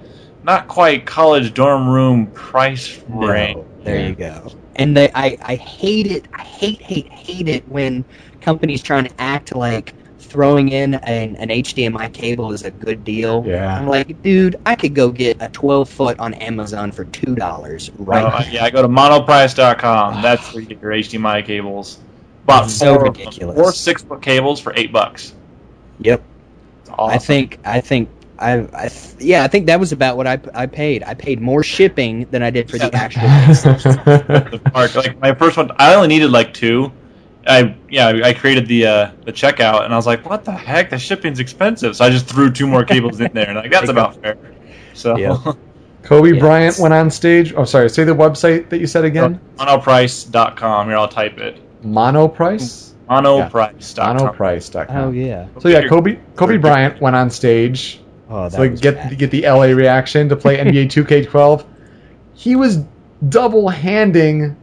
[0.45, 3.56] Not quite college dorm room price range.
[3.57, 4.52] No, there you go.
[4.76, 6.27] And they, I, I hate it.
[6.34, 8.03] I hate, hate, hate it when
[8.41, 9.94] companies trying to act like
[10.34, 13.44] throwing in an, an HDMI cable is a good deal.
[13.46, 13.78] Yeah.
[13.80, 17.92] I'm like, dude, I could go get a 12 foot on Amazon for two dollars
[18.00, 18.24] right.
[18.24, 20.22] Uh, yeah, I go to monoprice.com.
[20.24, 22.00] That's where you get your HDMI cables.
[22.46, 23.56] Bought so four, ridiculous.
[23.56, 25.34] four six foot cables for eight bucks.
[26.00, 26.22] Yep.
[26.90, 27.16] Awesome.
[27.16, 28.10] I think, I think.
[28.40, 31.04] I, I th- yeah, I think that was about what I, I paid.
[31.04, 33.22] I paid more shipping than I did for the actual.
[33.62, 34.96] the part.
[34.96, 36.92] Like my first one, I only needed like two.
[37.48, 40.90] I yeah, I created the uh, the checkout, and I was like, "What the heck?
[40.90, 43.90] The shipping's expensive." So I just threw two more cables in there, and like that's
[43.90, 44.38] about fair.
[44.94, 45.38] So Yeah.
[46.03, 46.40] Kobe Yeah.
[46.40, 47.53] Bryant went on stage.
[47.56, 47.90] Oh, sorry.
[47.90, 49.40] Say the website that you said again.
[49.57, 50.88] monoprice.com.
[50.88, 51.61] Here, I'll type it.
[51.84, 52.91] Monoprice.
[53.10, 54.18] Monoprice.com.
[54.18, 54.98] Monoprice.com.
[54.98, 55.48] Oh yeah.
[55.60, 57.99] So yeah, Kobe Kobe Bryant went on stage
[58.30, 59.18] Oh, that So like get bad.
[59.18, 61.65] get the LA reaction to play NBA 2K12.
[62.36, 62.84] He was
[63.30, 64.56] double handing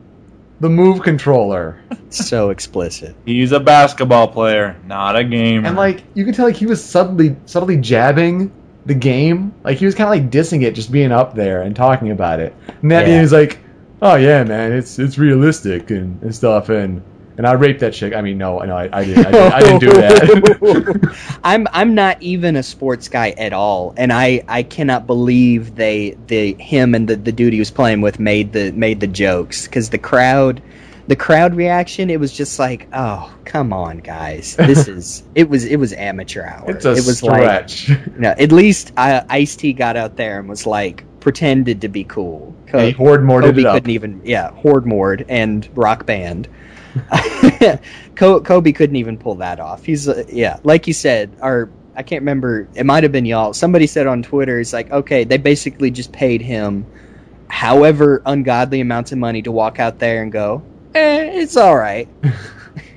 [0.61, 1.81] the move controller,
[2.11, 3.17] so explicit.
[3.25, 5.67] He's a basketball player, not a gamer.
[5.67, 8.53] and like you could tell, like he was subtly subtly jabbing
[8.87, 9.53] the game.
[9.65, 12.41] Like he was kind of like dissing it, just being up there and talking about
[12.41, 12.55] it.
[12.83, 13.15] And then Yeah.
[13.17, 13.59] he was like,
[14.03, 17.03] "Oh yeah, man, it's it's realistic and, and stuff." And
[17.41, 18.15] and I raped that chick.
[18.15, 19.25] I mean, no, no, I, I didn't.
[19.25, 21.39] I, didn't I didn't do that.
[21.43, 26.19] I'm I'm not even a sports guy at all, and I, I cannot believe they
[26.27, 29.65] the him and the, the dude he was playing with made the made the jokes
[29.65, 30.61] because the crowd,
[31.07, 35.65] the crowd reaction it was just like oh come on guys this is it was
[35.65, 37.91] it was amateur hour it's a it was like stretch.
[38.19, 42.05] no at least uh, Ice T got out there and was like pretended to be
[42.05, 42.55] cool.
[42.71, 46.47] he horde more Kobe couldn't even yeah horde mode and rock band.
[48.17, 49.85] Kobe couldn't even pull that off.
[49.85, 52.69] He's uh, yeah, like you said, or I can't remember.
[52.75, 53.53] It might have been y'all.
[53.53, 56.87] Somebody said on Twitter, it's like okay, they basically just paid him
[57.51, 60.63] however ungodly amounts of money to walk out there and go,
[60.95, 62.09] eh, it's all right.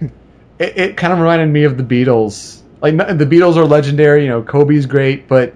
[0.60, 2.61] it, it kind of reminded me of the Beatles.
[2.82, 5.53] Like the Beatles are legendary, you know, Kobe's great, but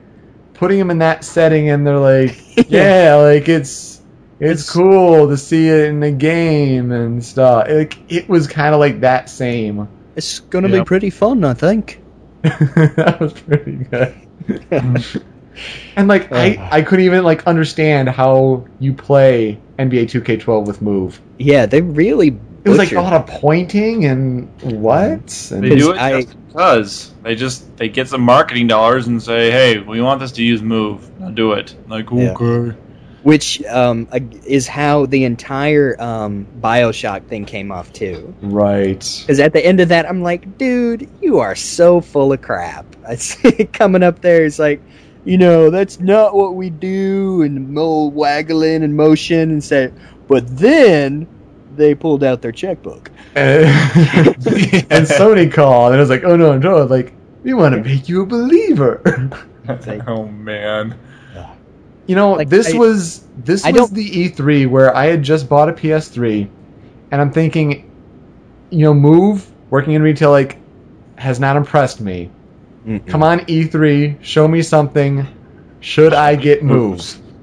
[0.54, 2.38] putting him in that setting and they're like,
[2.70, 3.97] yeah, like it's
[4.40, 7.68] it's, It's- cool to see it in the game and stuff.
[7.70, 9.88] Like it was kind of like that same.
[10.16, 10.80] It's gonna Yeah.
[10.80, 12.02] be pretty fun, I think.
[12.44, 14.14] that was pretty good.
[15.96, 21.22] and like I I couldn't even like understand how you play NBA 2K12 with move.
[21.40, 22.38] yeah, they really.
[22.66, 25.50] It was like a lot of pointing and what?
[25.54, 29.22] And They do it I- just because they just they get some marketing dollars and
[29.24, 31.10] say, "Hey, we want this to use Move.
[31.20, 32.34] Now do it." Like, Yeah.
[33.28, 33.36] Okay.
[33.36, 34.08] which um,
[34.46, 38.34] is how the entire um, Bioshock thing came off too.
[38.42, 39.00] right.
[39.22, 42.86] Because at the end of that, I'm like, dude, you are so full of crap.
[43.08, 44.82] I see it coming up there, it's like,
[45.26, 49.92] you know, that's not what we do, and mo waggling and motion, and say,
[50.28, 51.28] but then
[51.76, 53.12] they pulled out their checkbook.
[53.36, 53.66] and,
[54.90, 57.14] and Sony called, and it was like, oh no, no, like
[57.44, 59.02] we want to make you a believer.
[59.86, 60.98] Like, oh man.
[62.08, 65.48] You know, Like, this I- was this I was the E3 where I had just
[65.50, 66.48] bought a PS3,
[67.12, 67.90] and I'm thinking,
[68.70, 70.58] you know, Move working in retail like
[71.18, 72.30] has not impressed me.
[73.08, 75.28] Come on, E3, show me something.
[75.82, 77.02] Should I get Move?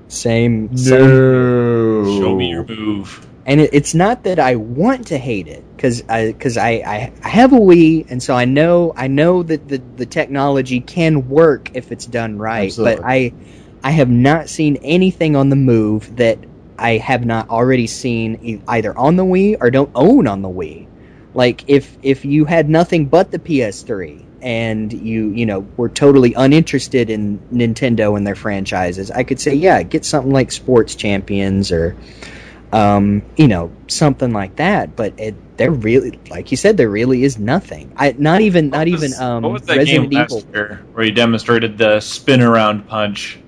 [0.08, 0.74] Same, same.
[0.74, 2.20] No.
[2.20, 3.26] Show me your move.
[3.46, 7.12] and it, it's not that I want to hate it because I because I, I
[7.22, 11.28] I have a Wii and so I know I know that the the technology can
[11.28, 12.66] work if it's done right.
[12.66, 12.96] Absolutely.
[12.96, 13.32] But I
[13.84, 16.38] I have not seen anything on the move that
[16.78, 20.88] I have not already seen either on the Wii or don't own on the Wii.
[21.34, 26.32] Like if if you had nothing but the PS3 and you you know were totally
[26.34, 31.70] uninterested in Nintendo and their franchises, I could say yeah, get something like Sports Champions
[31.70, 31.94] or
[32.72, 34.96] um, you know something like that.
[34.96, 37.92] But it, there really, like you said, there really is nothing.
[37.96, 40.42] I not even not was- even um, what was that Resident game Evil.
[40.54, 43.40] year where you demonstrated the spin around punch?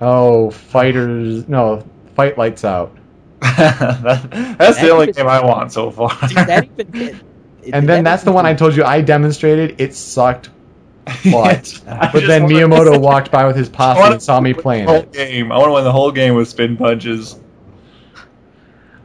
[0.00, 1.48] Oh, fighters.
[1.48, 2.96] No, fight lights out.
[3.40, 6.10] that, that's That the only was- game I want so far.
[6.28, 6.94] Did that even?
[6.94, 7.14] It,
[7.62, 9.80] it- And that then that's the one I told you I demonstrated.
[9.80, 10.50] It sucked.
[11.30, 14.54] But, I but then wanna- Miyamoto walked by with his I posse and saw me
[14.54, 15.12] playing the whole it.
[15.12, 15.52] game.
[15.52, 17.38] I want to win the whole game with spin punches.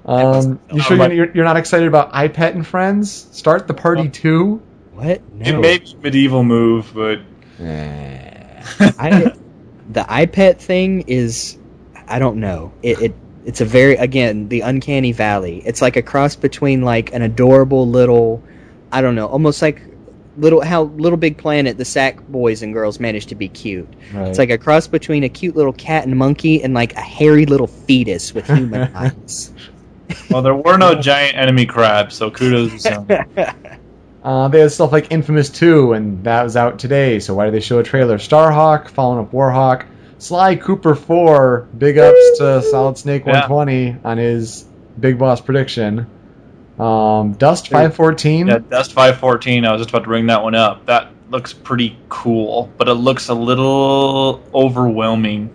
[0.04, 3.12] Um, you sure you're, you're, you're not excited about EyePet and Friends?
[3.32, 4.62] Start the party two.
[4.94, 5.22] What?
[5.32, 5.46] No.
[5.46, 7.20] It may be medieval move, but
[7.60, 9.34] I,
[9.94, 11.58] the EyePet thing is,
[12.08, 12.74] I don't know.
[12.82, 13.16] It, it
[13.46, 15.62] it's a very again the uncanny valley.
[15.66, 18.44] It's like a cross between like an adorable little,
[18.92, 19.82] I don't know, almost like
[20.38, 23.88] little how Little Big Planet the Sack boys and girls managed to be cute.
[24.14, 24.28] Right.
[24.28, 27.46] It's like a cross between a cute little cat and monkey and like a hairy
[27.46, 29.54] little fetus with human eyes.
[30.30, 33.78] well, there were no giant enemy crabs, so kudos to Sony.
[34.24, 37.54] Uh, they had stuff like Infamous 2, and that was out today, so why did
[37.56, 38.18] they show a trailer?
[38.18, 39.86] Starhawk, following up Warhawk,
[40.20, 43.48] Sly Cooper 4, big ups to Solid Snake Yeah.
[43.48, 44.66] 120 on his
[45.00, 46.06] Big Boss prediction.
[46.80, 49.66] Um, Dust 514, Yeah, Dust 514.
[49.66, 50.86] I was just about to bring that one up.
[50.86, 55.50] That looks pretty cool, but it looks a little overwhelming.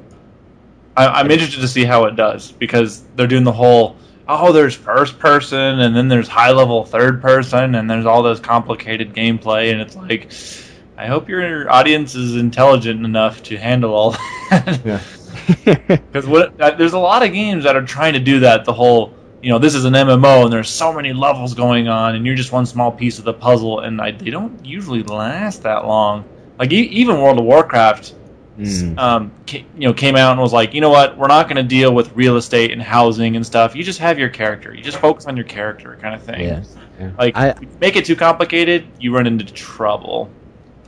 [0.97, 3.97] I, I'm interested to see how it does because they're doing the whole
[4.29, 8.41] oh, there's first person and then there's high level third person and there's all this
[8.41, 10.33] complicated gameplay and it's like.
[10.99, 14.11] I hope your audience is intelligent enough to handle all
[14.51, 14.81] that.
[14.85, 15.01] Yeah.
[15.87, 18.65] Because what uh, there's a lot of games that are trying to do that.
[18.65, 22.15] The whole, you know, this is an MMO and there's so many levels going on,
[22.15, 25.63] and you're just one small piece of the puzzle, and I, they don't usually last
[25.65, 26.25] that long.
[26.59, 28.15] Like e- even World of Warcraft,
[28.59, 28.99] Mm.
[28.99, 31.63] um, you know, came out and was like, you know what, we're not going to
[31.63, 33.77] deal with real estate and housing and stuff.
[33.77, 34.75] You just have your character.
[34.75, 36.41] You just focus on your character, kind of thing.
[36.41, 37.11] Yeah.
[37.19, 40.31] Like, I- make it too complicated, you run into trouble.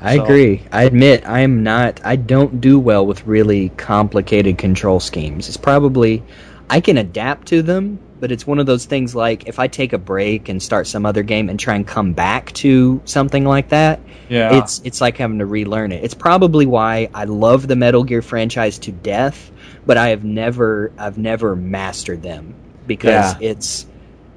[0.01, 0.63] I So- agree.
[0.73, 2.01] I admit I am not.
[2.05, 5.49] I don't do well with really complicated control schemes.
[5.49, 6.23] It's probably
[6.71, 9.93] I can adapt to them, but it's one of those things like if I take
[9.93, 13.69] a break and start some other game and try and come back to something like
[13.71, 14.59] that, Yeah.
[14.59, 16.03] it's it's like having to relearn it.
[16.05, 19.51] It's probably why I love the Metal Gear franchise to death,
[19.87, 22.55] but I have never I've never mastered them
[22.87, 23.87] because it's.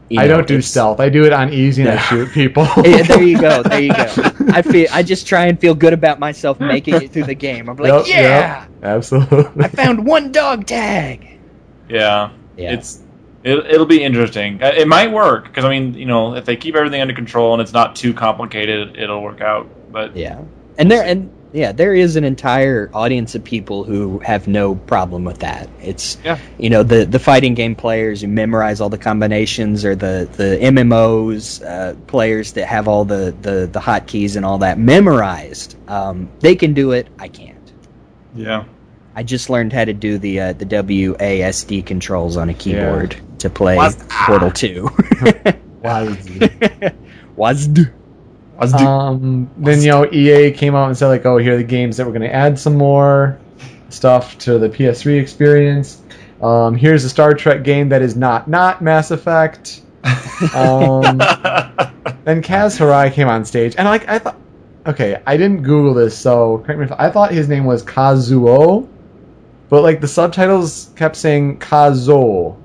[0.10, 1.00] you I don't do stealth.
[1.00, 2.68] I do it on easy and I shoot people.
[2.84, 3.64] Yeah, there you go.
[3.72, 4.06] There you go.
[4.54, 4.88] I feel.
[4.92, 7.70] I just try and feel good about myself making it through the game.
[7.70, 9.64] I'm like, Yep, yeah, yep, absolutely.
[9.64, 11.28] I found one dog tag.
[11.90, 12.32] Yeah.
[12.58, 12.74] Yeah.
[12.74, 13.00] It's
[13.44, 14.62] it, it'll be interesting.
[14.62, 17.54] Uh, It might work because I mean, you know, if they keep everything under control
[17.54, 19.68] and it's not too complicated, it'll work out.
[19.92, 20.40] But Yeah,
[20.78, 25.26] and there and yeah, there is an entire audience of people who have no problem
[25.26, 25.70] with that.
[25.82, 26.40] It's Yeah.
[26.58, 30.58] you know the the fighting game players who memorize all the combinations, or the the
[30.62, 35.76] MMOs uh, players that have all the the the hotkeys and all that memorized.
[35.90, 37.10] Um, they can do it.
[37.20, 37.74] I can't.
[38.34, 38.64] yeah,
[39.16, 43.50] I just learned how to do the uh, the WASD controls on a keyboard to
[43.50, 44.90] play Waz- Portal Two.
[45.84, 46.96] Wazd.
[47.36, 47.92] WASD.
[48.60, 48.74] let's.
[48.74, 51.98] Um, then you know EA came out and said like, oh, here are the games
[51.98, 53.40] that we're going to add some more
[53.90, 56.02] stuff to the PS3 experience.
[56.42, 59.82] Um, here's a Star Trek game that is not not Mass Effect.
[60.56, 61.18] Um,
[62.24, 64.38] then Kaz Hirai came on stage, and like I thought,
[64.88, 68.88] okay, I didn't Google this, so correct me if I thought his name was Kazuo,
[69.72, 72.56] but like the subtitles kept saying Kazo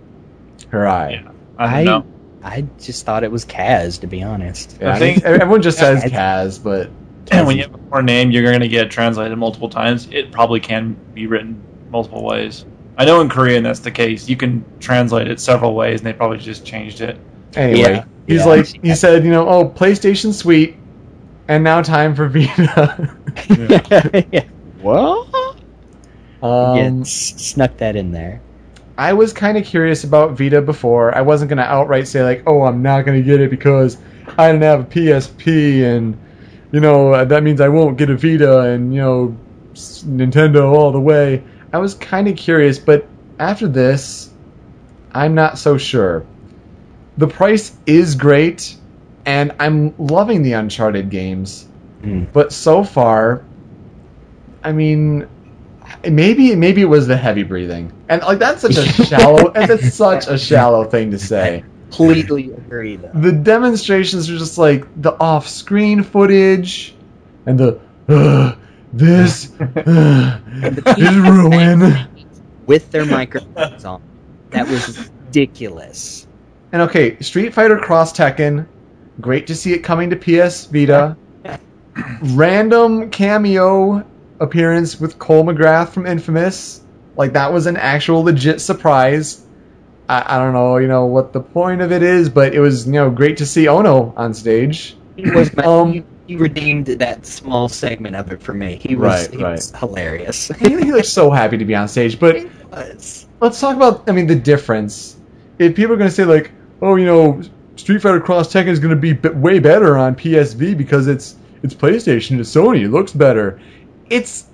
[0.70, 1.12] Hirai.
[1.22, 1.30] Yeah.
[1.56, 2.12] I don't know.
[2.42, 4.76] I just thought it was Kaz, to be honest.
[4.80, 6.10] Yeah, I I mean, think- everyone just says Kaz.
[6.10, 6.90] Kaz, but
[7.32, 10.06] And when you have a foreign name, you're going to get translated multiple times.
[10.12, 11.60] It probably can be written
[11.90, 12.64] multiple ways.
[12.98, 14.28] I know in Korean that's the case.
[14.28, 17.18] You can translate it several ways, and they probably just changed it.
[17.54, 18.04] Anyway, Yeah.
[18.26, 18.46] he's Yeah.
[18.46, 20.76] like he said, you know, oh, PlayStation Suite,
[21.48, 23.16] and now time for Vita.
[24.32, 24.44] yeah.
[24.82, 25.28] What?
[26.42, 28.40] Um, yeah, snuck that in there.
[28.98, 31.14] I was kind of curious about Vita before.
[31.14, 33.98] I wasn't gonna outright say like, oh, I'm not gonna get it because
[34.38, 36.18] I didn't have a PSP, and
[36.72, 39.36] you know that means I won't get a Vita, and you know
[39.74, 41.42] Nintendo all the way.
[41.72, 43.06] I was kind of curious, but
[43.38, 44.30] after this,
[45.12, 46.24] I'm not so sure.
[47.18, 48.76] The price is great,
[49.24, 51.66] and I'm loving the Uncharted games.
[52.02, 52.32] Mm.
[52.32, 53.44] But so far,
[54.62, 55.28] I mean,
[56.10, 60.28] maybe maybe it was the heavy breathing, and like that's such a shallow that's such
[60.28, 61.64] a shallow thing to say.
[61.90, 63.10] Completely agree, though.
[63.14, 66.94] The demonstrations are just like the off-screen footage,
[67.46, 68.56] and the Ugh,
[68.92, 70.40] this ugh,
[70.98, 72.08] is ruin.
[72.66, 74.00] with their microphones on.
[74.50, 76.26] That was ridiculous.
[76.72, 78.66] And okay, Street Fighter Cross Tekken,
[79.20, 81.16] great to see it coming to PS Vita.
[82.22, 84.04] Random cameo
[84.40, 86.82] appearance with Cole McGrath from Infamous,
[87.16, 89.46] like that was an actual legit surprise.
[90.08, 92.86] I, I don't know, you know what the point of it is, but it was
[92.86, 95.00] you know great to see Ono on stage.
[95.16, 98.76] He was Um, he, he redeemed that small segment of it for me.
[98.76, 99.52] He was, Right, he right.
[99.52, 100.48] was hilarious.
[100.58, 102.44] he, he looked so happy to be on stage, but
[103.40, 105.16] let's talk about I mean the difference.
[105.58, 106.52] If people are going to say like,
[106.82, 107.42] oh, you know,
[107.76, 111.36] Street Fighter Cross Tekken is going to be b- way better on PSV because it's
[111.62, 113.60] it's PlayStation, it's Sony, it looks better.
[114.10, 114.44] It's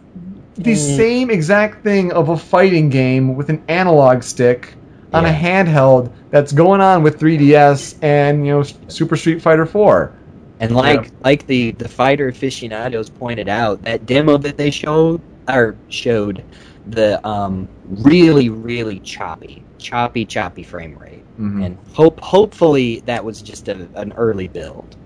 [0.55, 0.97] the Mm.
[0.97, 4.75] same exact thing of a fighting game with an analog stick
[5.15, 10.13] on a handheld that's going on with 3DS and you know Super Street Fighter 4.
[10.61, 15.75] And like like the the fighter aficionados pointed out, that demo that they showed or
[15.89, 16.45] showed
[16.87, 21.25] the um really really choppy choppy choppy frame rate.
[21.41, 21.65] Mhm.
[21.65, 24.97] And hope hopefully that was just a, an early build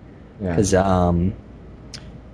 [0.42, 0.50] Yeah.
[0.50, 1.32] because um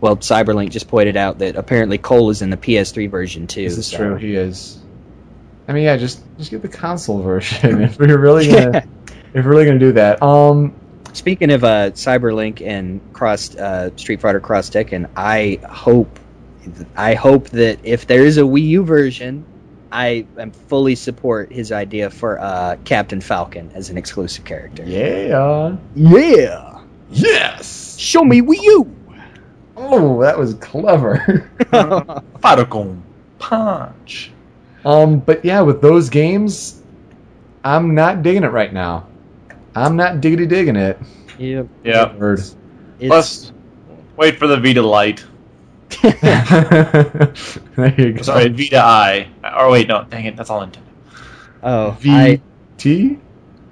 [0.02, 3.64] well Cyberlink just pointed out that apparently Cole is in the PS3 version too.
[3.64, 4.16] This is so- true.
[4.16, 4.78] He is.
[5.68, 8.84] I mean, yeah, just just get the console version if we're really gonna
[9.32, 10.22] if we're really gonna do that.
[10.22, 10.74] Um,
[11.14, 16.18] Speaking of uh, Cyberlink and Cross uh, Street Fighter Cross Tekken, I hope
[16.96, 19.44] I hope that if there is a Wii U version,
[19.92, 24.84] I am fully support his idea for uh, Captain Falcon as an exclusive character.
[24.84, 25.76] yeah.
[25.94, 26.80] Yeah,
[27.10, 27.98] Yes.
[27.98, 28.96] show me Wii U.
[29.84, 31.50] Oh, that was clever.
[32.40, 33.02] Falcon
[33.42, 34.30] punch.
[34.84, 36.82] um, but yeah, with those games,
[37.64, 39.08] I'm not digging it right now.
[39.74, 40.98] I'm not diggity digging it.
[41.38, 41.66] yep.
[41.84, 42.14] Yeah.
[42.16, 42.38] Word.
[42.38, 42.56] It's,
[43.00, 43.52] Let's
[44.16, 45.24] wait for the Vita Lite.
[46.02, 48.22] there you go.
[48.22, 49.28] Sorry, Vita I.
[49.56, 50.78] Or wait, no, dang it, that's all Nintendo.
[51.62, 52.40] oh, I
[52.78, 53.18] VT.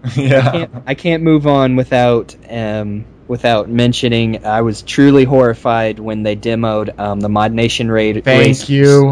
[0.16, 0.50] yeah.
[0.50, 6.34] can't, I can't move on without um, without mentioning I was truly horrified when they
[6.36, 8.24] demoed um, the Mod Nation raid.
[8.24, 8.68] Thank racers.
[8.68, 9.08] you.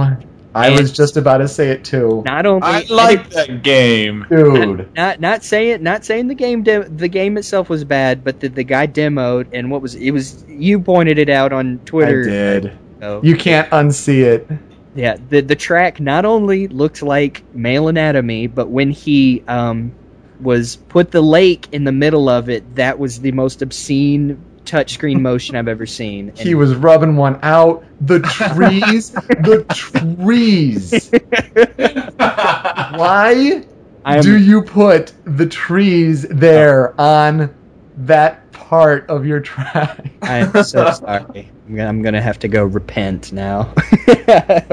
[0.55, 4.27] I And- was just about to say it too, Not only I like that game.
[4.29, 4.89] dude.
[4.97, 8.49] not not saying not saying the game de- the game itself was bad, but the,
[8.49, 12.23] the guy demoed and what was it was you pointed it out on Twitter.
[12.23, 12.73] I did.
[13.01, 14.49] so- You can't unsee it.
[14.97, 19.93] yeah, the the track not only looked like male anatomy, but when he um
[20.41, 25.21] was put the lake in the middle of it, that was the most obscene touchscreen
[25.21, 26.33] motion I've ever seen.
[26.37, 27.85] He was rubbing one out.
[28.01, 31.11] The trees, the trees.
[32.17, 33.65] Why
[34.05, 37.55] I'm, do you put the trees there on
[37.97, 40.11] that part of your track?
[40.23, 41.49] I'm so sorry.
[41.69, 43.65] I'm gonna, I'm gonna have to go repent now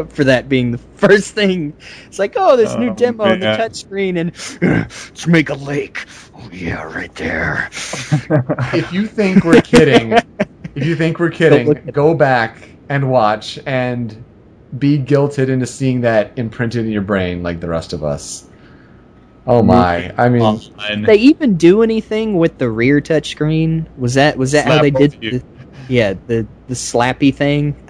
[0.09, 1.73] for that being the first thing.
[2.07, 3.59] It's like, oh, this new Oh, demo on the man.
[3.59, 4.31] touchscreen, and
[4.61, 6.05] let's make a lake.
[6.35, 7.69] Oh yeah, right there.
[7.71, 10.13] if you think we're kidding,
[10.73, 14.23] if you think we're kidding, look at go back and watch and
[14.79, 18.49] be guilted into seeing that imprinted in your brain like the rest of us.
[19.47, 20.11] Oh my!
[20.17, 20.99] I mean, Online.
[21.01, 23.85] Did they even do anything with the rear touchscreen?
[23.97, 25.11] Was that was that how they did?
[25.21, 25.43] The,
[25.87, 27.75] yeah, the the slappy thing.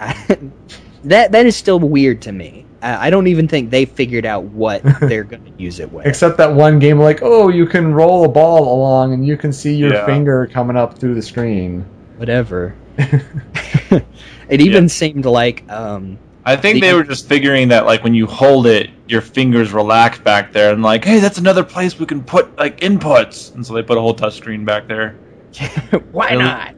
[1.05, 2.65] that that is still weird to me.
[2.81, 6.05] I, I don't even think they figured out what they're going to use it with.
[6.05, 9.53] except that one game, like, oh, you can roll a ball along and you can
[9.53, 10.05] see your Yeah.
[10.05, 11.85] finger coming up through the screen.
[12.17, 12.75] Whatever.
[12.97, 18.27] it even seemed like um, I think they were just figuring that like when you
[18.27, 22.23] hold it, your fingers relax back there, and like, hey, that's another place we can
[22.23, 25.11] put like inputs, and so they put a whole touchscreen back there.
[26.11, 26.43] why Really?
[26.43, 26.75] not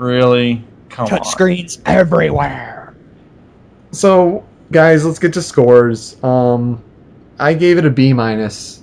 [0.00, 0.64] Really?
[0.88, 1.10] Come on.
[1.10, 2.94] touchscreens everywhere?
[3.92, 6.22] So, guys, let's get to scores.
[6.24, 6.82] Um,
[7.38, 8.82] I gave it a B minus.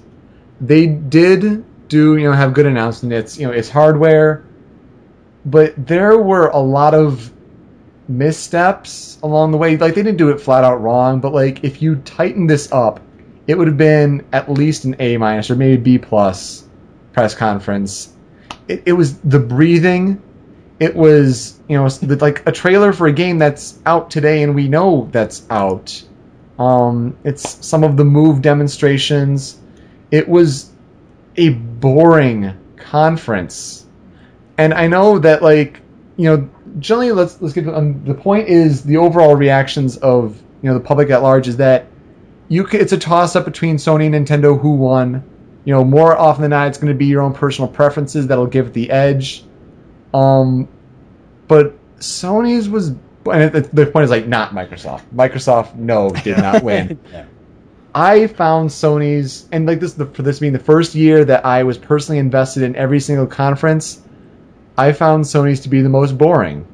[0.61, 3.39] They did do, you know, have good announcements.
[3.39, 4.45] You know, it's hardware,
[5.45, 7.31] but there were a lot of
[8.07, 9.77] missteps along the way.
[9.77, 12.99] Like they didn't do it flat out wrong, but like if you tighten this up,
[13.47, 16.65] it would have been at least an A minus or maybe B plus
[17.13, 18.13] press conference.
[18.67, 20.21] It, it was the breathing.
[20.79, 24.67] It was you know like a trailer for a game that's out today and we
[24.67, 26.03] know that's out.
[26.59, 29.59] Um, it's some of the move demonstrations.
[30.11, 30.71] It was
[31.35, 33.85] a boring conference,
[34.57, 35.81] and I know that like
[36.15, 36.49] you know
[36.79, 40.83] generally let's let's get um, the point is the overall reactions of you know the
[40.83, 41.87] public at large is that
[42.47, 45.23] you c it's a toss up between Sony and Nintendo who won.
[45.65, 48.47] You know more often than not it's going to be your own personal preferences that'll
[48.47, 49.43] give it the edge.
[50.13, 50.67] Um,
[51.47, 52.95] but Sony's was
[53.31, 55.03] and the, the point is like not Microsoft.
[55.13, 56.99] Microsoft, no, did not win.
[57.93, 61.63] I found Sony's, and like this, the, for this being the first year that I
[61.63, 64.01] was personally invested in every single conference,
[64.77, 66.65] I found Sony's to be the most boring.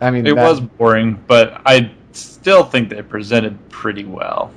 [0.00, 4.50] I mean, It that- was boring, but I still think they presented pretty well.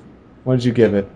[0.43, 1.07] What did you give it?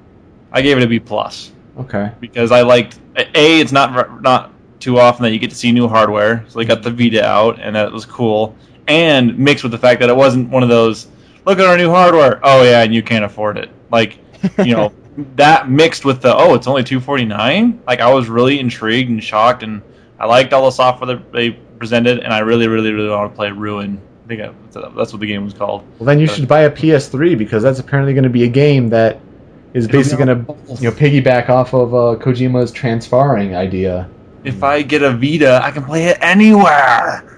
[0.51, 2.11] I gave it a B plus Okay.
[2.19, 3.59] because I liked a.
[3.59, 6.83] It's not not too often that you get to see new hardware, so they got
[6.83, 8.55] the Vita out, and that was cool.
[8.87, 11.07] And mixed with the fact that it wasn't one of those,
[11.45, 12.39] look at our new hardware.
[12.43, 13.69] Oh yeah, and you can't afford it.
[13.91, 14.19] Like,
[14.63, 14.93] you know,
[15.35, 17.81] that mixed with the oh, it's only two forty nine.
[17.85, 19.81] Like I was really intrigued and shocked, and
[20.19, 23.35] I liked all the software that they presented, and I really, really, really want to
[23.35, 24.01] play Ruin.
[24.25, 25.85] I think that's what the game was called.
[25.99, 28.89] Well, then you should buy a PS3 because that's apparently going to be a game
[28.89, 29.19] that
[29.73, 34.09] is basically going to, you know, piggyback off of uh, Kojima's transferring idea.
[34.43, 37.36] If I get a Vita, I can play it anywhere.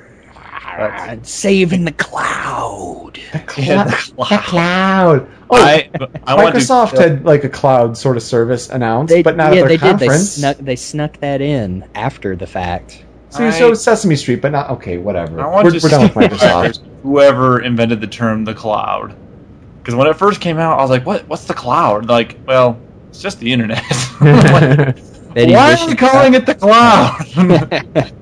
[0.79, 3.17] And save in the cloud.
[3.57, 4.43] Yeah, the The cloud.
[4.43, 5.29] cloud.
[5.51, 5.89] Oh, I,
[6.25, 9.53] I want to- Microsoft had like a cloud sort of service announced, They, but not
[9.53, 9.99] yeah, at they their did.
[9.99, 10.31] They conference.
[10.31, 13.03] snuck, they snuck that in after the fact.
[13.29, 14.97] So, I- so Sesame Street, but not okay.
[14.97, 15.41] Whatever.
[15.41, 16.79] I want We're, to we're done with Microsoft.
[17.03, 19.15] whoever invented the term the cloud.
[19.79, 21.27] Because when it first came out, I was like, "What?
[21.27, 22.79] What's the cloud?" Like, well,
[23.09, 23.83] it's just the internet.
[24.19, 27.25] Betty Why are Bishop- we calling it the cloud?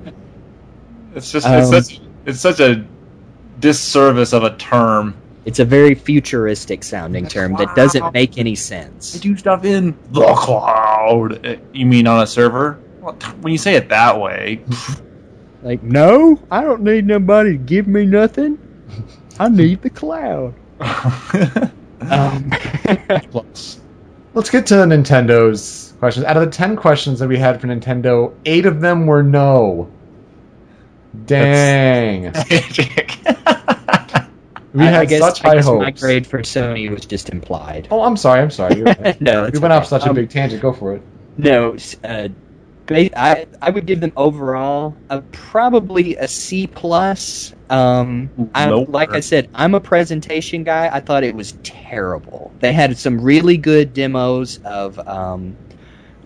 [1.14, 2.84] it's just it's Um, such it's such a
[3.58, 5.16] disservice of a term.
[5.44, 9.18] It's a very futuristic sounding term that doesn't make any I sense.
[9.18, 11.44] do stuff in the cloud.
[11.46, 12.74] Uh, You mean on a server?
[13.40, 14.62] When you say it that way,
[15.62, 18.58] Like, no, I don't need nobody to give me nothing.
[19.40, 20.54] I need the cloud.
[22.00, 22.48] Um,
[23.32, 23.80] plus.
[24.32, 26.24] Let's get to Nintendo's questions.
[26.26, 29.90] Out of the ten questions that we had for Nintendo, eight of them were no.
[31.26, 32.32] Dang.
[34.74, 37.30] We I, had I guess, such I high guess my grade for Sony was just
[37.30, 37.88] implied.
[37.90, 38.40] Oh, I'm sorry.
[38.42, 38.76] I'm sorry.
[38.76, 39.18] You're right.
[39.20, 39.88] no, we it's went off okay.
[39.88, 40.60] such a Um, big tangent.
[40.60, 41.02] Go for it.
[41.38, 41.74] No,
[42.04, 42.28] uh,
[42.90, 47.54] I I would give them overall a, probably a C plus.
[47.70, 48.88] Um, I, Nope.
[48.90, 50.88] like I said, I'm a presentation guy.
[50.92, 52.52] I thought it was terrible.
[52.60, 55.56] They had some really good demos of um,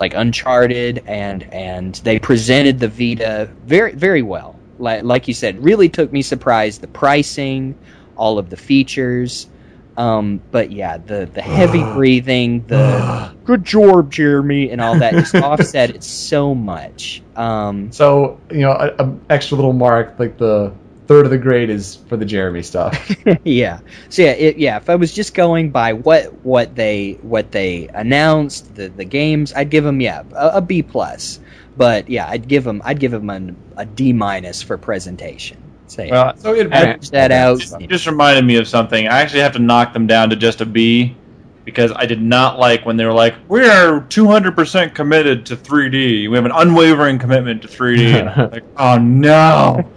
[0.01, 4.57] like Uncharted, and and they presented the Vita very very well.
[4.83, 6.81] Like like you said, really took me surprise.
[6.81, 7.79] The pricing,
[8.17, 9.49] all of the features.
[9.97, 12.97] Um, but yeah, the the heavy breathing, the
[13.45, 17.25] good job, Jeremy, and all that just offset it so much.
[17.37, 20.79] Um, So you know, a, a extra little mark like the
[21.09, 23.11] third of the grade is for the Jeremy stuff.
[23.45, 23.81] yeah.
[24.09, 24.77] So yeah, it, yeah.
[24.79, 29.53] If I was just going by what what they what they announced, the the games,
[29.55, 31.41] I'd give them yeah a, a B plus.
[31.77, 35.59] But yeah, I'd give them I'd give them an, a D minus for presentation.
[35.87, 37.61] Say Well, So it average that out.
[37.61, 39.09] Just, just reminded me of something.
[39.09, 41.17] I actually have to knock them down to just a B
[41.65, 46.29] because I did not like when they were like, "We are 200% committed to 3D.
[46.29, 49.89] We have an unwavering commitment to 3D." Like, "Oh no!"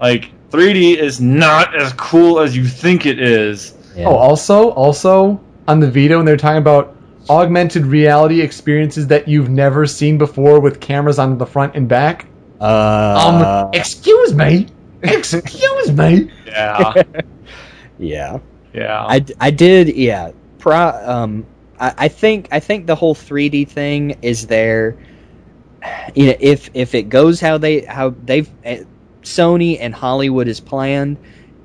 [0.00, 3.74] like 3D is not as cool as you think it is.
[3.94, 4.08] Yeah.
[4.08, 6.96] Oh, also, also on the Vita when they're talking about
[7.30, 12.26] augmented reality experiences that you've never seen before with cameras on the front and back.
[12.60, 14.66] Uh, um, excuse me,
[15.02, 16.30] excuse me.
[16.46, 16.94] Yeah,
[17.98, 18.38] yeah.
[18.72, 19.04] yeah.
[19.06, 21.46] I, I did yeah pro um
[21.80, 24.96] I, I think I think the whole 3D thing is there
[26.14, 28.84] you know if if it goes how they how they've eh,
[29.22, 31.18] Sony and Hollywood is planned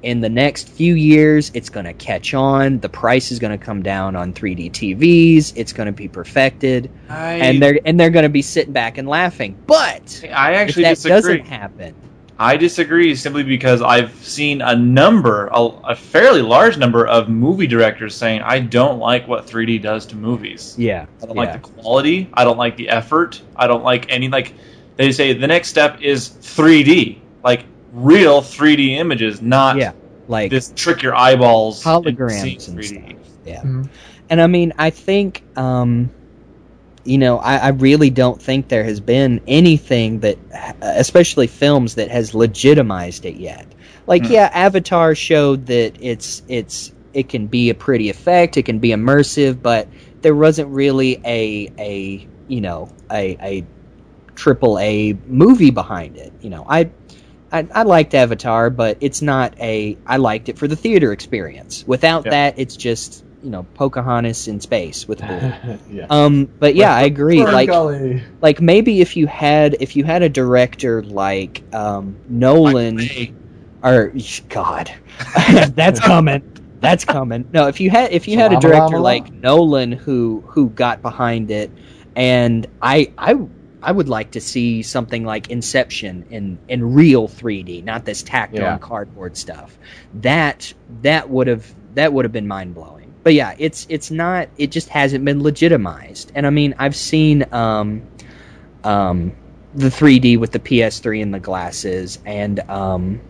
[0.03, 3.63] in the next few years it's going to catch on the price is going to
[3.63, 8.09] come down on 3D TVs it's going to be perfected I, and they're and they're
[8.09, 11.37] going to be sitting back and laughing but I actually that disagree.
[11.37, 11.95] doesn't happen
[12.37, 17.67] I disagree simply because I've seen a number, a, a fairly large number of movie
[17.67, 20.75] directors saying, I don't like what 3D does to movies.
[20.77, 21.41] yeah I don't yeah.
[21.41, 22.29] like the quality.
[22.33, 23.41] I don't like the effort.
[23.55, 24.53] I don't like any, like,
[24.95, 27.19] they say the next step is 3D.
[27.43, 29.93] Like, real 3D images, not yeah
[30.27, 31.85] like this trick your eyeballs.
[31.85, 32.85] into holograms and 3D.
[32.87, 33.29] stuff.
[33.45, 33.61] Yeah.
[33.61, 33.89] Mhm.
[34.29, 36.09] And I mean, I think, um,
[37.03, 40.37] you know, I, I really don't think there has been anything that,
[40.81, 43.65] especially films, that has legitimized it yet.
[44.07, 44.33] Like, Hmm.
[44.33, 48.89] yeah, Avatar showed that it's it's it can be a pretty effect, it can be
[48.89, 49.87] immersive, but
[50.21, 53.65] there wasn't really a a you know a a
[54.35, 56.31] triple A movie behind it.
[56.41, 56.89] You know, I.
[57.53, 59.95] I, I liked Avatar, but it's not a.
[60.07, 61.85] I liked it for the theater experience.
[61.85, 62.31] Without Yeah.
[62.31, 66.07] that, it's just you know Pocahontas in space with a yeah.
[66.09, 67.43] Um, but yeah, I agree.
[67.45, 68.23] Like, Golly.
[68.41, 72.99] like maybe if you had if you had a director like um, Nolan,
[73.83, 74.11] or
[74.49, 74.91] God,
[75.75, 76.49] that's coming.
[76.79, 77.47] That's coming.
[77.53, 81.51] No, if you had if you had a director like Nolan who who got behind
[81.51, 81.69] it,
[82.15, 83.35] and I I
[83.83, 88.59] I would like to see something like Inception in in real 3D, not this tacked
[88.59, 88.73] Yeah.
[88.73, 89.77] on cardboard stuff.
[90.15, 90.73] That
[91.03, 93.15] that would have that would have been mind blowing.
[93.23, 94.49] But yeah, it's it's not.
[94.57, 96.31] It just hasn't been legitimized.
[96.35, 98.03] And I mean, I've seen um
[98.83, 99.33] um
[99.73, 103.21] the 3D with the PS3 and the glasses, and um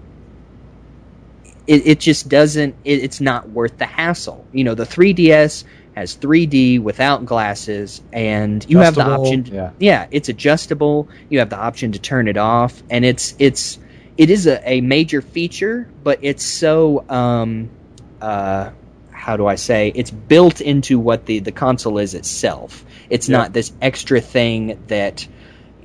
[1.67, 5.63] it, it just doesn't it, it's not worth the hassle you know the 3ds
[5.95, 9.71] has 3d without glasses and you have the option to, yeah.
[9.79, 13.79] yeah it's adjustable you have the option to turn it off and it's it's
[14.17, 17.69] it is a, a major feature but it's so um
[18.21, 18.71] uh
[19.11, 23.37] how do i say it's built into what the the console is itself it's Yeah.
[23.37, 25.27] not this extra thing that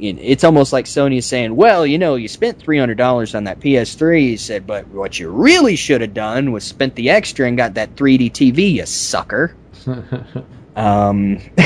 [0.01, 3.45] it's almost like Sony is saying, "Well, you know, you spent three hundred dollars on
[3.45, 7.47] that PS3." He said, "But what you really should have done was spent the extra
[7.47, 9.55] and got that 3D TV, you sucker."
[10.79, 11.41] Um,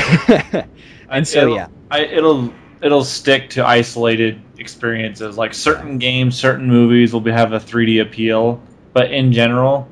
[1.09, 2.51] and so it'll, yeah, I, it'll
[2.81, 5.37] it'll stick to isolated experiences.
[5.37, 8.59] Like certain games, certain movies will be, have a 3D appeal,
[8.91, 9.87] but in general,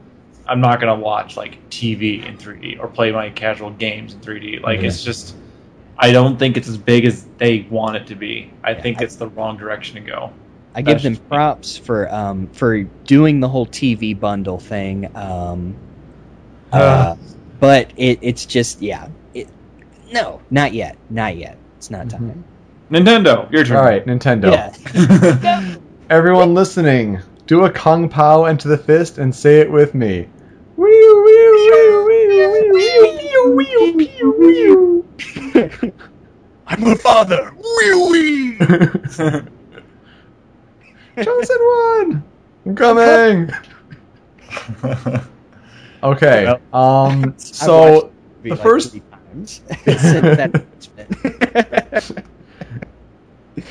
[0.47, 4.63] I'm not gonna watch like TV in 3D or play my casual games in 3D.
[4.63, 4.87] Like Yeah.
[4.87, 5.35] it's just,
[5.97, 8.51] I don't think it's as big as they want it to be.
[8.63, 10.33] I think it's the wrong direction to go.
[10.73, 11.27] I give them just me.
[11.27, 15.15] props for um, for doing the whole TV bundle thing.
[15.15, 15.75] Um,
[16.71, 17.15] uh,
[17.59, 19.47] but it, it's just yeah, it,
[20.11, 21.57] no, not yet, not yet.
[21.77, 22.43] It's not time.
[22.89, 23.77] Nintendo, your turn.
[23.77, 24.51] All right, Nintendo.
[24.51, 25.75] Yeah.
[26.09, 30.27] Everyone listening, do a Kung Pao into the fist and say it with me.
[36.67, 37.53] I'm her father.
[37.57, 38.57] Really?
[41.21, 42.23] Chosen one.
[42.65, 43.51] I'm coming.
[46.03, 46.55] okay.
[46.71, 47.33] Um.
[47.37, 48.11] So
[48.43, 48.95] the first.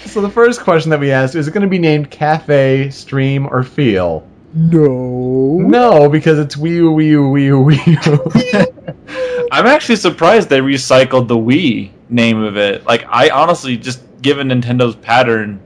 [0.06, 3.46] so the first question that we asked is it going to be named cafe stream
[3.46, 5.58] or feel no.
[5.58, 9.46] No, because it's Wii U, Wii U, Wii U, Wii U.
[9.52, 12.84] I'm actually surprised they recycled the Wii name of it.
[12.86, 15.60] Like, I honestly just given Nintendo's pattern,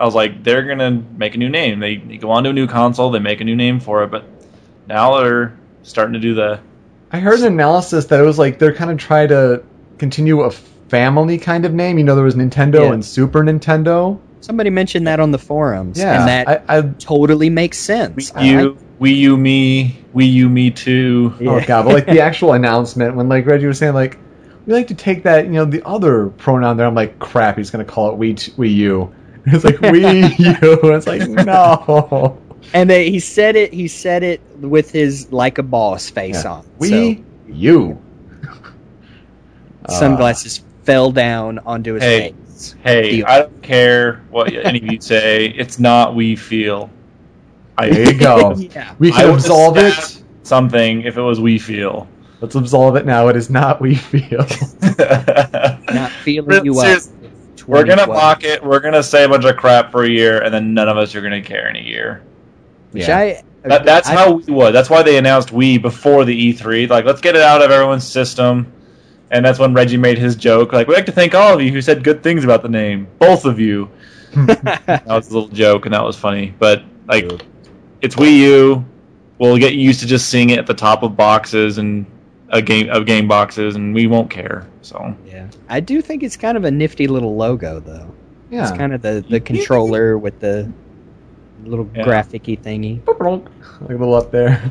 [0.00, 1.80] I was like, they're gonna make a new name.
[1.80, 4.10] They, they go on to a new console, they make a new name for it,
[4.10, 4.24] but
[4.86, 6.60] now they're starting to do the.
[7.12, 9.62] I heard an analysis that it was like they're kind of trying to
[9.98, 11.98] continue a family kind of name.
[11.98, 12.92] You know, there was Nintendo Yeah.
[12.92, 14.18] and Super Nintendo.
[14.40, 18.30] Somebody mentioned that on the forums, Yeah, and that I, I totally makes sense.
[18.32, 21.34] Wii U, Wii U Me, Wii U Me Too.
[21.40, 24.16] I- Oh god, but like the actual announcement when like Reggie was saying like
[24.66, 26.86] we like to take that you know the other pronoun there.
[26.86, 27.56] I'm like crap.
[27.58, 29.14] He's gonna call it Wii Wii U.
[29.46, 30.92] It's like Wii U.
[30.94, 32.38] It's like no.
[32.74, 33.72] and they, he said it.
[33.72, 36.52] He said it with his like a boss face Yeah.
[36.52, 36.64] on.
[36.80, 37.24] Wii
[37.54, 37.98] U.
[39.88, 42.20] so sunglasses fell down onto his Hey.
[42.30, 42.34] face.
[42.82, 45.46] Hey, The- I don't care what any of you say.
[45.56, 46.90] It's not We Feel.
[47.76, 48.54] I, There you go.
[48.56, 48.94] yeah.
[48.98, 50.22] We can would've absolve it.
[50.42, 52.08] Something if it was We Feel.
[52.40, 53.28] Let's absolve it now.
[53.28, 54.38] It is not We Feel.
[55.92, 57.00] Not feeling But you up.
[57.66, 58.08] We're gonna 2012.
[58.08, 58.62] mock it.
[58.64, 61.14] We're gonna say a bunch of crap for a year, and then none of us
[61.14, 62.22] are gonna care in a year.
[62.92, 63.18] Which Yeah.
[63.18, 64.72] I, That, that's I- how we was.
[64.72, 66.88] That's why they announced we before the E3.
[66.88, 68.72] Like, let's get it out of everyone's system.
[69.30, 70.72] And that's when Reggie made his joke.
[70.72, 73.06] Like, we'd like to thank all of you who said good things about the name,
[73.18, 73.90] both of you.
[74.46, 76.54] That was a little joke, and that was funny.
[76.58, 77.30] But like,
[78.02, 78.84] it's Wii U.
[79.38, 82.04] We'll get used to just seeing it at the top of boxes and
[82.50, 84.66] a game of game boxes, and we won't care.
[84.82, 88.12] So Yeah, I do think it's kind of a nifty little logo, though.
[88.50, 88.62] Yeah.
[88.68, 90.70] It's kind of the, the controller with the
[91.64, 92.04] little Yeah.
[92.04, 93.06] graphic-y thingy.
[93.06, 94.70] like a little up there.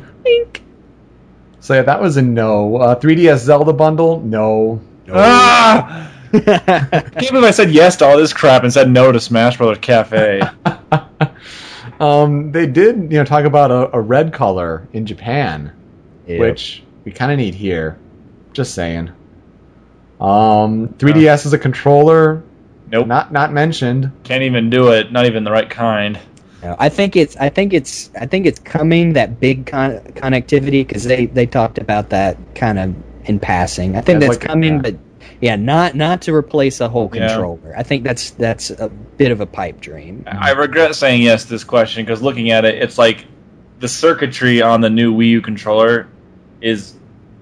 [1.60, 2.76] So yeah, that was a no.
[2.76, 4.80] Uh, 3DS Zelda bundle, no.
[5.12, 9.18] ah, I can't believe I said yes to all this crap and said no to
[9.20, 10.42] Smash Brothers Cafe.
[12.00, 15.72] um, they did, you know, talk about a, a red color in Japan,
[16.26, 16.38] Yeah.
[16.38, 17.98] which we kind of need here.
[18.52, 19.10] Just saying.
[20.20, 22.42] Um, 3DS is a controller,
[22.90, 24.10] Nope, not not mentioned.
[24.24, 25.12] can't even do it.
[25.12, 26.18] Not even the right kind.
[26.62, 30.86] No, I think it's I think it's I think it's coming that big con- connectivity
[30.86, 32.94] because they they talked about that kind of
[33.24, 33.96] in passing.
[33.96, 34.80] I think That's that's like- coming, yeah.
[34.82, 34.96] but
[35.40, 37.28] yeah, not not to replace a whole Yeah.
[37.28, 37.74] controller.
[37.76, 40.24] I think that's that's a bit of a pipe dream.
[40.26, 43.24] I regret saying yes to this question because looking at it, it's like
[43.78, 46.08] the circuitry on the new Wii U controller
[46.60, 46.94] is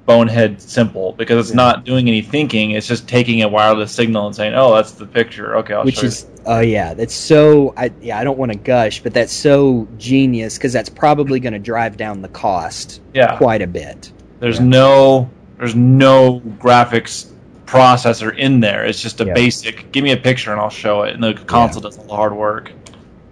[0.07, 2.71] bonehead simple because it's not doing any thinking.
[2.71, 5.87] It's just taking a wireless signal and saying, "Oh, that's the picture." Okay, I'll show
[5.87, 9.33] which is oh yeah that's so I yeah I don't want to gush but that's
[9.33, 13.03] so genius because that's probably going to drive down the cost.
[13.13, 14.13] Yeah, quite a bit.
[14.39, 15.29] there's no
[15.59, 17.31] there's no graphics
[17.67, 18.85] processor in there.
[18.85, 19.35] It's just a Yeah.
[19.35, 19.91] basic.
[19.91, 22.35] Give me a picture and I'll show it, and the console does all the hard
[22.35, 22.71] work.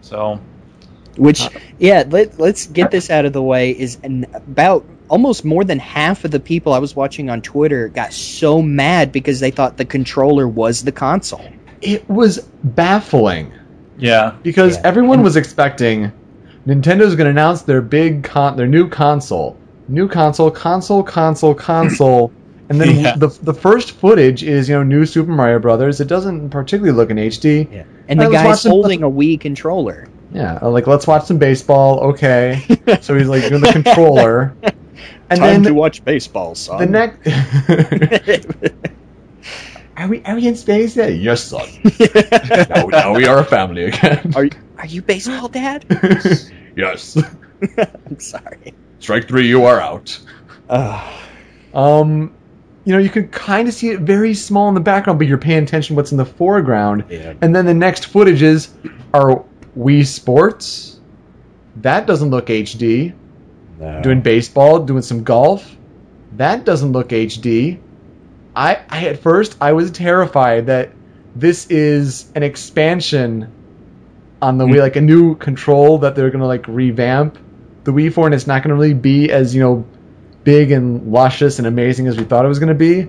[0.01, 0.41] So
[1.17, 4.85] Which uh, yeah let let's get this out of the way is an, about
[5.15, 9.13] almost more than half of the people I was watching on Twitter got so mad
[9.13, 11.47] because they thought the controller was the console.
[11.81, 13.53] It was baffling
[13.97, 14.83] yeah, because Yeah.
[14.85, 16.11] everyone was expecting
[16.67, 22.33] Nintendo's going to announce their big con- their new console, new console, console, console, console,
[22.69, 23.15] and then Yeah.
[23.17, 26.01] the the first footage is you know new Super Mario Brothers.
[26.01, 27.69] It doesn't particularly look in HD.
[27.71, 27.85] Yeah.
[28.09, 30.09] And the Alright, let's guy's some- holding a Wii controller.
[30.33, 32.01] Yeah, uh, like let's watch some baseball.
[32.11, 32.61] Okay,
[33.03, 34.53] so he's like doing the controller,
[35.43, 36.79] and then watch baseball, son.
[36.79, 37.27] the next.
[39.97, 41.17] are we are we in space yet?
[41.17, 41.69] Yes, son.
[42.71, 44.33] now, now we are a family again.
[44.35, 45.85] are you, are you baseball dad?
[46.77, 47.17] yes.
[48.07, 48.75] I'm sorry.
[48.99, 50.19] Strike three, you are out.
[50.69, 51.21] Ugh.
[51.75, 52.35] Um,
[52.85, 55.39] you know, you can kind of see it very small in the background, but you're
[55.39, 57.05] paying attention to what's in the foreground.
[57.09, 57.35] Yeah.
[57.41, 58.71] And then the next footages
[59.15, 59.43] are
[59.77, 61.01] Wii Sports.
[61.77, 63.15] That doesn't look HD.
[64.03, 65.77] Doing baseball, doing some golf.
[66.37, 67.79] That doesn't look HD.
[68.57, 70.91] I, I at first I was terrified that
[71.35, 73.51] this is an expansion
[74.41, 74.81] on the Wii, hmm.
[74.81, 77.39] like a new control that they're gonna like revamp
[77.85, 79.85] the Wii for, and it's not gonna really be as you know
[80.45, 83.09] big and luscious and amazing as we thought it was gonna be.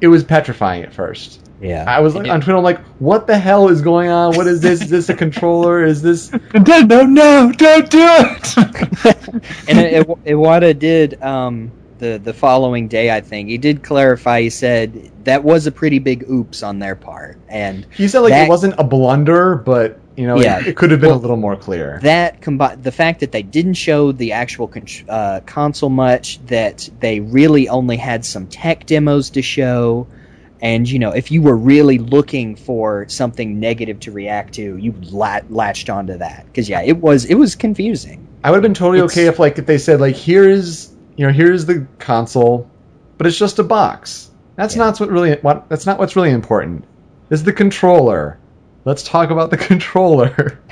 [0.00, 1.49] It was petrifying at first.
[1.60, 1.84] Yeah.
[1.86, 4.34] I was like on Twitter, I'm like, what the hell is going on?
[4.36, 4.80] What is this?
[4.82, 5.84] Is this a controller?
[5.84, 6.30] Is this?
[6.54, 8.56] Nintendo, no, don't do it.
[9.68, 13.10] and I- I- Iwata did um, the the following day.
[13.14, 14.40] I think he did clarify.
[14.42, 18.30] He said that was a pretty big oops on their part, and He said like
[18.32, 20.60] That- it wasn't a blunder, but you know, Yeah.
[20.60, 21.98] it, it could have been Well, a little more clear.
[22.02, 26.88] that combined the fact that they didn't show the actual con- uh, console much, that
[27.00, 30.06] they really only had some tech demos to show.
[30.62, 34.94] And you know, if you were really looking for something negative to react to, you
[35.10, 38.26] la- latched onto that because yeah, it was it was confusing.
[38.44, 41.26] I would have been totally It's- okay if like if they said like here's you
[41.26, 42.68] know here's the console,
[43.18, 44.30] but it's just a box.
[44.56, 44.84] That's Yeah.
[44.84, 46.84] not what really what that's not what's really important.
[47.30, 48.38] This is the controller.
[48.84, 50.60] Let's talk about the controller.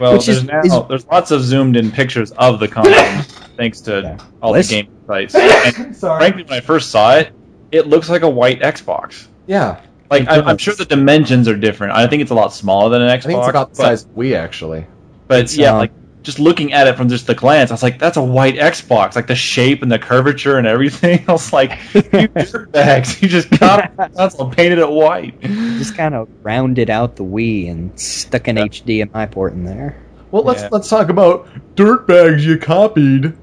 [0.00, 3.22] Well, Which there's is- now is- there's lots of zoomed in pictures of the console,
[3.56, 4.16] thanks to Yeah.
[4.42, 5.34] all Let's- the game sites.
[5.78, 6.18] And Sorry.
[6.18, 7.32] frankly, when I first saw it,
[7.74, 9.26] it looks like a white Xbox.
[9.46, 9.80] Yeah,
[10.10, 11.92] Like It I, I'm sure the dimensions are different.
[11.94, 13.12] I think it's a lot smaller than an Xbox.
[13.12, 14.86] I think it's about the but, size of Wii actually.
[15.28, 15.92] But It's, yeah, um, like
[16.22, 19.14] just looking at it from just the glance, I was like, "That's a white Xbox."
[19.14, 21.22] Like the shape and the curvature and everything.
[21.28, 23.20] I was like, "You dirtbags!
[23.20, 27.70] You just got the console, painted it white." Just kind of rounded out the Wii
[27.70, 30.00] and stuck an HDMI port in there.
[30.30, 30.68] Well, let's Yeah.
[30.72, 31.46] let's talk about
[31.76, 33.34] dirtbags you copied.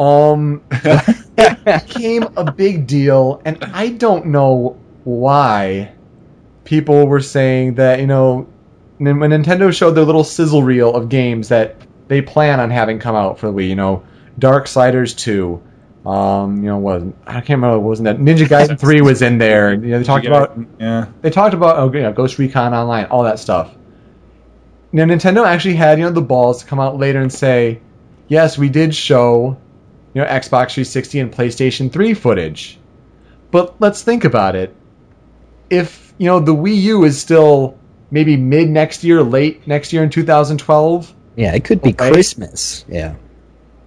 [0.00, 0.62] Um,
[1.64, 5.92] became a big deal, and I don't know why
[6.64, 8.48] people were saying that you know
[8.96, 11.76] when Nintendo showed their little sizzle reel of games that
[12.08, 14.02] they plan on having come out for the Wii, you know,
[14.38, 15.62] Darksiders two.
[16.06, 17.78] Um, you know, what I can't remember.
[17.78, 19.74] What wasn't that Ninja Gaiden three was in there?
[19.74, 21.08] You know, they talked about yeah.
[21.20, 23.74] they talked about oh, you know, Ghost Recon Online, all that stuff.
[24.92, 27.82] Now Nintendo actually had you know the balls to come out later and say,
[28.28, 29.58] yes, we did show
[30.14, 32.78] you know Xbox 360 and PlayStation 3 footage,
[33.50, 34.74] but let's think about it.
[35.70, 37.78] If you know the Wii U is still
[38.10, 41.92] maybe mid next year, late next year in 2012, Yeah, it could be.
[41.92, 42.84] Christmas.
[42.88, 43.14] Yeah.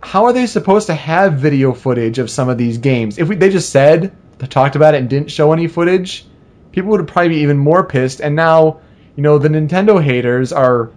[0.02, 3.18] how are they supposed to have video footage of some of these games?
[3.18, 6.26] If we, they just said, they talked about it and didn't show any footage,
[6.72, 8.22] people would probably be even more pissed.
[8.22, 8.80] And now,
[9.18, 10.90] you know, the Nintendo haters are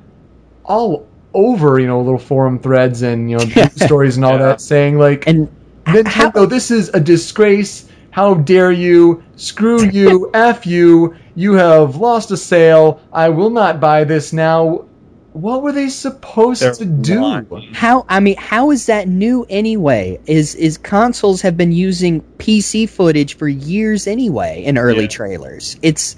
[0.65, 1.07] all
[1.37, 3.45] over, you know, little forum threads and, you know,
[3.77, 4.39] stories and all Yeah.
[4.39, 5.49] that saying, like, And
[5.87, 7.89] Nintendo, oh, this is a disgrace.
[8.11, 9.23] How dare you?
[9.37, 10.31] Screw you.
[10.35, 11.15] F you.
[11.35, 13.01] You have lost a sale.
[13.13, 14.87] I will not buy this now.
[15.33, 17.21] What were they supposed They're to do?
[17.21, 17.47] lying.
[17.75, 20.19] how I mean, how is that new anyway?
[20.27, 25.09] Is is consoles have been using PC footage for years anyway in early Yeah.
[25.09, 25.77] trailers.
[25.83, 26.17] It's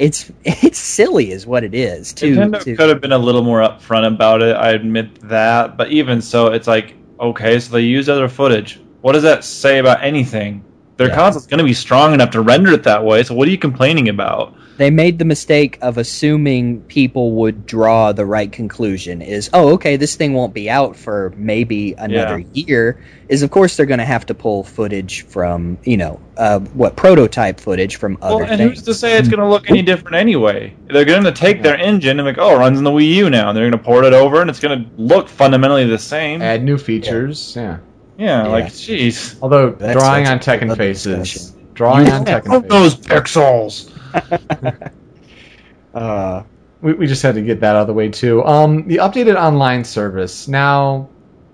[0.00, 2.12] it's it's silly is what it is.
[2.14, 4.56] To, Nintendo to- could have been a little more upfront about it.
[4.56, 8.80] I admit that, but even so, it's like okay, so they used other footage.
[9.02, 10.64] What does that say about anything?
[11.00, 11.14] Their Yeah.
[11.14, 13.22] console's going to be strong enough to render it that way.
[13.22, 14.54] So what are you complaining about?
[14.76, 19.96] They made the mistake of assuming people would draw the right conclusion is, oh, okay,
[19.96, 23.02] this thing won't be out for maybe another year.
[23.30, 26.96] Is, of course, they're going to have to pull footage from, you know, uh, what,
[26.96, 28.70] prototype footage from other Well, and things.
[28.72, 30.74] who's to say it's going to look any different anyway?
[30.88, 33.30] They're going to take their engine and like, oh, it runs in the Wii U
[33.30, 33.48] now.
[33.48, 36.42] And they're going to port it over, and it's going to look fundamentally the same.
[36.42, 37.54] Add new features.
[37.56, 37.78] Yeah.
[38.20, 38.48] Yeah, Yeah.
[38.48, 39.36] like, jeez.
[39.42, 41.68] Although That's drawing on a Tekken faces, discussion.
[41.74, 42.68] drawing on Tekken Of faces.
[42.68, 44.90] those pixels.
[45.94, 46.42] uh,
[46.82, 48.44] We, we just had to get that out of the way too.
[48.44, 50.48] Um, the updated online service.
[50.48, 51.08] Now,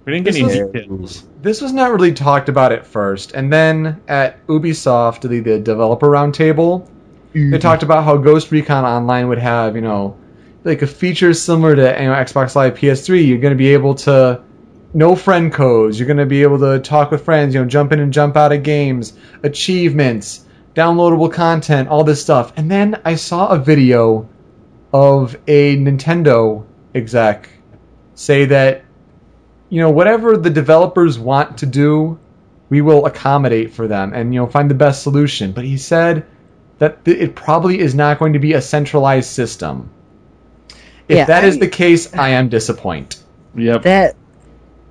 [0.04, 1.24] We didn't get This any was- details.
[1.42, 6.08] this was not really talked about at first, and then at Ubisoft, the, the developer
[6.08, 6.88] roundtable,
[7.32, 10.16] they talked about how Ghost Recon Online would have, you know,
[10.64, 13.26] like a feature similar to you know, Xbox Live PS3.
[13.28, 14.40] You're going to be able to
[14.96, 15.98] no friend codes.
[16.00, 17.54] You're going to be able to talk with friends.
[17.54, 19.12] You know, jump in and jump out of games,
[19.42, 20.44] achievements,
[20.74, 22.52] downloadable content, all this stuff.
[22.56, 24.26] And then I saw a video
[24.94, 26.64] of a Nintendo
[26.94, 27.50] exec
[28.14, 28.84] say that
[29.68, 32.18] you know whatever the developers want to do,
[32.70, 35.52] we will accommodate for them and you know find the best solution.
[35.52, 36.24] But he said
[36.78, 39.90] that th- it probably is not going to be a centralized system.
[41.08, 43.20] If Yeah, that is I- the case, I am disappointed.
[43.54, 43.82] Yep.
[43.82, 44.16] that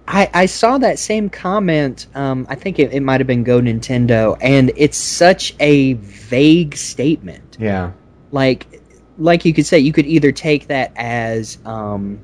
[0.08, 2.08] I, I saw that same comment.
[2.14, 6.76] Um, I think it, it might have been Go Nintendo, and it's such a vague
[6.76, 7.58] statement.
[7.60, 7.92] Yeah.
[8.32, 8.82] Like,
[9.18, 12.20] like you could say, you could either take that as, um,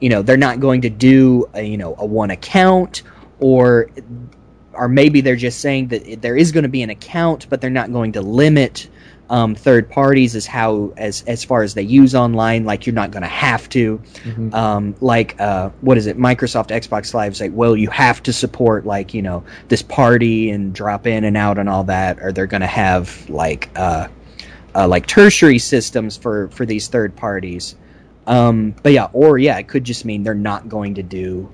[0.00, 3.02] you know, they're not going to do, a, you know, a one account,
[3.40, 3.90] or,
[4.72, 7.70] or maybe they're just saying that there is going to be an account, but they're
[7.70, 8.88] not going to limit
[9.30, 12.64] um, third parties as how as as far as they use online.
[12.64, 14.54] Like you're not going to have to Mhm.
[14.54, 18.32] um, like uh, what is it microsoft xbox live is like well you have to
[18.32, 22.32] support like you know this party and drop in and out and all that or
[22.32, 24.08] they're going to have like uh,
[24.74, 27.74] uh, like tertiary systems for for these third parties
[28.26, 31.50] um, but yeah or yeah it could just mean they're not going to do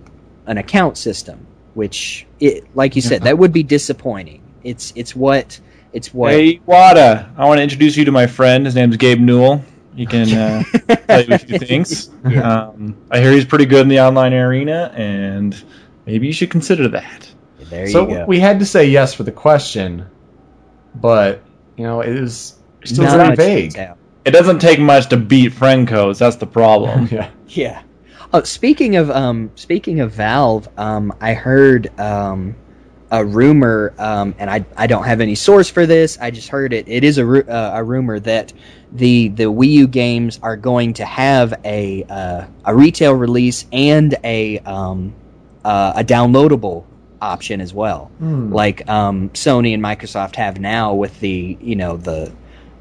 [0.47, 5.59] an account system which it like you said that would be disappointing it's it's what
[5.95, 8.67] it's what Hey, Wada, I want to introduce you to my friend.
[8.67, 9.65] His name's Gabe Newell.
[9.95, 10.63] He can uh,
[11.07, 12.11] tell you a few things.
[12.29, 12.67] Yeah.
[12.67, 15.63] Um, I hear he's pretty good in the online arena, and
[16.05, 17.33] maybe you should consider that.
[17.71, 20.05] there so you go we had to say yes for the question,
[20.97, 21.43] but
[21.77, 23.79] you know it is still Not very vague.
[24.25, 26.19] It doesn't take much to beat friend codes.
[26.19, 27.09] That's the problem.
[27.13, 27.31] yeah.
[27.47, 27.83] Yeah.
[28.33, 32.57] Oh, speaking of um, speaking of Valve, um, I heard um,
[33.11, 36.19] a rumor, um, and I I don't have any source for this.
[36.21, 36.89] I just heard it.
[36.89, 38.53] It is a ru- uh, a rumor that
[38.93, 44.15] the the Wii U games are going to have a uh, a retail release and
[44.25, 45.15] a um,
[45.65, 46.85] uh, a downloadable
[47.23, 48.53] option as well Hmm.
[48.53, 52.33] like um, Sony and Microsoft have now with the you know the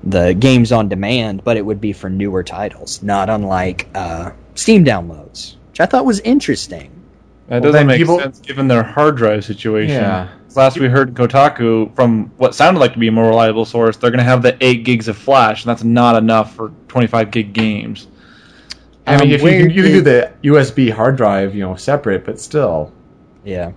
[0.04, 4.84] the games on demand, but it would be for newer titles, not unlike uh, Steam
[4.84, 6.92] downloads, which I thought was interesting.
[7.48, 9.96] That Well, doesn't make people- sense given their hard drive situation.
[9.96, 10.28] Yeah.
[10.56, 13.98] Last we heard in Kotaku, from what sounded like to be a more reliable source,
[13.98, 17.32] they're going to have the 8 gigs of flash, and that's not enough for 25
[17.32, 18.08] gig games.
[19.08, 21.76] I mean, Um, if you can, you can do the USB hard drive, you know,
[21.76, 22.92] separate, but still.
[23.44, 23.72] Yeah.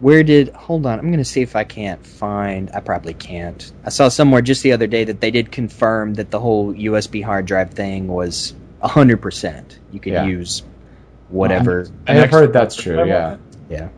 [0.00, 1.00] Where did hold on?
[1.00, 2.70] I'm gonna see if I can't find.
[2.72, 3.72] I probably can't.
[3.84, 7.20] I saw somewhere just the other day that they did confirm that the whole USB
[7.22, 9.80] hard drive thing was hundred percent.
[9.90, 10.26] You could Yeah.
[10.26, 10.62] use
[11.28, 11.88] whatever.
[12.06, 13.06] I have heard that's true.
[13.06, 13.36] Yeah.
[13.68, 13.88] yeah.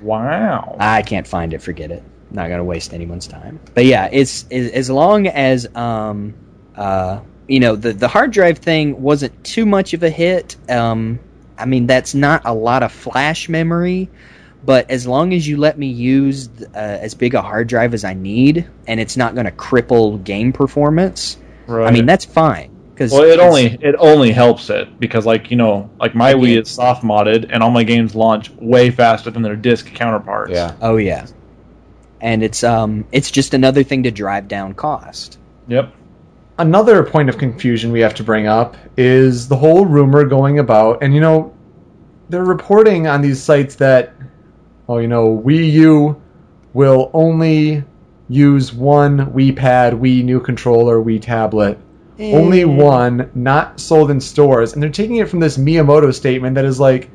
[0.00, 0.76] Wow.
[0.78, 1.62] I can't find it.
[1.62, 2.02] Forget it.
[2.30, 3.60] Not gonna waste anyone's time.
[3.74, 6.34] But yeah, it's, it's as long as um
[6.74, 10.56] uh you know the the hard drive thing wasn't too much of a hit.
[10.68, 11.20] Um,
[11.58, 14.10] I mean that's not a lot of flash memory,
[14.64, 18.04] but as long as you let me use uh, as big a hard drive as
[18.04, 21.38] I need, and it's not gonna cripple game performance.
[21.66, 21.86] Right.
[21.86, 22.75] I mean that's fine.
[22.96, 26.42] Because well, it only it only helps it because, like you know, like my Again.
[26.42, 30.50] Wii is soft modded, and all my games launch way faster than their disc counterparts.
[30.50, 30.74] Yeah.
[30.80, 31.26] Oh yeah,
[32.22, 35.38] and it's um it's just another thing to drive down cost.
[35.68, 35.92] Yep.
[36.56, 41.02] Another point of confusion we have to bring up is the whole rumor going about,
[41.02, 41.54] and you know,
[42.30, 44.14] they're reporting on these sites that,
[44.88, 46.22] oh, you know, Wii U
[46.72, 47.84] will only
[48.30, 51.78] use one Wii Pad, Wii New Controller, Wii Tablet.
[52.18, 56.64] Only one, not sold in stores, and they're taking it from this Miyamoto statement that
[56.64, 57.10] is like,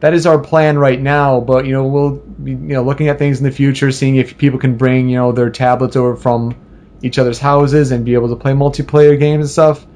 [0.00, 1.40] that is our plan right now.
[1.40, 4.36] But you know, we'll be you know looking at things in the future, seeing if
[4.36, 6.54] people can bring you know their tablets over from
[7.02, 9.86] each other's houses and be able to play multiplayer games and stuff.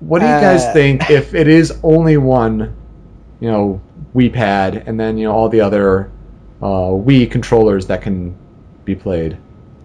[0.00, 0.72] What do you guys Uh.
[0.72, 2.74] think if it is only one,
[3.40, 3.80] you know,
[4.14, 6.10] Wii Pad, and then you know all the other
[6.62, 8.36] uh, Wii controllers that can
[8.84, 9.38] be played?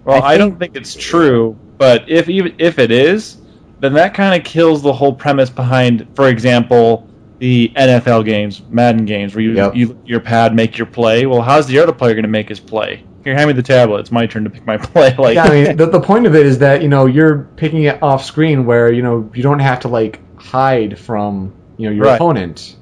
[0.06, 3.38] Well, I I, don't think it's true, but if even if it is,
[3.84, 7.06] then that kind of kills the whole premise behind, for example,
[7.40, 9.76] the NFL games, Madden games, where you Yep.
[9.76, 11.26] you your pad make your play.
[11.26, 13.04] Well, how's the other player going to make his play?
[13.26, 14.00] Here, hand me the tablet.
[14.00, 15.14] It's my turn to pick my play.
[15.18, 17.84] Like, yeah, I mean, the, the point of it is that you know you're picking
[17.84, 21.94] it off screen where you know you don't have to like hide from you know
[21.96, 22.16] your Right.
[22.16, 22.78] opponent.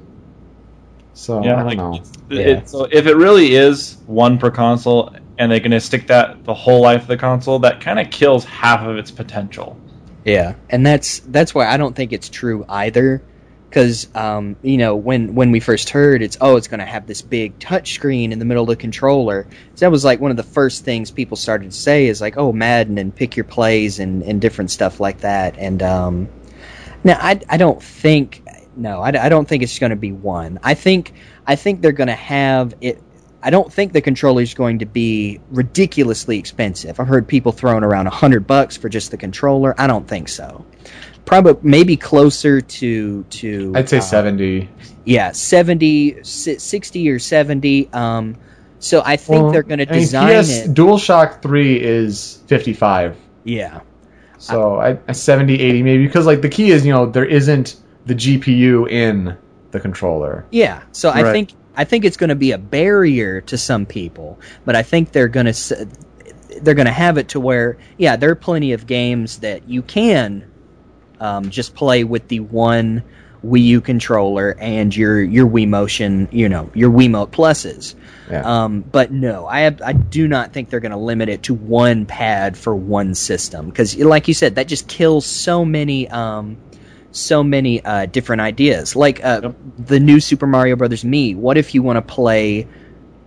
[1.13, 1.93] So yeah, I don't like, know.
[1.95, 2.39] it's- Yeah.
[2.41, 6.43] it- so if it really is one per console, and they're going to stick that
[6.43, 9.75] the whole life of the console, that kind of kills half of its potential.
[10.25, 13.21] Yeah, and that's that's why I don't think it's true either.
[13.69, 17.07] Because um, you know when when we first heard it's oh it's going to have
[17.07, 19.47] this big touch screen in the middle of the controller.
[19.75, 22.37] So that was like one of the first things people started to say is like
[22.37, 25.57] oh Madden and pick your plays and, and different stuff like that.
[25.57, 26.29] And um,
[27.03, 28.43] now I, I don't think
[28.75, 30.59] no I, I don't think it's going to be one.
[30.63, 31.13] I think
[31.47, 33.01] I think they're going to have it.
[33.43, 36.99] I don't think the controller is going to be ridiculously expensive.
[36.99, 39.73] I've heard people throwing around a hundred bucks for just the controller.
[39.77, 40.65] I don't think so.
[41.25, 44.69] Probably maybe closer to to I'd say uh, seventy.
[45.05, 47.89] Yeah, 70, 60 or seventy.
[47.91, 48.37] Um,
[48.79, 50.73] so I think Well, they're going to I mean, design PS it.
[50.73, 53.15] DualShock Three is fifty five.
[53.43, 53.81] Yeah,
[54.37, 57.75] So I, I 70, 80 maybe because like the key is you know there isn't
[58.05, 59.37] the GPU in
[59.71, 60.45] the controller.
[60.51, 64.39] Yeah, so I think I think it's going to be a barrier to some people,
[64.65, 65.87] but I think they're going to
[66.61, 69.81] they're going to have it to where yeah, there are plenty of games that you
[69.81, 70.45] can
[71.19, 73.03] um, just play with the one
[73.45, 77.95] Wii U controller and your your Wii Motion, you know, your Wiimote pluses.
[78.29, 78.41] Yeah.
[78.41, 81.53] Um, but no, I have, I do not think they're going to limit it to
[81.53, 86.57] one pad for one system because, like you said, that just kills so many um,
[87.11, 88.95] so many uh, different ideas.
[88.95, 89.55] Like uh, Yep.
[89.79, 91.35] the new Super Mario Brothers Me.
[91.35, 92.67] What if you want to play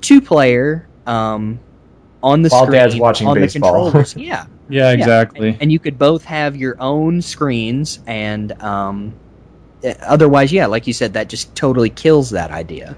[0.01, 1.61] two player um,
[2.23, 3.73] on the While screen Dad's watching on baseball.
[3.85, 4.17] the controllers?
[4.17, 5.51] yeah, Yeah, exactly.
[5.51, 8.53] and, and you could both have your own screens and.
[8.63, 9.15] Um,
[10.01, 12.97] Otherwise, yeah, like you said, that just totally kills that idea.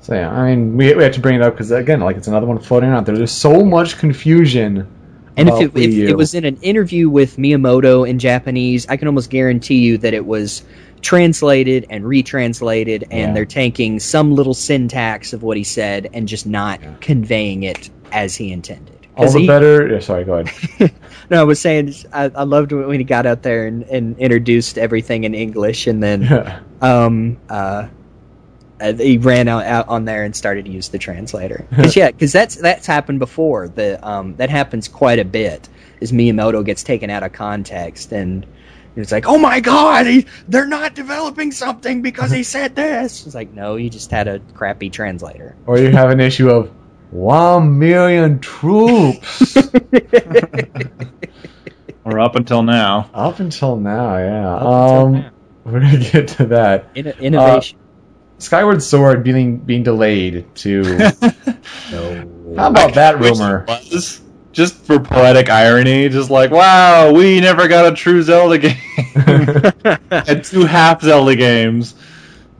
[0.00, 2.28] So yeah, I mean we, we have to bring it up because again like it's
[2.28, 3.14] another one floating out there.
[3.16, 4.88] There's so much confusion.
[5.36, 9.08] And if it, if it was in an interview with Miyamoto in Japanese, I can
[9.08, 10.62] almost guarantee you that it was
[11.00, 13.32] translated and retranslated, and Yeah.
[13.32, 16.90] they're taking some little syntax of what he said and just not Yeah.
[17.00, 18.88] conveying it as he intended.
[19.16, 19.88] all the he- better.
[19.88, 20.90] Yeah, sorry, go ahead.
[21.30, 24.78] no, I was saying I, I loved when he got out there and, and introduced
[24.78, 27.88] everything in English, and then um, uh,
[28.82, 31.66] uh, he ran out, out on there and started to use the translator.
[31.76, 33.68] Cause, yeah, because that's that's happened before.
[33.68, 35.68] The um, that happens quite a bit.
[36.00, 38.44] Is Miyamoto gets taken out of context and
[38.96, 43.24] it's like, oh my god, he, they're not developing something because he said this.
[43.24, 45.54] It's like, no, you just had a crappy translator.
[45.66, 46.70] or you have an issue of
[47.10, 49.56] one million troops.
[52.04, 53.08] Or up until now.
[53.14, 54.54] Up until now, yeah.
[54.54, 55.30] Up until um, now.
[55.64, 56.88] we're gonna get to that.
[56.94, 57.78] In- innovation.
[58.42, 60.82] Skyward Sword being being delayed to.
[61.90, 62.54] no.
[62.56, 63.64] How about that rumor?
[63.68, 64.20] was
[64.52, 68.76] just for poetic irony, just like, wow, we never got a true Zelda game.
[70.10, 71.94] and two half Zelda games.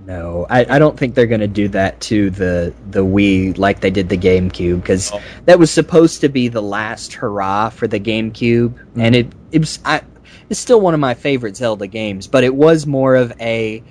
[0.07, 3.81] No, I, I don't think they're going to do that to the the Wii like
[3.81, 5.21] they did the GameCube because Oh.
[5.45, 9.19] that was supposed to be the last hurrah for the GameCube, and mm.
[9.19, 10.03] it it was I,
[10.49, 13.83] it's still one of my favorite Zelda games, but it was more of a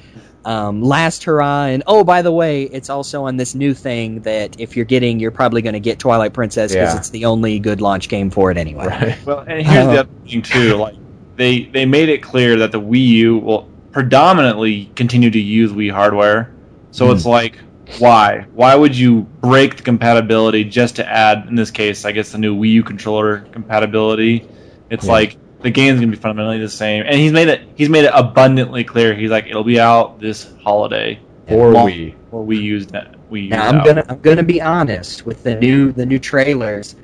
[0.45, 1.65] um, last hurrah.
[1.65, 5.19] And oh, by the way, it's also on this new thing that if you're getting,
[5.19, 6.97] you're probably going to get Twilight Princess because Yeah.
[6.97, 8.87] it's the only good launch game for it anyway.
[8.87, 9.17] right.
[9.25, 9.91] Well, and here's Oh.
[9.91, 10.75] the other thing too.
[10.75, 10.95] Like
[11.35, 15.91] they they made it clear that the Wii U will predominantly continue to use Wii
[15.91, 16.51] hardware.
[16.91, 17.13] So Hmm.
[17.13, 17.57] it's like,
[17.99, 18.45] why?
[18.53, 22.37] Why would you break the compatibility just to add, in this case, I guess the
[22.37, 24.45] new Wii U controller compatibility?
[24.89, 25.11] It's Yeah.
[25.11, 27.61] like the game's gonna be fundamentally the same, and he's made it.
[27.75, 29.13] He's made it abundantly clear.
[29.13, 31.19] He's like, it'll be out this holiday.
[31.49, 32.15] Or Long- we.
[32.31, 33.15] Or we used that.
[33.29, 36.95] We Now I'm gonna I'm gonna be honest with the new the new trailers.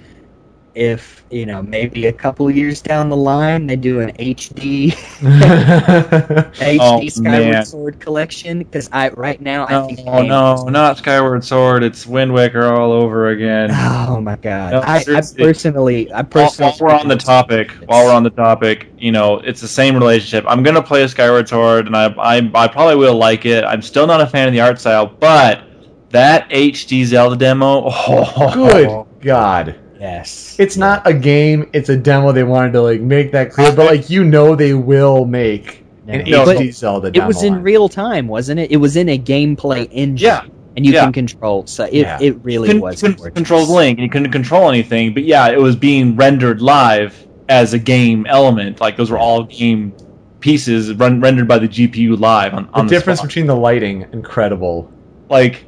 [0.77, 4.91] If you know maybe a couple of years down the line they do an HD
[4.91, 7.65] HD Oh, Skyward man.
[7.65, 11.83] Sword collection because I right now I No, think no, not Skyward Sword.
[11.83, 13.71] It's Wind Waker all over again.
[13.73, 14.73] Oh my god!
[14.73, 16.71] No, I, I personally, I personally.
[16.71, 19.95] while we're on the topic, while we're on the topic, you know, it's the same
[19.95, 20.45] relationship.
[20.47, 23.63] I'm gonna play a Skyward Sword, and I, I, I probably will like it.
[23.63, 25.63] I'm still not a fan of the art style, but
[26.11, 29.75] that HD Zelda demo, oh, Good God.
[29.99, 33.71] Yes, It's not a game, it's a demo they wanted to like make that clear,
[33.75, 37.53] but like you know they will make an No, HD but Zelda it was in
[37.55, 37.63] line.
[37.63, 38.71] real time, wasn't it?
[38.71, 40.25] It was in a gameplay engine.
[40.27, 40.41] Yeah.
[40.77, 41.05] and you Yeah.
[41.05, 41.65] can control.
[41.65, 42.19] So it, Yeah.
[42.21, 43.01] it really couldn't, was.
[43.01, 43.33] couldn't gorgeous.
[43.33, 45.11] control Link and you couldn't control anything.
[45.11, 47.15] But yeah, it was being rendered live
[47.49, 48.79] as a game element.
[48.79, 49.91] Like those were all game
[50.39, 53.29] pieces run, rendered by the GPU live on, The on the difference spot.
[53.29, 54.91] between the lighting, incredible.
[55.31, 55.65] like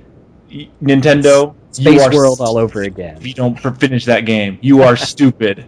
[0.83, 3.17] Nintendo you Space are World s- all over again.
[3.17, 5.65] If you don't finish that game, you are stupid.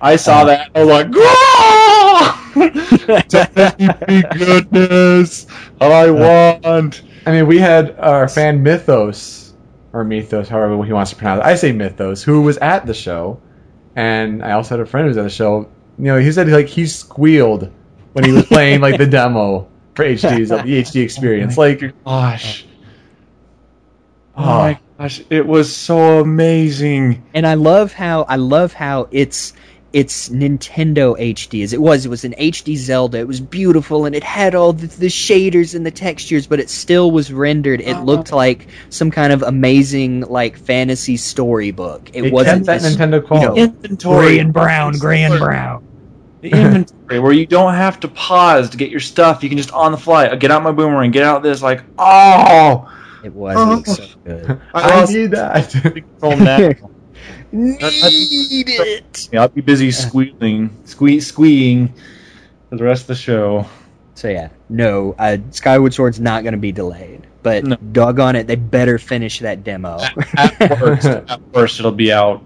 [0.00, 0.70] I saw Uh, that.
[0.74, 2.52] I was like, "Ah!"
[4.34, 5.46] goodness,
[5.80, 7.02] I want.
[7.26, 9.54] I mean, we had our fan Mythos,
[9.92, 11.46] or Mythos, however he wants to pronounce it.
[11.46, 13.40] I say Mythos, who was at the show,
[13.96, 15.68] and I also had a friend who was at the show.
[15.98, 17.70] You know, he said like he squealed
[18.12, 21.56] when he was playing like the demo for HD's the HD experience.
[21.58, 22.66] Like, Gosh,
[24.36, 27.22] oh oh, my gosh, it was so amazing.
[27.34, 29.52] and I love how I love how it's
[29.92, 32.04] it's Nintendo HD as it was.
[32.04, 33.18] It was an HD Zelda.
[33.18, 36.68] It was beautiful and it had all the, the shaders and the textures, but it
[36.68, 37.80] still was rendered.
[37.80, 38.02] It uh-huh.
[38.02, 42.10] looked like some kind of amazing like fantasy storybook.
[42.12, 43.62] It, it wasn't that this, Nintendo quality.
[43.62, 45.86] Inventory gray and brown, gray and brown.
[46.42, 49.42] The inventory where you don't have to pause to get your stuff.
[49.42, 51.62] You can just on the fly oh, get out my boomerang, get out this.
[51.62, 52.92] Like, oh,
[53.26, 53.56] It was.
[53.56, 54.60] It looked so good.
[54.72, 55.70] I lost need that.
[55.72, 56.70] control now.
[57.50, 59.28] Need it.
[59.32, 61.92] Yeah, I'll be busy squealing, squee, squeeing
[62.70, 63.66] for the rest of the show.
[64.14, 67.26] So yeah, no, uh, Skyward Sword's not going to be delayed.
[67.42, 67.76] But No.
[67.76, 69.98] doggone it, they better finish that demo.
[70.36, 72.44] At worst, at worst, it'll be out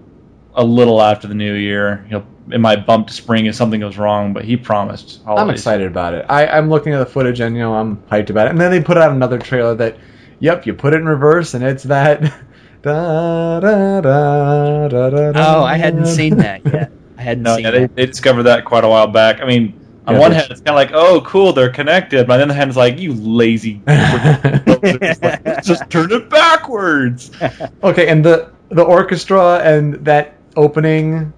[0.55, 2.05] a little after the new year.
[2.09, 5.21] He'll, it might bump to spring if something goes wrong, but he promised.
[5.27, 6.25] I'm excited about it.
[6.27, 8.49] I, I'm looking at the footage and you know I'm hyped about it.
[8.51, 9.97] And then they put out another trailer that,
[10.41, 12.21] yep, you put it in reverse and it's that.
[12.83, 16.91] Da, da, da, da, da, da, oh, I hadn't seen that yet.
[17.17, 17.95] I hadn't No, seen yeah, they, that.
[17.95, 19.41] they discovered that quite a while back.
[19.41, 22.27] I mean, on Yeah, one hand, it's kind of like, oh, cool, they're connected.
[22.27, 23.85] But on the other hand, it's like, you lazy.
[23.87, 27.31] It's like, Let's just turn it backwards.
[27.83, 31.33] Okay, and the the orchestra and that opening,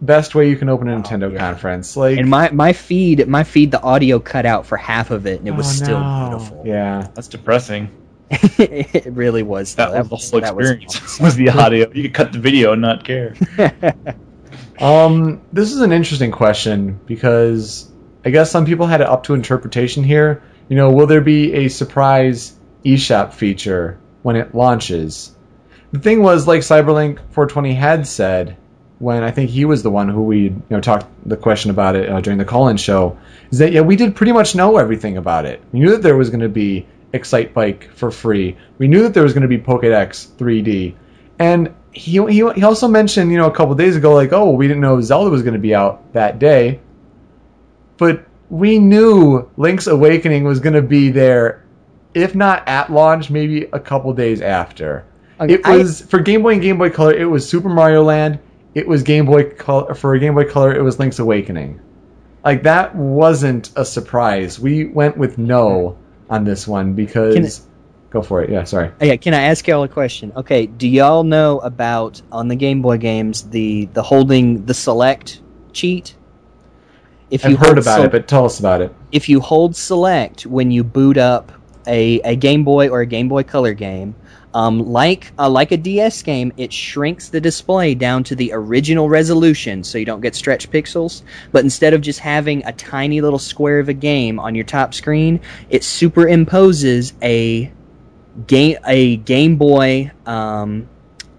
[0.00, 1.38] best way you can open a Nintendo yeah.
[1.38, 1.96] conference.
[1.96, 5.40] Like, And my, my feed my feed the audio cut out for half of it
[5.40, 6.10] and it oh, was Oh, still no.
[6.10, 6.62] beautiful.
[6.64, 7.08] Yeah.
[7.14, 7.90] That's depressing.
[8.58, 9.74] it really was.
[9.74, 9.90] though.
[9.90, 11.20] That, was the whole that experience.
[11.20, 11.90] Was, the audio?
[11.92, 13.34] You could cut the video and not care.
[14.80, 17.92] Um, this is an interesting question because
[18.24, 20.42] I guess some people had it up to interpretation here.
[20.70, 25.36] You know, will there be a surprise eShop feature when it launches?
[25.92, 28.56] The thing was, like Cyberlink 420 had said
[29.00, 31.96] when I think he was the one who we you know talked the question about
[31.96, 33.18] it uh, during the call-in show,
[33.50, 35.62] is that yeah we did pretty much know everything about it.
[35.72, 38.56] We knew that there was going to be Excitebike for free.
[38.78, 40.94] We knew that there was going to be Pokédex 3D,
[41.38, 44.68] and he, he he also mentioned you know a couple days ago like oh we
[44.68, 46.80] didn't know Zelda was going to be out that day,
[47.96, 51.64] but we knew Link's Awakening was going to be there,
[52.14, 55.04] if not at launch, maybe a couple days after.
[55.40, 57.14] Okay, It I- was for Game Boy and Game Boy Color.
[57.14, 58.38] It was Super Mario Land.
[58.74, 60.74] It was Game Boy Color for Game Boy Color.
[60.74, 61.80] It was Link's Awakening.
[62.44, 64.58] Like that wasn't a surprise.
[64.60, 65.98] We went with no
[66.30, 67.34] on this one because.
[67.34, 67.70] Can
[68.10, 68.50] go for it.
[68.50, 68.90] Yeah, sorry.
[69.00, 70.32] Oh, yeah, can I ask y'all a question?
[70.36, 75.40] Okay, do y'all know about on the Game Boy games the the holding the select
[75.72, 76.16] cheat?
[77.30, 78.92] If I've heard about sel- it, but tell us about it.
[79.12, 81.52] if you hold select when you boot up
[81.86, 84.14] a, a Game Boy or a Game Boy Color game,
[84.54, 89.08] um, like uh, like a DS game, it shrinks the display down to the original
[89.08, 91.22] resolution, so you don't get stretch pixels.
[91.52, 94.94] But instead of just having a tiny little square of a game on your top
[94.94, 97.72] screen, it superimposes a
[98.46, 100.88] game a Game Boy um,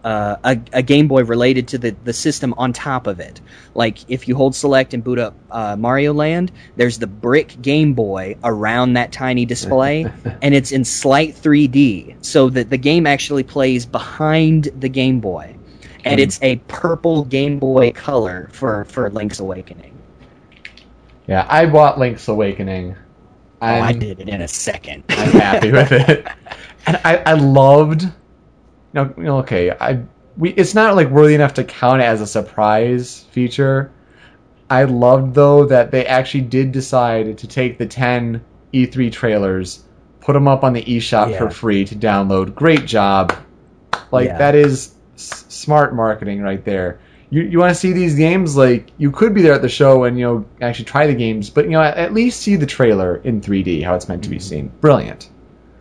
[0.03, 3.39] uh, a, a Game Boy related to the, the system on top of it.
[3.75, 7.93] Like if you hold select and boot up uh, Mario Land, there's the brick Game
[7.93, 10.05] Boy around that tiny display,
[10.41, 15.55] and it's in slight 3D, so that the game actually plays behind the Game Boy,
[16.03, 16.23] and Hmm.
[16.23, 19.93] it's a purple Game Boy color for for Link's Awakening.
[21.27, 22.95] Yeah, I bought Link's Awakening.
[23.61, 25.03] Oh, I did it in a second.
[25.09, 26.27] I'm happy with it.
[26.87, 28.07] And I, I loved.
[28.93, 29.71] No, okay.
[29.71, 30.03] I
[30.37, 33.91] we it's not like worthy enough to count it as a surprise feature.
[34.69, 38.41] I loved though that they actually did decide to take the 10
[38.73, 39.83] E3 trailers,
[40.21, 41.37] put them up on the eShop Yeah.
[41.37, 42.55] for free to download.
[42.55, 43.33] Great job.
[44.11, 44.37] Like Yeah.
[44.37, 46.99] that is s- smart marketing right there.
[47.29, 50.03] You, you want to see these games like you could be there at the show
[50.05, 52.65] and you know actually try the games, but you know at, at least see the
[52.65, 54.41] trailer in 3D how it's meant to be mm-hmm.
[54.41, 54.71] seen.
[54.81, 55.29] Brilliant.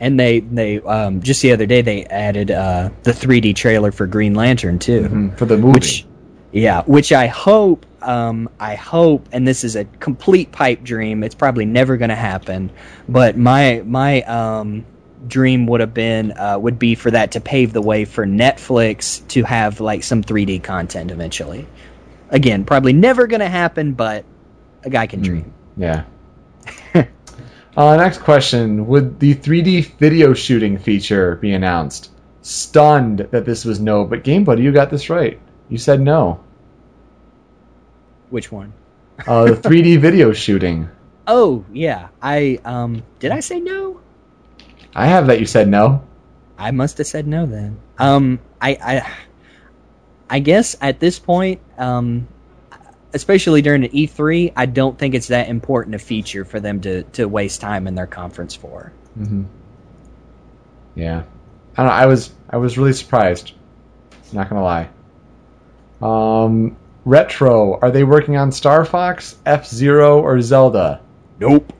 [0.00, 4.06] And they they um, just the other day they added uh, the 3D trailer for
[4.06, 5.02] Green Lantern too.
[5.02, 5.72] Mhm, for the movie.
[5.72, 6.06] Which,
[6.52, 11.22] yeah, which I hope, um, I hope, and this is a complete pipe dream.
[11.22, 12.70] It's probably never going to happen.
[13.08, 14.84] But my my um,
[15.28, 19.26] dream would have been uh, would be for that to pave the way for Netflix
[19.28, 21.66] to have like some 3D content eventually.
[22.30, 24.24] Again, probably never going to happen, but
[24.82, 25.52] a guy can dream.
[25.76, 26.04] Yeah.
[27.76, 32.10] Uh, next question: Would the 3D video shooting feature be announced?
[32.42, 35.38] Stunned that this was no, but Game Buddy, you got this right.
[35.68, 36.40] You said no.
[38.30, 38.72] Which one?
[39.26, 40.88] Uh, the 3D video shooting.
[41.26, 44.00] Oh yeah, I um did I say no?
[44.94, 46.02] I have that you said no.
[46.58, 47.78] I must have said no then.
[47.98, 49.16] Um, I I
[50.28, 52.28] I guess at this point, um,
[53.12, 57.02] especially during an E3, I don't think it's that important a feature for them to
[57.04, 58.92] to waste time in their conference for.
[59.14, 59.44] hmm
[60.94, 61.22] Yeah,
[61.76, 61.92] I don't know.
[61.92, 63.52] I was I was really surprised.
[64.32, 64.88] Not gonna lie.
[66.02, 67.78] Um, retro.
[67.80, 71.00] Are they working on Star Fox, F Zero, or Zelda?
[71.38, 71.72] Nope.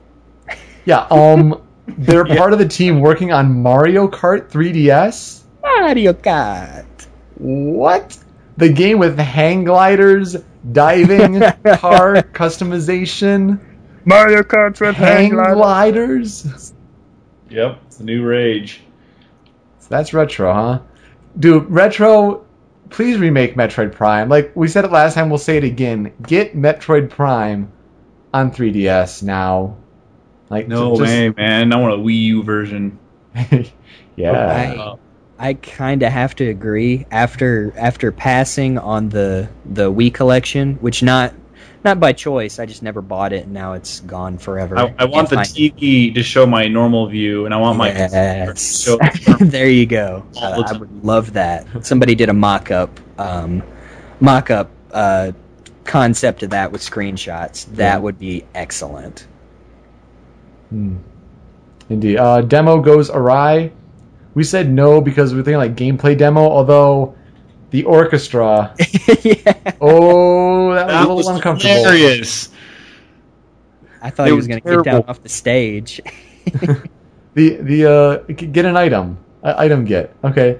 [0.83, 1.05] Yeah.
[1.11, 5.41] Um, they're part of the team working on Mario Kart 3DS.
[5.61, 7.07] Mario Kart.
[7.35, 8.17] What?
[8.57, 10.37] The game with hang gliders,
[10.71, 11.39] diving,
[11.77, 13.59] car customization,
[14.05, 16.73] Mario Kart with hang gliders.
[17.49, 18.81] Yep, it's the new rage.
[19.79, 20.79] So that's retro, huh?
[21.39, 22.45] Dude, retro,
[22.89, 24.29] please remake Metroid Prime.
[24.29, 26.13] Like we said it last time, we'll say it again.
[26.23, 27.71] Get Metroid Prime
[28.33, 29.77] on 3DS now.
[30.49, 31.71] Like No just- way, man.
[31.73, 32.99] I want a Wii U version.
[34.15, 34.31] yeah.
[34.31, 34.95] Uh,
[35.41, 41.01] I kind of have to agree after after passing on the the Wii collection, which
[41.01, 41.33] not
[41.83, 42.59] not by choice.
[42.59, 44.77] I just never bought it, and now it's gone forever.
[44.77, 47.79] I, I want the Can't find TV to show my normal view, and I want
[47.79, 48.83] my Yes.
[48.83, 48.99] show
[49.39, 50.23] there you go.
[50.39, 51.65] Uh, I would love that.
[51.83, 53.63] Somebody did a mock-up, um,
[54.19, 55.31] mock-up uh,
[55.85, 57.65] concept of that with screenshots.
[57.77, 57.97] That Yeah.
[57.97, 59.25] would be excellent.
[60.69, 60.97] Hmm.
[61.89, 62.17] Indeed.
[62.17, 63.71] Uh, demo goes awry.
[64.33, 67.15] We said no because we were thinking like gameplay demo, although
[67.71, 68.75] the orchestra.
[69.23, 69.73] yeah.
[69.81, 71.73] Oh, that was a little was uncomfortable.
[71.75, 72.49] hilarious.
[74.01, 76.01] I thought It he was was going to kick down off the stage.
[77.33, 80.15] The the uh, get an item, uh, item get.
[80.23, 80.59] Okay.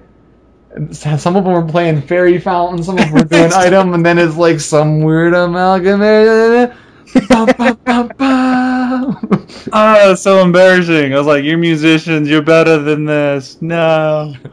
[0.92, 4.18] Some of them were playing fairy fountain, some of them were doing item, and then
[4.18, 6.72] it's like some weird amalgamation.
[9.74, 11.14] Ah, that's so embarrassing.
[11.14, 12.30] I was like, "You're musicians.
[12.30, 14.34] You're better than this." No.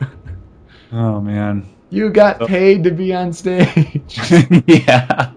[0.93, 1.67] Oh man.
[1.91, 4.19] You got paid to be on stage.
[4.67, 5.33] yeah.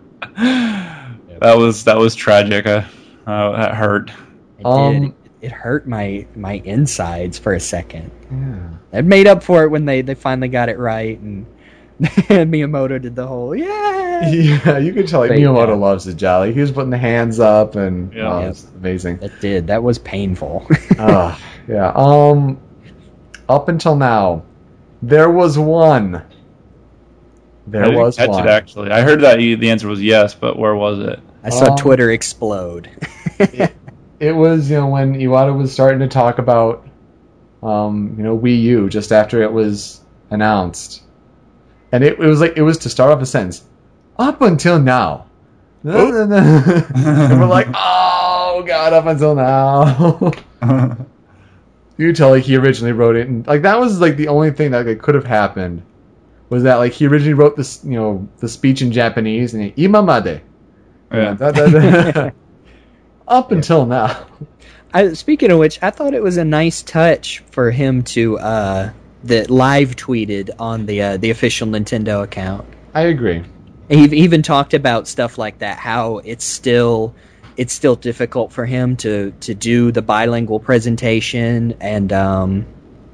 [1.39, 2.65] That was that was tragic.
[2.65, 2.83] Uh,
[3.25, 4.11] uh, that hurt.
[4.57, 5.13] It Um, did.
[5.41, 8.11] It hurt my my insides for a second.
[8.31, 8.69] Yeah.
[8.93, 11.45] It made up for it when they, they finally got it right, and
[12.30, 14.30] Miyamoto did the whole yeah.
[14.30, 15.80] Yeah, you could tell like, Fake Miyamoto out.
[15.80, 16.53] loves the jolly.
[16.53, 18.32] He was putting the hands up and Yeah.
[18.34, 18.49] oh, Yep.
[18.52, 19.18] it's amazing.
[19.18, 19.68] That did.
[19.68, 20.68] That was painful.
[20.99, 21.91] Ah, yeah.
[21.95, 22.60] Um,
[23.49, 24.44] up until now,
[25.02, 26.15] there was one.
[26.18, 26.23] I
[27.68, 28.48] There didn't was catch one.
[28.48, 28.91] it actually.
[28.91, 31.19] I heard that you, the answer was yes, but where was it?
[31.44, 32.90] I saw Um, Twitter explode.
[34.19, 36.88] It was you know when Iwata was starting to talk about,
[37.64, 39.99] um, you know Wii U just after it was
[40.30, 41.02] announced,
[41.91, 43.63] and it, it was like it was to start off a sentence.
[44.18, 45.26] Up until now,
[45.84, 50.31] and we're like, oh god, up until now.
[51.97, 54.51] you could tell like he originally wrote it, and like that was like the only
[54.51, 55.84] thing that like, could have happened
[56.49, 59.88] was that like he originally wrote this you know the speech in Japanese and he,
[59.88, 60.41] imamade.
[61.11, 61.34] yeah.
[61.34, 62.30] Da- da- da.
[63.27, 64.26] Up until now.
[64.93, 68.91] I, speaking of which, I thought it was a nice touch for him to uh,
[69.23, 72.65] that live tweeted on the uh, the official Nintendo account.
[72.93, 73.43] I agree.
[73.89, 77.14] He even talked about stuff like that, how it's still
[77.57, 82.65] it's still difficult for him to to do the bilingual presentation and um,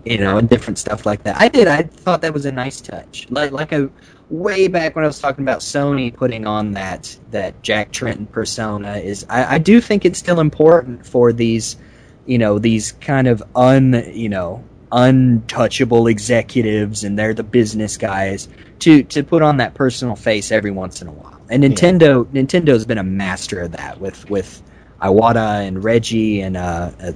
[0.06, 1.38] you know and different stuff like that.
[1.40, 1.68] I did.
[1.68, 3.28] I thought that was a nice touch.
[3.30, 3.90] Like like a
[4.30, 8.98] way back when I was talking about Sony putting on that that Jack Tretton persona
[8.98, 9.26] is.
[9.30, 11.78] I, I do think it's still important for these
[12.26, 18.48] you know these kind of un you know untouchable executives and they're the business guys
[18.80, 21.42] to to put on that personal face every once in a while.
[21.50, 24.62] And Nintendo Nintendo's been a master of that with with
[25.02, 27.12] Iwata and Reggie and uh, uh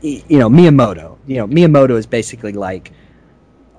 [0.00, 1.18] you know Miyamoto.
[1.26, 2.92] You know Miyamoto is basically like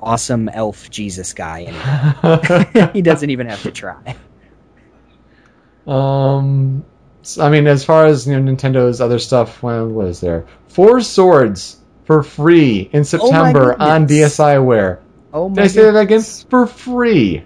[0.01, 2.89] awesome elf Jesus guy anyway.
[2.93, 4.15] he doesn't even have to try.
[5.87, 6.85] um,
[7.39, 10.45] I mean, as far as you know, Nintendo's other stuff, well, what is there?
[10.67, 11.78] Four Swords
[12.09, 14.35] for free in September on goodness.
[14.39, 14.99] DSiWare.
[15.31, 16.23] Oh Did my I say that again?
[16.49, 17.43] For free.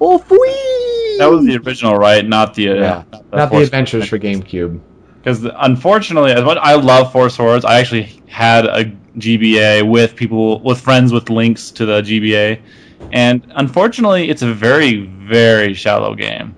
[0.00, 1.18] Oh, whee!
[1.18, 2.24] That was the original, right?
[2.24, 3.02] Not the uh, Yeah.
[3.10, 4.78] not Not the Adventures for GameCube.
[5.18, 8.84] Because unfortunately, as much I love Four Swords, I actually had a
[9.18, 12.60] GBA with people with friends with links to the GBA,
[13.10, 16.54] and unfortunately, it's a very very shallow game.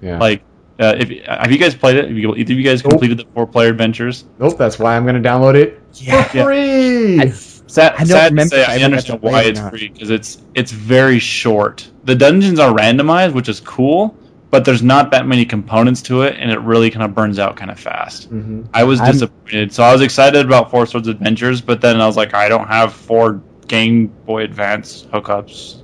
[0.00, 0.18] Yeah.
[0.18, 0.42] Like,
[0.80, 2.08] uh, if have you guys played it?
[2.08, 2.90] Have you, either of you guys Nope.
[2.92, 4.24] completed the four player adventures?
[4.38, 4.56] nope.
[4.58, 6.22] That's why I'm going to download it Yeah.
[6.24, 7.20] for free.
[7.20, 7.32] I-
[7.66, 9.70] Sad, I sad to say, I I ever got understand why it's not.
[9.70, 11.88] free because it's it's very short.
[12.04, 14.14] The dungeons are randomized, which is cool,
[14.50, 17.56] but there's not that many components to it, and it really kind of burns out
[17.56, 18.30] kind of fast.
[18.30, 18.66] Mhm.
[18.74, 19.72] I was I'm- disappointed.
[19.72, 22.68] So I was excited about Four Swords Adventures, but then I was like, I don't
[22.68, 25.81] have four Game Boy Advance hookups.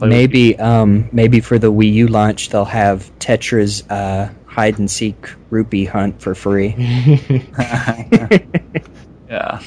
[0.00, 0.30] To play with.
[0.32, 5.28] Maybe um maybe for the Wii U launch they'll have Tetra's uh, hide and seek
[5.50, 6.74] rupee hunt for free.
[9.28, 9.60] yeah.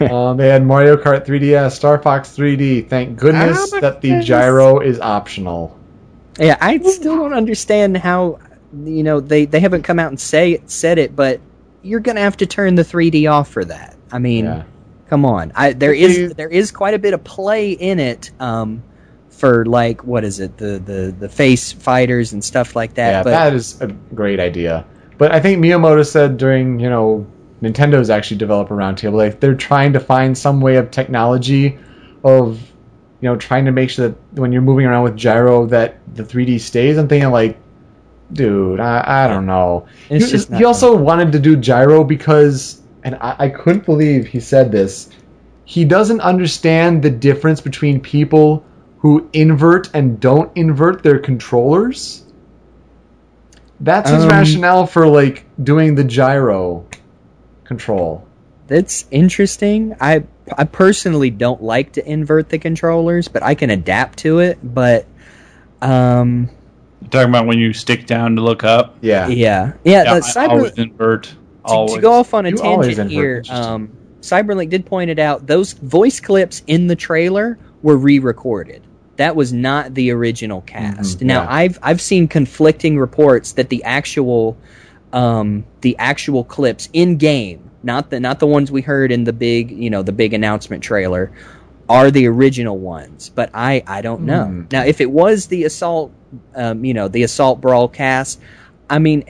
[0.00, 2.88] um, they had Mario Kart 3DS, Star Fox 3D.
[2.88, 4.26] Thank goodness Oh my that the goodness.
[4.26, 5.78] gyro is optional.
[6.38, 8.38] Yeah, I still don't understand how
[8.84, 11.40] you know they, they haven't come out and say said it, but
[11.82, 13.96] you're gonna have to turn the 3D off for that.
[14.10, 14.62] I mean, Yeah.
[15.08, 15.52] come on.
[15.54, 18.30] I there But is you- there is quite a bit of play in it.
[18.40, 18.82] Um,
[19.42, 23.10] for like what is it the the the Face Raiders and stuff like that.
[23.10, 24.86] yeah, but that is a great idea.
[25.18, 27.26] But I think Miyamoto said during, you know,
[27.60, 31.76] Nintendo's actually developer roundtable, like they're trying to find some way of technology
[32.22, 32.60] of,
[33.20, 36.22] you know, trying to make sure that when you're moving around with gyro that the
[36.22, 36.96] 3D stays.
[36.96, 37.58] I'm thinking like,
[38.32, 39.88] dude, I, I don't know.
[40.08, 44.24] It's he, just he also wanted to do gyro because, and I, I couldn't believe
[44.24, 45.10] he said this.
[45.64, 48.64] He doesn't understand the difference between people
[49.02, 52.24] who invert and don't invert their controllers.
[53.80, 56.84] That's his Um, rationale for like doing the gyro
[57.64, 58.24] control.
[58.68, 59.96] That's interesting.
[60.00, 60.22] I
[60.56, 64.58] I personally don't like to invert the controllers, but I can adapt to it.
[64.62, 65.06] But
[65.80, 66.48] um,
[67.00, 68.96] You're talking about when you stick down to look up.
[69.00, 69.26] Yeah.
[69.26, 70.04] yeah, yeah.
[70.04, 71.24] Yeah, the I cyber always invert.
[71.24, 71.34] to,
[71.64, 71.94] Always.
[71.96, 73.42] to go off on a You tangent here.
[73.50, 75.48] Um, Cyberlink did point it out.
[75.48, 78.82] Those voice clips in the trailer were re-recorded.
[79.16, 81.20] That was not the original cast.
[81.20, 81.52] Mhm, now yeah.
[81.52, 84.56] I've I've seen conflicting reports that the actual
[85.12, 89.32] um, the actual clips in game, not the not the ones we heard in the
[89.32, 91.30] big you know the big announcement trailer,
[91.88, 93.28] are the original ones.
[93.28, 94.46] But I I don't know.
[94.46, 94.62] Hmm.
[94.72, 96.12] Now if it was the assault,
[96.54, 98.40] um, you know the assault brawl cast,
[98.88, 99.24] I mean.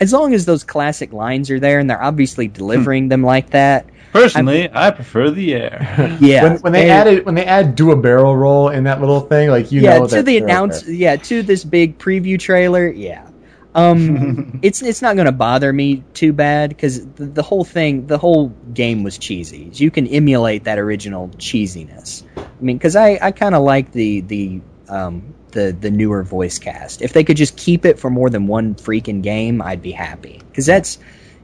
[0.00, 3.86] As long as those classic lines are there and they're obviously delivering them like that,
[4.14, 6.16] Personally, I prefer the air.
[6.20, 6.44] Yeah.
[6.44, 9.20] When, when they And- added when they add do a barrel roll in that little
[9.20, 10.94] thing, like you know, yeah, know to the announce, there.
[10.94, 13.28] yeah, to this big preview trailer, yeah.
[13.74, 18.06] Um, it's it's not going to bother me too bad because the, the whole thing,
[18.06, 19.68] the whole game was cheesy.
[19.74, 22.22] You can emulate that original cheesiness.
[22.36, 26.58] I mean, because I, I kind of like the the um the the newer voice
[26.60, 27.02] cast.
[27.02, 30.40] If they could just keep it for more than one freaking game, I'd be happy.
[30.48, 30.98] Because that's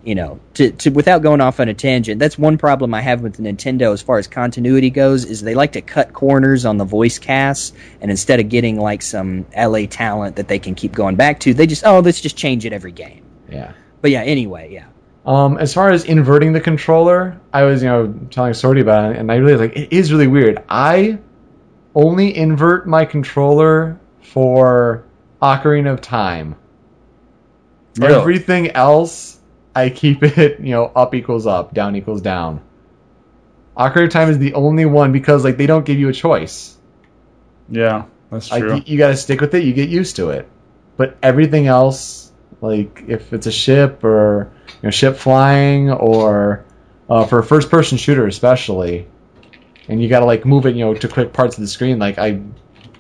[0.04, 3.20] you know, to, to without going off on a tangent, that's one problem I have
[3.20, 6.84] with Nintendo as far as continuity goes is they like to cut corners on the
[6.84, 11.16] voice casts, and instead of getting like some LA talent that they can keep going
[11.16, 13.24] back to, they just oh let's just change it every game.
[13.50, 13.72] Yeah.
[14.00, 14.86] But yeah, anyway, yeah.
[15.26, 19.18] Um, as far as inverting the controller, I was, you know, telling Sorty about it,
[19.18, 20.62] and I really like it is really weird.
[20.68, 21.18] I
[21.94, 25.04] only invert my controller for
[25.42, 26.56] Ocarina of Time.
[27.98, 28.14] Really?
[28.14, 29.39] Everything else,
[29.74, 32.60] I keep it, you know, up equals up, down equals down.
[33.76, 36.76] Ocarina of Time is the only one because like they don't give you a choice.
[37.68, 38.76] Yeah, that's Like true.
[38.76, 39.64] you, you got to stick with it.
[39.64, 40.48] You get used to it.
[40.96, 42.30] But everything else,
[42.60, 46.64] like if it's a ship or you know ship flying or
[47.08, 49.06] uh, for a first-person shooter especially,
[49.88, 51.98] and you got to like move it, you know, to quick parts of the screen.
[51.98, 52.40] Like I,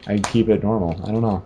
[0.06, 1.00] I keep it normal.
[1.04, 1.44] I don't know.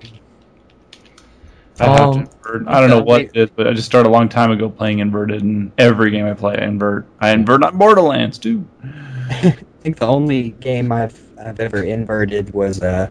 [1.80, 2.28] I, have Um.
[2.68, 4.68] I don't know what they- it is, but I just started a long time ago
[4.70, 7.06] playing inverted, and every game I play, I invert.
[7.20, 8.64] I invert on Borderlands too.
[9.30, 13.08] I think the only game I've I've ever inverted was uh,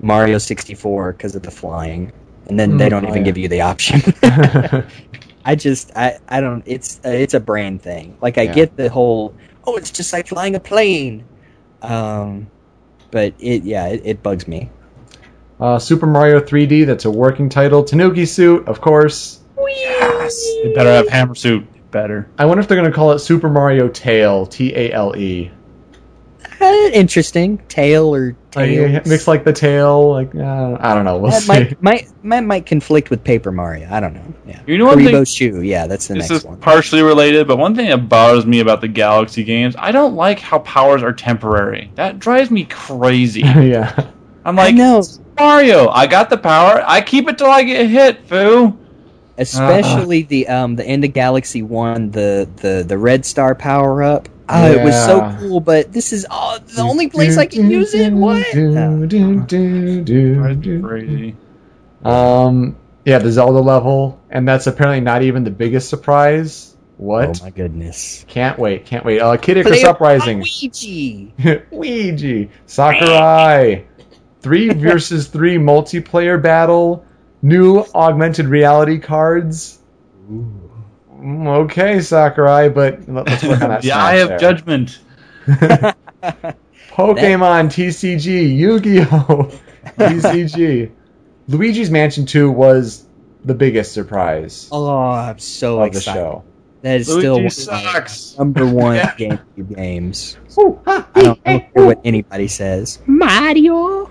[0.00, 2.12] Mario 64 because of the flying,
[2.46, 3.24] and then they Mm, don't oh, even yeah.
[3.24, 4.00] give you the option.
[5.44, 8.16] I just I I don't it's uh, it's a brain thing.
[8.20, 8.54] Like I Yeah.
[8.54, 9.34] get the whole
[9.64, 11.26] oh it's just like flying a plane,
[11.82, 12.50] um,
[13.10, 14.70] but it yeah it, it bugs me.
[15.62, 16.84] Uh, Super Mario 3D.
[16.86, 17.82] That's a working title.
[17.84, 19.40] Tanuki suit, of course.
[19.68, 20.34] Yes,
[20.64, 21.64] it better have hammer suit.
[21.90, 22.28] Better.
[22.38, 24.46] I wonder if they're gonna call it Super Mario Tail.
[24.46, 25.50] T A L E.
[26.60, 29.06] Uh, interesting tail or Like, tails.
[29.06, 30.10] mix like the tail.
[30.12, 31.18] Like uh, I don't know.
[31.18, 31.48] We'll that see.
[31.48, 33.88] might, might might might conflict with Paper Mario.
[33.90, 34.24] I don't know.
[34.46, 35.62] Yeah, You know one thing- Shoe.
[35.62, 36.58] Yeah, that's the This next is one.
[36.58, 40.38] partially related, but one thing that bothers me about the Galaxy games, I don't like
[40.38, 41.90] how powers are temporary.
[41.96, 43.40] That drives me crazy.
[43.42, 44.06] yeah.
[44.44, 45.02] I'm like, know.
[45.38, 46.82] Mario, I got the power.
[46.86, 48.78] I keep it till I get hit, foo.
[49.38, 54.28] especially the um the end of Galaxy One, the the the Red Star power up.
[54.48, 57.94] Oh, it was so cool, but this is all, the only place I can use
[57.94, 58.12] it.
[58.12, 58.44] What?
[58.52, 60.82] Do, do, do, do, That's do.
[60.82, 61.36] crazy.
[62.04, 66.76] Um, yeah, the Zelda level, and that's apparently not even the biggest surprise.
[66.98, 67.40] What?
[67.40, 68.24] Oh my goodness!
[68.28, 69.20] Can't wait, can't wait.
[69.20, 70.38] Uh, Kid Icarus Play Uprising.
[70.38, 71.32] Luigi.
[71.70, 72.48] Ouija.
[72.66, 73.86] Sakurai.
[74.42, 77.04] Three versus three multiplayer battle.
[77.42, 79.78] New augmented reality cards.
[80.30, 80.58] Mm,
[81.46, 83.82] Okay, Sakurai, but let- let's work on that.
[83.82, 84.38] the Smash eye of there.
[84.38, 84.98] judgment.
[86.90, 89.50] Pokemon TCG, Yu-Gi-Oh,
[89.98, 90.90] TCG.
[91.48, 93.04] Luigi's Mansion 2 was
[93.44, 96.18] the biggest surprise Oh, I'm so of the excited.
[96.20, 96.44] show.
[96.82, 98.38] That is still Luigi one of my sucks.
[98.38, 100.36] number one GameCube games.
[100.50, 100.62] I
[101.14, 103.00] don't, I don't care what anybody says.
[103.06, 104.10] Mario.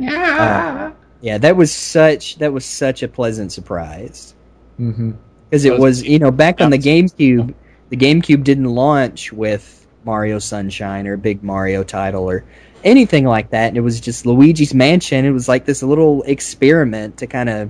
[0.00, 4.34] Uh, yeah, that was such that was such a pleasant surprise
[4.76, 5.12] hmm
[5.50, 7.52] because it was you know back on the GameCube,
[7.88, 12.44] the GameCube didn't launch with Mario Sunshine or a big Mario title or
[12.84, 13.68] anything like that.
[13.68, 15.24] And It was just Luigi's Mansion.
[15.24, 17.68] It was like this little experiment to kind of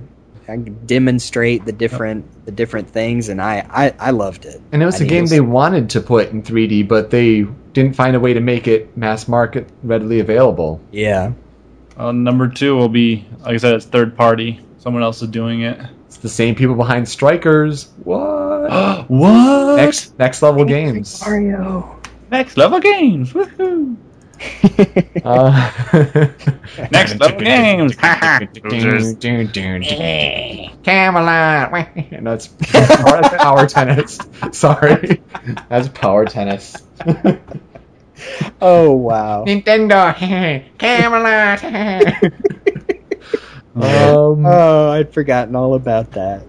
[0.85, 4.61] demonstrate the different the different things, and I I, I loved it.
[4.71, 7.09] And it was I a think game was- they wanted to put in 3D, but
[7.09, 10.81] they didn't find a way to make it mass market readily available.
[10.91, 11.33] yeah.
[11.97, 14.59] Uh, number two will be, like I said, it's third party.
[14.79, 15.79] Someone else is doing it.
[16.07, 17.89] It's the same people behind Strikers.
[18.03, 19.07] What?
[19.09, 19.75] what?
[19.75, 21.21] next next level games.
[21.21, 21.99] Mario.
[22.31, 23.33] Next level games.
[23.33, 23.97] Woohoo!
[25.23, 25.71] Uh,
[26.91, 27.95] Next level games.
[30.83, 31.71] Camelot.
[32.21, 34.17] No, that's power, power tennis.
[34.51, 35.21] Sorry,
[35.69, 36.75] that's power tennis.
[38.61, 39.45] Oh wow.
[39.45, 40.15] Nintendo.
[40.77, 41.63] Camelot.
[43.75, 46.43] um, Oh, I'd forgotten all about that.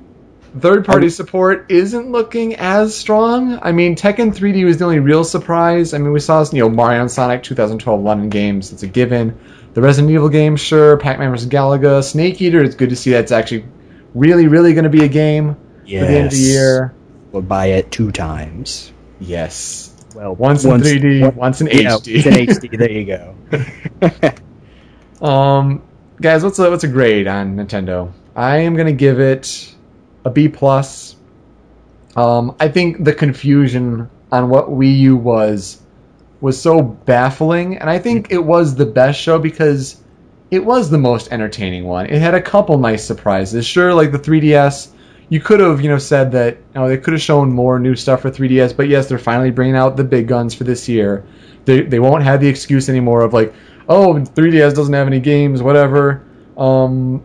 [0.59, 3.59] Third party support isn't looking as strong.
[3.63, 5.95] I mean, Tekken 3D was the only real surprise.
[5.95, 8.73] I mean, we saw you know Mario and Sonic 2012 London games.
[8.73, 9.39] It's a given.
[9.75, 10.99] The Resident Evil game, sure.
[10.99, 11.49] Pac-Man vs.
[11.49, 12.63] Galaga, Snake Eater.
[12.63, 13.65] It's good to see that's actually
[14.15, 16.95] really, really going to be a game for the end of the year.
[17.31, 18.93] We'll buy it two times.
[19.19, 19.89] Yes.
[20.15, 22.17] Well, Once in 3D, once in yeah, HD.
[22.17, 22.79] It's in HD.
[22.79, 24.33] There you go.
[25.23, 25.83] Um,
[26.21, 28.13] guys, what's a what's a grade on Nintendo?
[28.35, 29.73] I am gonna give it
[30.25, 31.17] a B plus.
[32.17, 35.83] Um, I think the confusion on what Wii U was
[36.41, 40.03] was so baffling, and I think it was the best show because
[40.51, 42.07] it was the most entertaining one.
[42.07, 43.65] It had a couple nice surprises.
[43.67, 44.89] Sure, like the 3DS,
[45.29, 47.95] you could have you know said that you know, they could have shown more new
[47.97, 51.25] stuff for 3DS, but yes, they're finally bringing out the big guns for this year.
[51.65, 53.55] They they won't have the excuse anymore of like,
[53.89, 56.25] oh, 3DS doesn't have any games, whatever.
[56.57, 57.25] Um,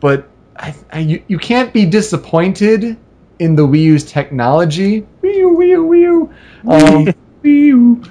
[0.00, 2.96] but I, I, you, you can't be disappointed
[3.38, 5.06] in the Wii U's technology.
[5.22, 6.34] Wii U, Wii U, Wii U.
[6.70, 7.04] Um,
[7.42, 8.02] Wii U.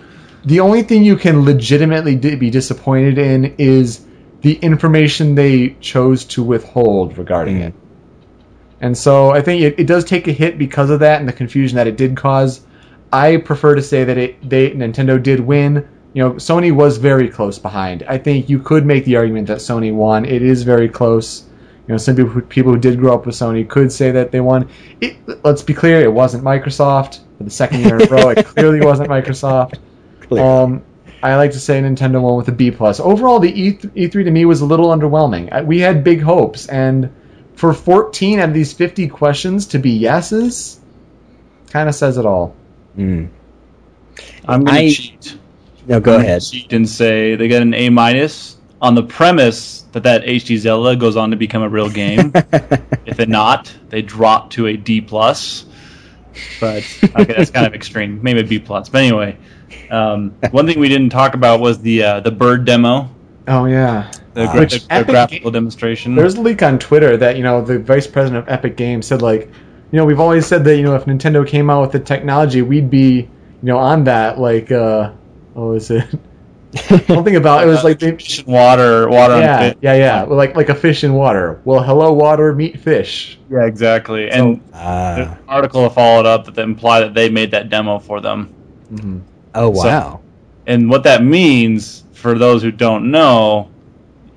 [0.45, 4.05] The only thing you can legitimately di- be disappointed in is
[4.41, 7.73] the information they chose to withhold regarding it.
[8.81, 11.33] And so I think it, it does take a hit because of that and the
[11.33, 12.61] confusion that it did cause.
[13.13, 15.87] I prefer to say that it they Nintendo did win.
[16.13, 18.03] You know, Sony was very close behind.
[18.03, 20.25] I think you could make the argument that Sony won.
[20.25, 21.45] It is very close.
[21.87, 24.31] You know, some people who, people who did grow up with Sony could say that
[24.31, 24.69] they won.
[25.01, 28.29] It, let's be clear, it wasn't Microsoft for the second year in a row.
[28.29, 29.79] It clearly wasn't Microsoft.
[30.21, 30.41] Clear.
[30.43, 30.81] Um,
[31.21, 32.99] I like to say Nintendo won with a B plus.
[33.01, 35.51] Overall, the E E3 to me was a little underwhelming.
[35.51, 37.09] I- We had big hopes, and
[37.55, 40.79] for 14 out of these 50 questions to be yeses,
[41.69, 42.55] kind of says it all.
[42.97, 43.27] Mm.
[44.47, 45.37] I'm gonna I- cheat.
[45.85, 46.41] No, go I'm ahead.
[46.43, 50.95] Cheat and say they got an A minus on the premise that that HD Zelda
[50.95, 52.31] goes on to become a real game.
[53.05, 55.65] if it not, they drop to a D plus.
[56.59, 58.21] But okay, that's kind of extreme.
[58.21, 58.89] Maybe a B plus.
[58.89, 59.37] But anyway,
[59.89, 63.09] um, one thing we didn't talk about was the uh, the bird demo,
[63.47, 64.11] Oh yeah.
[64.33, 66.15] the, Uh, gra- Which the, the graphical Ga- demonstration.
[66.15, 69.21] There's a leak on Twitter that you know the vice president of Epic Games said
[69.21, 69.49] like,
[69.91, 72.61] you know, we've always said that you know if Nintendo came out with the technology,
[72.63, 73.29] we'd be you
[73.61, 75.11] know on that like uh,
[75.53, 76.05] what was it?
[77.07, 79.37] Something about it was like they, Fish and water, water.
[79.39, 79.79] yeah, and fish.
[79.81, 81.61] yeah, yeah, well, like like a fish in water.
[81.65, 83.37] Well, hello, water, meet fish.
[83.49, 84.29] yeah, exactly.
[84.31, 85.15] And there's Ah.
[85.33, 88.47] an article followed up that imply that they made that demo for them.
[88.89, 89.19] hmm
[89.55, 90.19] oh So- wow.
[90.65, 93.69] And what that means, for those who don't know,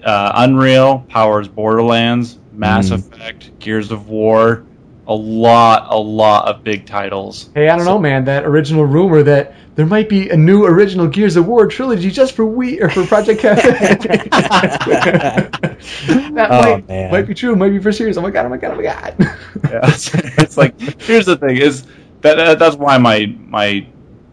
[0.04, 2.94] uh, Unreal powers Borderlands, Mass Mm.
[2.96, 4.64] Effect, Gears of War,
[5.08, 7.50] a lot, a lot of big titles.
[7.54, 8.24] Hey, I don't know, man.
[8.24, 12.34] That original rumor that there might be a new original Gears of War trilogy just
[12.34, 13.70] for Wii or for Project Cafe.
[13.70, 15.58] that
[16.50, 17.10] Oh, might, man.
[17.12, 17.54] might be true.
[17.56, 18.16] Might be for serious.
[18.16, 18.46] Oh my god!
[18.46, 18.72] Oh my god!
[18.72, 19.14] Oh my god!
[19.70, 21.86] Yeah, it's, it's like here's the thing is
[22.20, 23.86] that, that that's why my my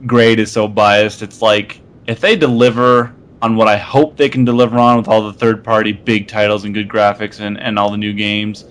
[0.06, 1.22] grade is so biased.
[1.22, 5.22] It's like if they deliver on what I hope they can deliver on with all
[5.24, 8.66] the third party big titles and good graphics and, and all the new games,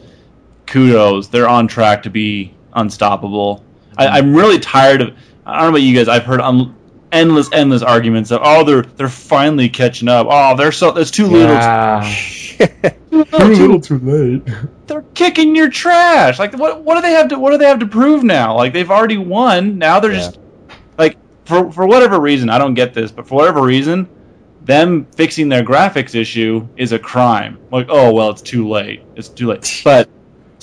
[0.73, 1.29] kudos.
[1.29, 3.65] They're on track to be unstoppable.
[3.99, 5.17] I, I'm really tired of.
[5.45, 6.09] I don't know about you guys.
[6.09, 6.75] I've heard um,
[7.13, 10.27] endless, endless arguments of oh they're they're finally catching up.
[10.31, 11.55] Oh they're so there's too little.
[11.55, 12.01] Yeah.
[12.59, 12.67] Too,
[13.11, 14.43] Too little, too late.
[14.87, 16.39] they're kicking your trash.
[16.39, 18.57] Like what what do they have to what do they have to prove now?
[18.57, 19.79] Like they've already won.
[19.79, 20.19] Now they're Yeah.
[20.19, 20.39] just
[20.97, 24.09] like for for whatever reason, I don't get this, but for whatever reason,
[24.63, 27.59] them fixing their graphics issue is a crime.
[27.71, 29.03] Like, oh well, it's too late.
[29.17, 29.83] It's too late.
[29.85, 30.09] But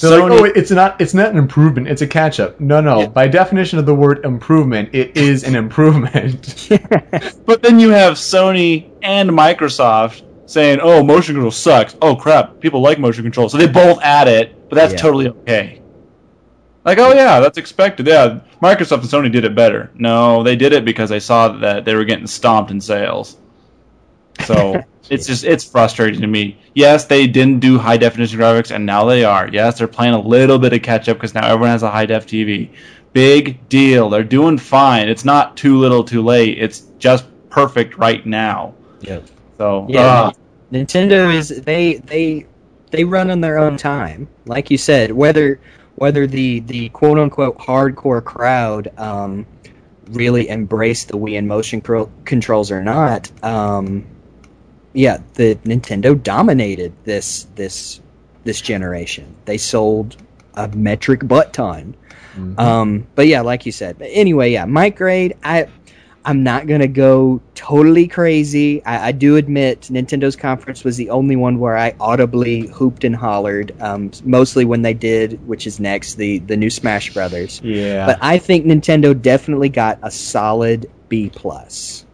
[0.01, 0.99] They're like, oh, it's not.
[1.01, 1.87] It's not an improvement.
[1.87, 2.59] It's a catch up.
[2.59, 3.01] No, no.
[3.01, 3.07] Yeah.
[3.07, 6.69] By definition of the word improvement, it is an improvement.
[7.45, 12.81] but then you have Sony and Microsoft saying, "Oh, motion control sucks." Oh crap, people
[12.81, 14.99] like motion control, so they both add it, but that's Yeah.
[14.99, 15.81] totally okay.
[16.85, 18.07] Like, oh yeah, that's expected.
[18.07, 19.91] Yeah, Microsoft and Sony did it better.
[19.95, 23.37] No, they did it because they saw that they were getting stomped in sales.
[24.45, 26.57] So it's just it's frustrating to me.
[26.73, 29.47] Yes, they didn't do high definition graphics, and now they are.
[29.47, 32.05] Yes, they're playing a little bit of catch up because now everyone has a high
[32.05, 32.69] def TV.
[33.13, 34.09] Big deal.
[34.09, 35.09] They're doing fine.
[35.09, 36.59] It's not too little, too late.
[36.59, 38.73] It's just perfect right now.
[39.01, 39.27] Yep.
[39.57, 40.31] So Yeah, uh,
[40.71, 42.45] Nintendo is they they
[42.91, 45.11] they run on their own time, like you said.
[45.11, 45.59] Whether
[45.95, 49.45] whether the the quote unquote hardcore crowd um,
[50.11, 54.05] really embrace the Wii and motion cro- controls or not, um,
[54.93, 58.01] yeah, the Nintendo dominated this this
[58.43, 59.35] this generation.
[59.45, 60.17] They sold
[60.55, 61.95] a metric butt ton.
[62.57, 63.97] Um, but yeah, like you said.
[63.99, 65.35] But anyway, yeah, my grade.
[65.43, 65.67] I
[66.25, 68.83] I'm not gonna go totally crazy.
[68.85, 73.15] I, I do admit Nintendo's conference was the only one where I audibly hooped and
[73.15, 73.73] hollered.
[73.81, 77.61] Um, mostly when they did, which is next, the the new Smash Brothers.
[77.63, 78.05] yeah.
[78.05, 82.05] But I think Nintendo definitely got a solid B plus.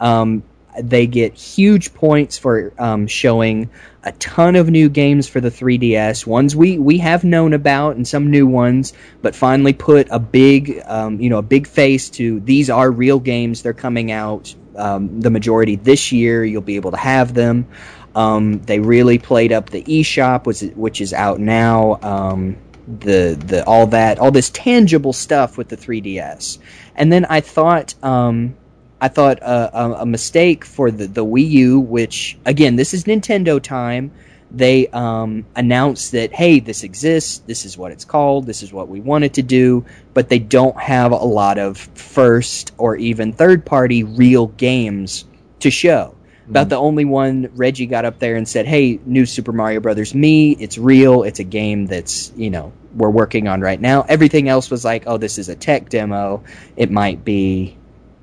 [0.00, 0.42] Um,
[0.82, 3.70] they get huge points for um, showing
[4.04, 6.26] a ton of new games for the 3DS.
[6.26, 8.92] Ones we we have known about, and some new ones,
[9.22, 13.18] but finally put a big um, you know a big face to these are real
[13.20, 13.62] games.
[13.62, 14.54] They're coming out.
[14.76, 16.44] Um, the majority this year.
[16.44, 17.66] You'll be able to have them.
[18.14, 21.98] Um, they really played up the eShop, which is, which is out now.
[22.00, 22.56] Um,
[23.00, 26.58] the the all that all this tangible stuff with the 3DS,
[26.96, 28.56] and then I thought um,
[29.00, 33.04] I thought uh, a, a mistake for the the Wii U, which again this is
[33.04, 34.10] Nintendo time.
[34.50, 37.40] They um, announced that hey, this exists.
[37.46, 38.46] This is what it's called.
[38.46, 39.84] This is what we wanted to do,
[40.14, 45.26] but they don't have a lot of first or even third party real games
[45.60, 46.14] to show.
[46.48, 50.14] About the only one Reggie got up there and said, "Hey, new Super Mario Brothers
[50.14, 50.52] me.
[50.52, 51.22] It's real.
[51.22, 55.04] It's a game that's you know we're working on right now." Everything else was like,
[55.06, 56.42] "Oh, this is a tech demo.
[56.74, 57.76] It might be,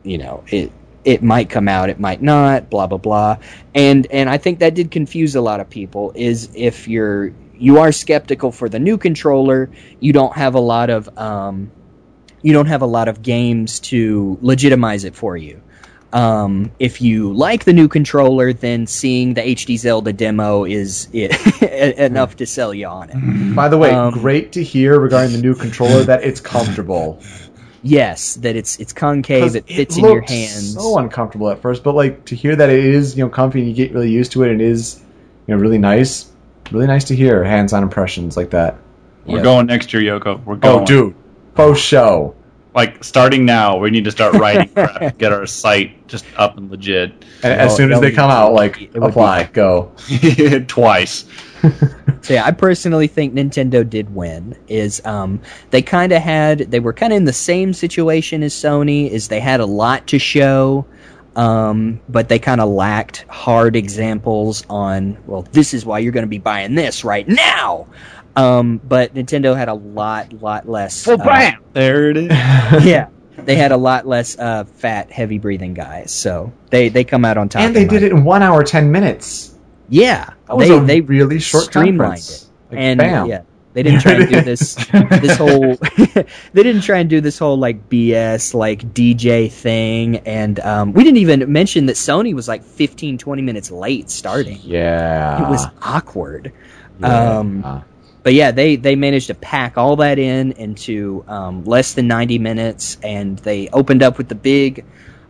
[0.05, 0.71] you know, it
[1.03, 1.89] it might come out.
[1.89, 2.69] It might not.
[2.69, 3.37] Blah blah blah."
[3.73, 6.11] And and I think that did confuse a lot of people.
[6.15, 9.69] Is if you're you are skeptical for the new controller,
[9.99, 11.71] you don't have a lot of um,
[12.41, 15.61] you don't have a lot of games to legitimize it for you.
[16.13, 21.33] Um, if you like the new controller, then seeing the HD Zelda demo is it,
[21.99, 23.55] enough to sell you on it.
[23.55, 27.21] By the way, um, great to hear regarding the new controller that it's comfortable.
[27.85, 29.55] Yes, that it's it's concave.
[29.55, 30.73] it fits in your looked hands.
[30.73, 33.67] So uncomfortable at first, but like to hear that it is, you know, comfy and
[33.69, 35.03] you get really used to it and it is,
[35.45, 36.31] you know, really nice.
[36.71, 38.75] Really nice to hear hands-on impressions like that.
[39.27, 39.43] we're Yep.
[39.43, 40.43] going next year, Yoko.
[40.45, 40.81] We're oh, going.
[40.81, 41.15] Oh, dude,
[41.53, 42.33] post show.
[42.73, 46.71] Like starting now, we need to start writing crap, get our site just up and
[46.71, 47.13] legit.
[47.43, 49.91] And as soon as they come out, like it would be- apply, go.
[50.67, 51.25] Twice.
[52.25, 54.57] So yeah, I personally think Nintendo did win.
[54.67, 55.39] Is um,
[55.69, 59.07] they kind of had they were kind of in the same situation as Sony.
[59.07, 60.87] Is they had a lot to show,
[61.35, 65.19] um, but they kind of lacked hard examples on.
[65.27, 67.85] Well, this is why you're going to be buying this right now.
[68.35, 71.05] Um, but Nintendo had a lot, lot less.
[71.05, 71.63] Well, uh, bam!
[71.73, 72.29] There it is.
[72.83, 76.11] yeah, they had a lot less uh, fat, heavy breathing guys.
[76.11, 77.61] So they they come out on top.
[77.61, 79.54] and they did it in one hour ten minutes.
[79.89, 82.43] Yeah, That was they a they really short streamlined conference.
[82.71, 82.73] it.
[82.75, 83.27] Like, and bam.
[83.27, 83.41] yeah,
[83.73, 84.75] they didn't try and do this
[85.21, 85.75] this whole
[86.53, 91.03] they didn't try and do this whole like BS like DJ thing and um, we
[91.03, 94.59] didn't even mention that Sony was like 15 20 minutes late starting.
[94.63, 95.45] Yeah.
[95.45, 96.51] It was awkward.
[96.99, 97.37] Yeah.
[97.39, 97.83] um,
[98.23, 102.39] but yeah, they they managed to pack all that in into um, less than 90
[102.39, 104.83] minutes, and they opened up with the big.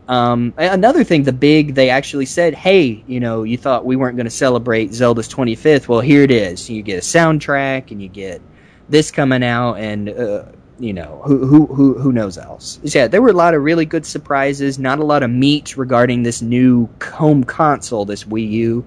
[0.07, 4.17] Um, another thing, the big, they actually said, "Hey, you know, you thought we weren't
[4.17, 5.87] going to celebrate Zelda's 25th?
[5.87, 6.69] Well, here it is.
[6.69, 8.41] You get a soundtrack, and you get
[8.87, 10.43] this coming out, and uh,
[10.79, 12.79] you know, who who who who knows else?
[12.83, 14.77] Yeah, there were a lot of really good surprises.
[14.77, 18.85] Not a lot of meat regarding this new home console, this Wii U,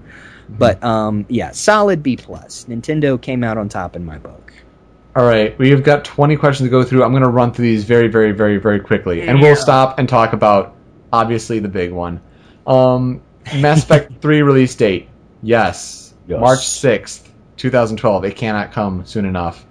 [0.48, 2.66] but um, yeah, solid B plus.
[2.66, 4.52] Nintendo came out on top in my book.
[5.16, 7.02] All right, we've got 20 questions to go through.
[7.02, 10.08] I'm going to run through these very, very, very, very quickly, and we'll stop and
[10.08, 10.76] talk about
[11.12, 12.20] obviously the big one.
[12.66, 13.22] Um,
[13.56, 15.08] Mass Effect 3 release date.
[15.42, 16.40] Yes, Yes.
[16.40, 18.24] March 6th, 2012.
[18.26, 19.64] It cannot come soon enough.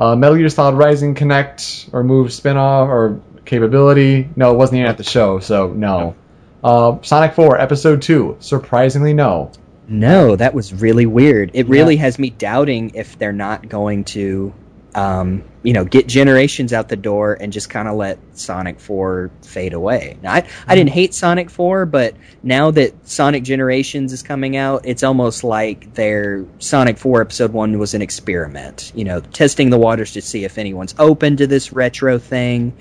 [0.00, 4.28] Uh, Metal Gear Solid Rising Kinect or Move spin-off or capability.
[4.34, 6.16] No, it wasn't even at the show, so no.
[6.64, 8.36] Uh, Sonic 4 Episode 2.
[8.40, 9.52] Surprisingly, no.
[9.86, 11.50] No, that was really weird.
[11.54, 12.02] It really Yeah.
[12.02, 14.52] has me doubting if they're not going to,
[14.94, 19.30] um, you know, get generations out the door and just kind of let Sonic 4
[19.42, 20.16] fade away.
[20.22, 24.82] Now, I, I didn't hate Sonic 4, but now that Sonic Generations is coming out,
[24.84, 28.92] it's almost like their Sonic 4 Episode 1 was an experiment.
[28.94, 32.72] You know, testing the waters to see if anyone's open to this retro thing.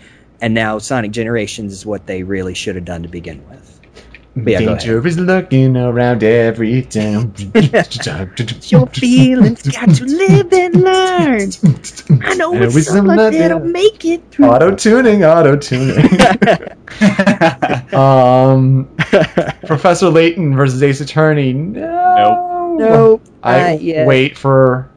[0.41, 3.78] And now Sonic Generations is what they really should have done to begin with.
[4.35, 4.59] But yeah.
[4.59, 7.33] Danger is looking around every town.
[8.63, 11.49] Your feelings got to live and learn.
[12.23, 14.45] I know And it's with some someone love, that'll make it through.
[14.45, 16.05] Auto tuning, auto tuning.
[17.93, 18.87] um,
[19.65, 21.53] Professor Layton versus Ace Attorney.
[21.53, 22.75] No.
[22.77, 23.21] nope.
[23.43, 24.89] I wait for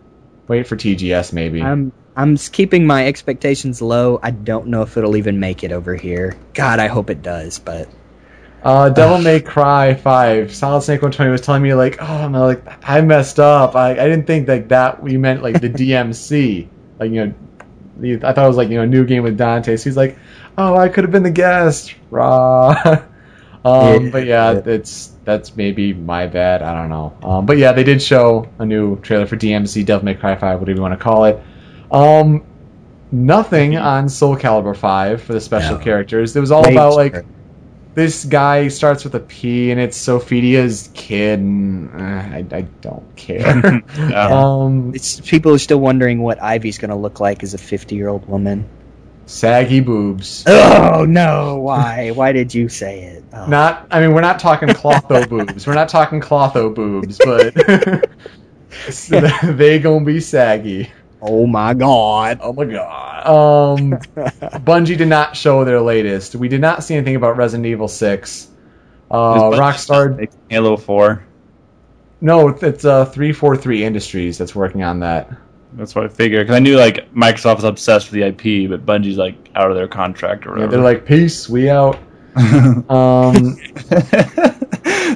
[0.49, 1.63] wait for TGS maybe.
[1.63, 4.21] I'm I'm keeping my expectations low.
[4.23, 6.37] I don't know if it'll even make it over here.
[6.53, 7.59] God, I hope it does.
[7.59, 7.89] But
[8.65, 10.55] Uh, Devil May Cry Five.
[10.55, 13.75] Solid Snake One Twenty was telling me like, oh no, like I messed up.
[13.75, 15.07] I, I didn't think like that.
[15.09, 16.69] You meant like the DMC.
[17.01, 17.35] Like you know,
[17.99, 19.77] the, I thought it was like you know a new game with Dante.
[19.77, 20.17] So he's like,
[20.57, 21.95] oh, I could have been the guest.
[22.11, 22.71] Rah.
[23.65, 24.11] um, Yeah.
[24.13, 26.63] but yeah, it's that's maybe my bad.
[26.63, 27.17] I don't know.
[27.23, 30.61] Um, but yeah, they did show a new trailer for DMC Devil May Cry Five,
[30.61, 31.41] whatever you want to call it.
[31.91, 32.45] Um,
[33.11, 35.85] nothing on Soul Calibur Five for the special No.
[35.85, 36.35] characters.
[36.37, 37.25] It was all about like
[37.95, 43.15] this guy starts with a P and it's Sophitia's kid, and uh, I, I don't
[43.17, 43.83] care.
[43.99, 44.29] Yeah.
[44.29, 47.95] um, it's people are still wondering what Ivy's going to look like as a 50
[47.95, 48.69] year old woman.
[49.27, 50.45] saggy boobs.
[50.47, 51.59] Oh no!
[51.59, 52.11] Why?
[52.11, 53.25] Why did you say it?
[53.33, 53.47] Oh.
[53.47, 55.67] Not, I mean, we're not talking clotho boobs.
[55.67, 58.11] We're not talking clotho boobs, but
[58.91, 60.91] so they gonna be saggy.
[61.25, 62.41] Oh my god!
[62.43, 63.27] Oh my god.
[63.27, 63.93] Um,
[64.65, 66.35] Bungie did not show their latest.
[66.35, 68.49] We did not see anything about Resident Evil Six.
[69.11, 70.29] Uh, Rockstar.
[70.49, 71.25] Halo Four.
[72.21, 75.31] No, it's uh, three four three Industries that's working on that.
[75.75, 78.85] That's what I figured because I knew like Microsoft was obsessed with the IP, but
[78.85, 80.71] Bungie's like out of their contract or Yeah, whatever.
[80.73, 81.99] they're like, peace, we out.
[82.91, 83.35] Um,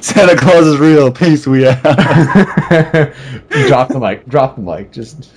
[0.01, 1.11] Santa Claus is real.
[1.11, 1.81] Peace, we out.
[3.67, 4.25] drop the mic.
[4.27, 4.91] Drop the mic.
[4.91, 5.29] Just.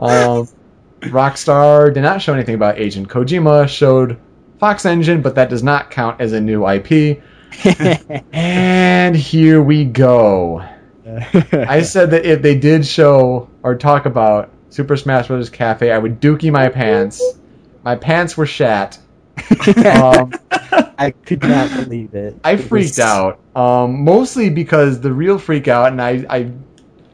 [0.00, 0.48] Um,
[1.00, 3.68] Rockstar did not show anything about Agent Kojima.
[3.68, 4.18] Showed
[4.58, 7.22] Fox Engine, but that does not count as a new IP.
[8.32, 10.60] And here we go.
[11.52, 15.50] I said that if they did show or talk about Super Smash Bros.
[15.50, 17.20] Cafe, I would dookie my pants.
[17.82, 18.98] My pants were shat.
[19.84, 20.32] Um,
[20.98, 22.36] I could not believe it.
[22.44, 23.40] I It freaked was- out.
[23.56, 26.52] Um, mostly because the real freak out, and I, I,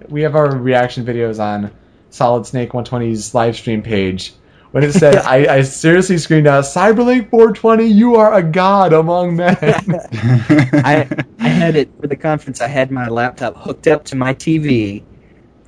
[0.08, 1.70] we have our reaction videos on
[2.16, 4.32] Solid Snake 120's live stream page.
[4.70, 9.36] When it said, I, I seriously screamed out, "Cyberlink 420, you are a god among
[9.36, 11.06] men." I
[11.38, 12.62] I had it for the conference.
[12.62, 15.02] I had my laptop hooked up to my TV,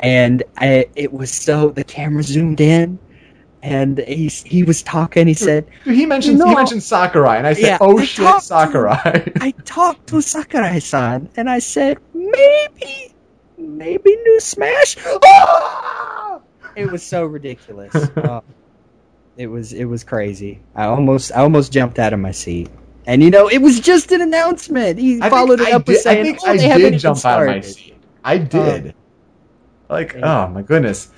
[0.00, 2.98] and I it was so the camera zoomed in,
[3.62, 5.26] and he he was talking.
[5.26, 8.40] He said, he mentioned he mentioned Sakurai, and I said, Yeah, "Oh I shit, talked
[8.40, 13.12] to- Sakurai." "I talked to Sakurai-san," and I said, "Maybe,
[13.58, 16.27] maybe new Smash." Ah!
[16.78, 17.92] It was so ridiculous.
[18.16, 18.42] Oh,
[19.36, 20.60] it was it was crazy.
[20.74, 22.70] I almost I almost jumped out of my seat.
[23.06, 24.98] And you know, it was just an announcement.
[24.98, 27.24] He I followed it I up with did, saying, I think "Oh, I did jump
[27.24, 27.94] out of my started." seat.
[28.24, 28.94] I um, did.
[29.88, 30.44] like, Yeah.
[30.46, 31.10] oh my goodness.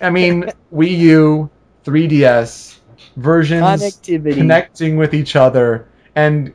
[0.00, 1.50] I mean, Wii U,
[1.84, 2.78] 3DS
[3.16, 6.54] versions connecting with each other, and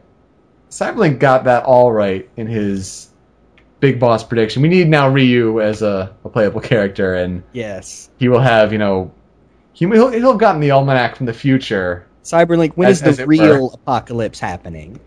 [0.69, 3.09] Cyberlink got that all right in his
[3.80, 4.62] Big Boss prediction.
[4.62, 8.10] We need now Ryu as a, a playable character, and Yes.
[8.18, 9.12] he will have, you know,
[9.74, 12.08] he, he'll, he'll have gotten the almanac from the future.
[12.24, 15.00] Cyberlink, when As- is the it real apocalypse happening?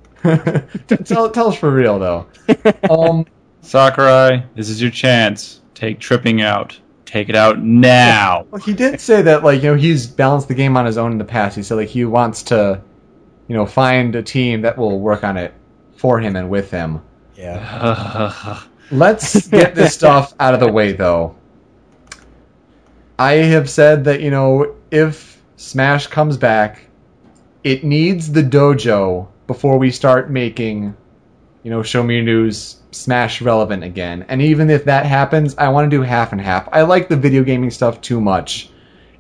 [1.05, 2.27] tell, tell us for real though.
[2.91, 3.25] Um,
[3.63, 5.61] Sakurai, this is your chance.
[5.75, 6.79] Take tripping out.
[7.05, 8.47] Take it out now.
[8.51, 11.13] Well, he did say that like you know he's balanced the game on his own
[11.13, 11.57] in the past.
[11.57, 12.81] He said like he wants to,
[13.47, 15.55] you know, find a team that will work on it
[15.97, 17.01] for him and with him.
[17.39, 18.60] Yeah.
[18.91, 21.36] Let's get this stuff out of the way though.
[23.18, 26.89] I have said that you know if Smash comes back,
[27.65, 30.97] it needs the dojo before we start making,
[31.62, 34.25] you know, show me your news Smash relevant again.
[34.28, 36.68] And even if that happens, I want to do half and half.
[36.73, 38.70] I like the video gaming stuff too much.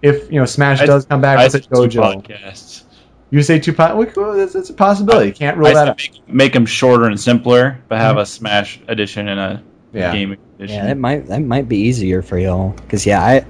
[0.02, 2.84] If you know Smash I- does come back I with a dojo, podcasts.
[3.30, 5.32] You say two po- well, that's, that's a possibility.
[5.32, 5.96] Can't rule I that out.
[5.98, 10.12] make, make them shorter and simpler, but have a Smash edition and a Yeah.
[10.12, 10.76] gaming edition.
[10.76, 13.44] Yeah, that might that might be easier for y'all because yeah, I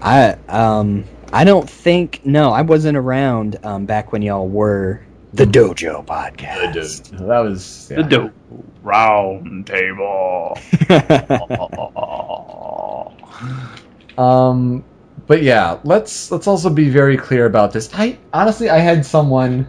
[0.00, 5.00] I um I don't think no, I wasn't around um back when y'all were
[5.32, 7.10] the Dojo podcast.
[7.26, 7.96] That was yeah.
[7.96, 8.32] The do-
[8.82, 10.56] round table.
[14.16, 14.84] Um,
[15.26, 17.90] but yeah, let's let's also be very clear about this.
[17.94, 19.66] I honestly, I had someone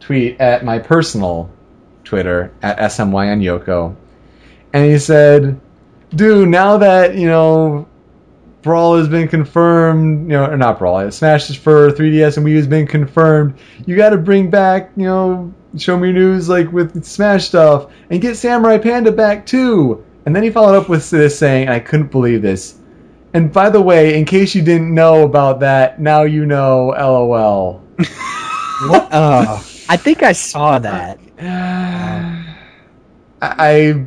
[0.00, 1.50] tweet at my personal
[2.04, 3.94] Twitter at smyn yoko,
[4.72, 5.60] and he said,
[6.10, 7.88] "Dude, now that you know."
[8.62, 12.56] Brawl has been confirmed, you know, or not Brawl, Smash is for 3DS and Wii
[12.56, 13.54] has been confirmed.
[13.86, 18.20] You got to bring back, you know, show me news like with Smash stuff and
[18.20, 20.04] get Samurai Panda back too.
[20.24, 22.76] And then he followed up with this saying, I couldn't believe this.
[23.36, 26.94] And by the way, in case you didn't know about that, now you know.
[26.96, 27.84] LOL.
[28.78, 31.18] Oh, I think I saw that.
[33.40, 34.04] I,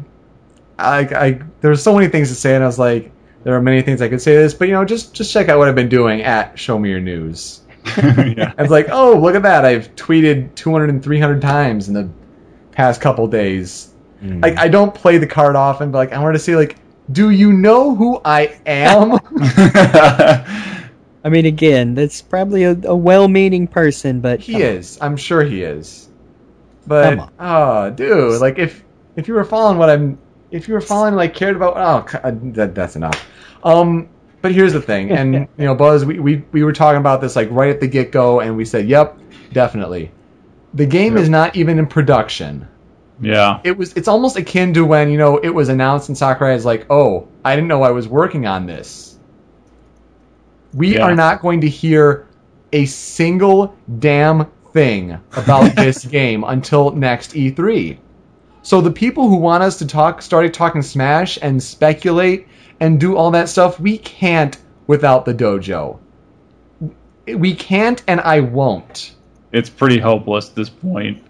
[0.77, 3.11] I, I, there's so many things to say, and I was like,
[3.43, 5.49] there are many things I could say to this, but you know, just just check
[5.49, 7.61] out what I've been doing at Show Me Your News.
[7.97, 8.53] yeah.
[8.55, 9.65] I was like, oh, look at that!
[9.65, 12.07] I've tweeted 200 and 300 times in the
[12.71, 13.91] past couple days.
[14.19, 14.41] Hmm.
[14.41, 16.77] Like, I don't play the card often, but like, I wanted to see like,
[17.11, 19.19] do you know who I am?
[21.23, 24.67] I mean, again, that's probably a, a well-meaning person, but He come on.
[24.67, 24.97] is.
[25.01, 26.07] I'm sure he is.
[26.87, 27.31] But on.
[27.39, 28.83] oh, dude, like if
[29.15, 30.17] if you were following what I'm,
[30.49, 33.27] if you were following like cared about, oh, uh, that, that's enough.
[33.63, 34.09] Um,
[34.41, 37.35] but here's the thing, and you know, Buzz, we, we we were talking about this
[37.35, 39.19] like right at the get go, and we said, yep,
[39.51, 40.11] definitely.
[40.73, 42.67] The game is not even in production.
[43.21, 43.59] Yeah.
[43.63, 43.93] It was.
[43.93, 47.27] It's almost akin to when you know it was announced, and Sakurai is like, "Oh,
[47.43, 49.17] I didn't know I was working on this."
[50.73, 51.05] We Yeah.
[51.05, 52.27] are not going to hear
[52.73, 57.97] a single damn thing about this game until next E3.
[58.61, 62.47] So the people who want us to talk, started talking Smash and speculate
[62.79, 64.57] and do all that stuff, we can't
[64.87, 65.97] without the dojo.
[67.27, 69.15] We can't, and I won't.
[69.51, 71.23] It's pretty hopeless at this point.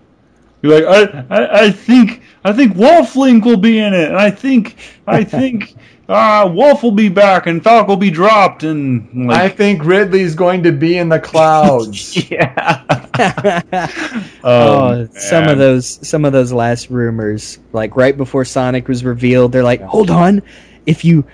[0.61, 4.29] You're like, I, I, I think, I think Wolflink will be in it, and I
[4.29, 4.75] think,
[5.07, 5.75] I think,
[6.09, 10.63] uh, Wolf will be back, and Falco will be dropped, and I think Ridley's going
[10.63, 12.29] to be in the clouds.
[12.31, 12.83] yeah.
[14.41, 19.51] Oh, some of those some of those last rumors, like right before Sonic was revealed,
[19.51, 20.41] they're like, "Hold on,
[20.85, 21.25] if you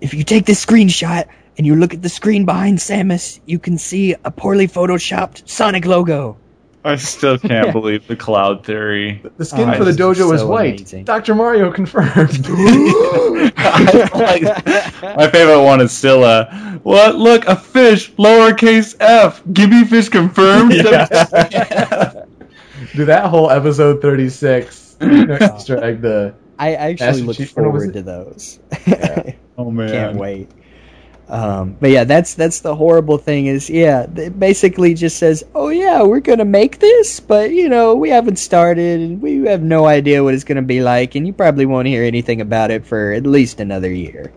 [0.00, 3.76] if you take this screenshot and you look at the screen behind Samus, you can
[3.76, 6.38] see a poorly photoshopped Sonic logo."
[6.88, 9.22] I still can't believe the cloud theory.
[9.36, 10.76] The skin Oh, for the dojo is so white.
[10.80, 11.04] amazing.
[11.04, 11.34] Dr.
[11.34, 12.48] Mario confirmed.
[12.48, 14.42] Like,
[15.16, 16.46] my favorite one is still uh,
[16.82, 17.16] what?
[17.16, 19.42] Look, a fish, lowercase f.
[19.52, 20.72] Give me fish confirmed.
[22.94, 27.92] Dude, that whole episode 36 you egg, the I actually look Chief- what was forward
[27.94, 28.58] to those.
[29.58, 30.50] oh man, Can't wait.
[31.30, 35.68] Um, but yeah, that's that's the horrible thing is yeah, it basically just says, oh
[35.68, 39.84] yeah, we're gonna make this, but you know we haven't started and we have no
[39.86, 43.12] idea what it's gonna be like, and you probably won't hear anything about it for
[43.12, 44.32] at least another year.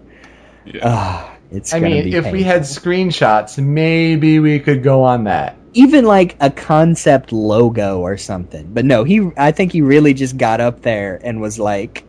[0.65, 0.81] Yeah.
[0.83, 5.55] Ah, it's I mean, be if we had screenshots, maybe we could go on that.
[5.73, 10.35] even like a concept logo or something, but no, he I think he really just
[10.37, 12.03] got up there and was like.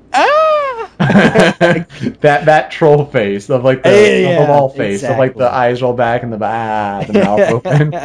[2.21, 5.53] that that troll face of like the, Yeah, of the wall face of like the
[5.53, 7.97] eyes roll back and the ah the mouth open.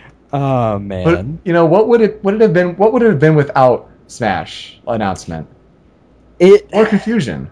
[0.32, 2.76] oh But man, you know what would it would it have been?
[2.76, 5.48] What would it have been without Smash announcement
[6.38, 7.50] it or confusion?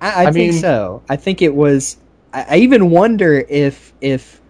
[0.00, 1.02] I, I, I think mean- so.
[1.08, 1.98] I think it was.
[2.32, 4.40] I, I even wonder if if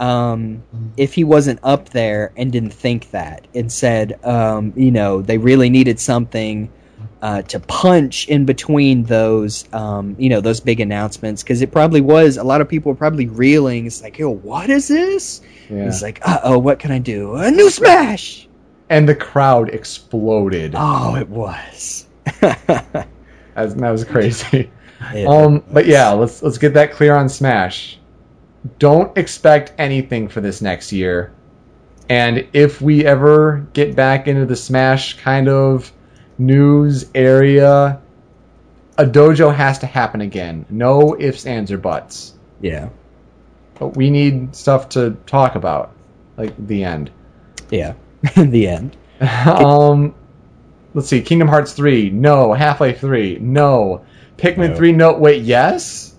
[0.00, 0.64] um
[0.96, 5.38] if he wasn't up there and didn't think that and said um you know they
[5.38, 6.72] really needed something
[7.22, 12.00] uh, to punch in between those um you know those big announcements because it probably
[12.00, 15.86] was a lot of people were probably reeling it's like yo what is this Yeah.
[15.88, 18.48] it's like uh oh what can I do a new smash
[18.88, 20.74] And the crowd exploded.
[20.76, 22.06] oh it was
[23.58, 24.70] That, that was crazy.
[25.14, 27.98] It Um, but yeah, let's let's get that clear on Smash.
[28.80, 31.32] Don't expect anything for this next year.
[32.08, 35.92] And if we ever get back into the Smash kind of
[36.38, 38.00] news area,
[38.96, 40.64] a dojo has to happen again.
[40.70, 42.34] No ifs, ands, or buts.
[42.60, 42.88] yeah,
[43.78, 45.92] But we need stuff to talk about,
[46.36, 47.10] like the end.
[47.70, 47.94] yeah.
[48.36, 48.96] In the end,
[49.46, 50.14] um,
[50.94, 51.22] let's see.
[51.22, 52.52] Kingdom Hearts three, no.
[52.52, 54.04] Half Life three, no.
[54.36, 54.76] Pikmin No.
[54.76, 55.12] three, no.
[55.18, 56.14] Wait, yes.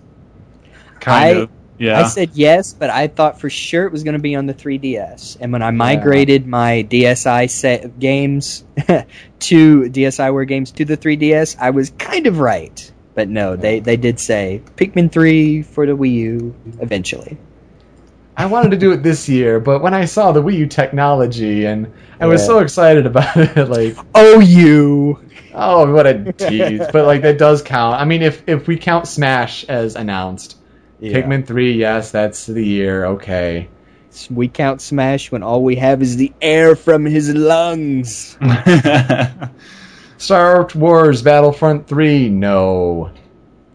[1.02, 1.50] Kind I- of.
[1.80, 2.00] Yeah.
[2.02, 4.54] I said yes, but I thought for sure it was going to be on the
[4.54, 5.38] 3DS.
[5.40, 8.66] And when I migrated my DSi set games
[9.40, 12.92] to DSiWare games to the 3DS, I was kind of right.
[13.16, 17.38] But no, they, they did say Pikmin 3 for the Wii U eventually.
[18.38, 21.66] I wanted to do it this year, but when I saw the Wii U technology
[21.66, 21.92] and
[22.22, 22.48] I was Yeah.
[22.48, 25.20] so excited about it, like, Oh, you!
[25.54, 26.82] oh, what a tease!
[26.94, 28.00] but like that does count.
[28.00, 30.56] I mean, if if we count Smash as announced,
[31.02, 33.06] Pikmin three, yes, that's the year.
[33.06, 33.70] Okay.
[34.30, 38.38] We count Smash when all we have is the air from his lungs.
[40.18, 43.12] Star Wars Battlefront three, no.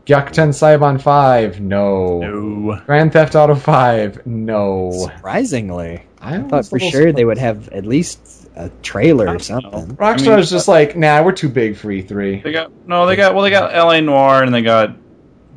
[0.06, 2.18] Gyakuten Saiban five, no.
[2.18, 2.80] no.
[2.84, 4.90] Grand Theft Auto five, no.
[4.92, 6.02] Surprisingly.
[6.20, 9.96] I I thought for little sure they would have at least a trailer or something.
[9.96, 12.42] Rockstar's I mean- just like, nah, we're too big for E E3.
[12.42, 13.06] They got no.
[13.06, 13.42] They got well.
[13.44, 14.00] They got L.A.
[14.02, 14.96] Noire and they got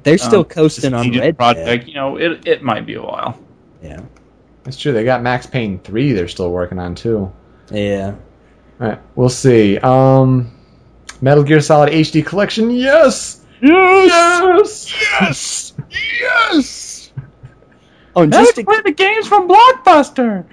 [0.07, 1.65] They're still um, coasting on Agent Red Project.
[1.65, 1.87] Dead.
[1.87, 3.37] You know, it it might be a while.
[3.83, 4.01] Yeah.
[4.63, 4.91] That's true.
[4.93, 6.13] They got Max Payne three.
[6.13, 7.31] They're still working on too.
[7.71, 8.15] Yeah.
[8.79, 9.77] All right, we'll see.
[9.79, 10.51] Um,
[11.19, 15.73] Metal Gear Solid HD Collection, yes, yes, Yes!
[15.89, 17.11] Yes!
[18.15, 20.45] Oh, and just to, play the games from Blockbuster.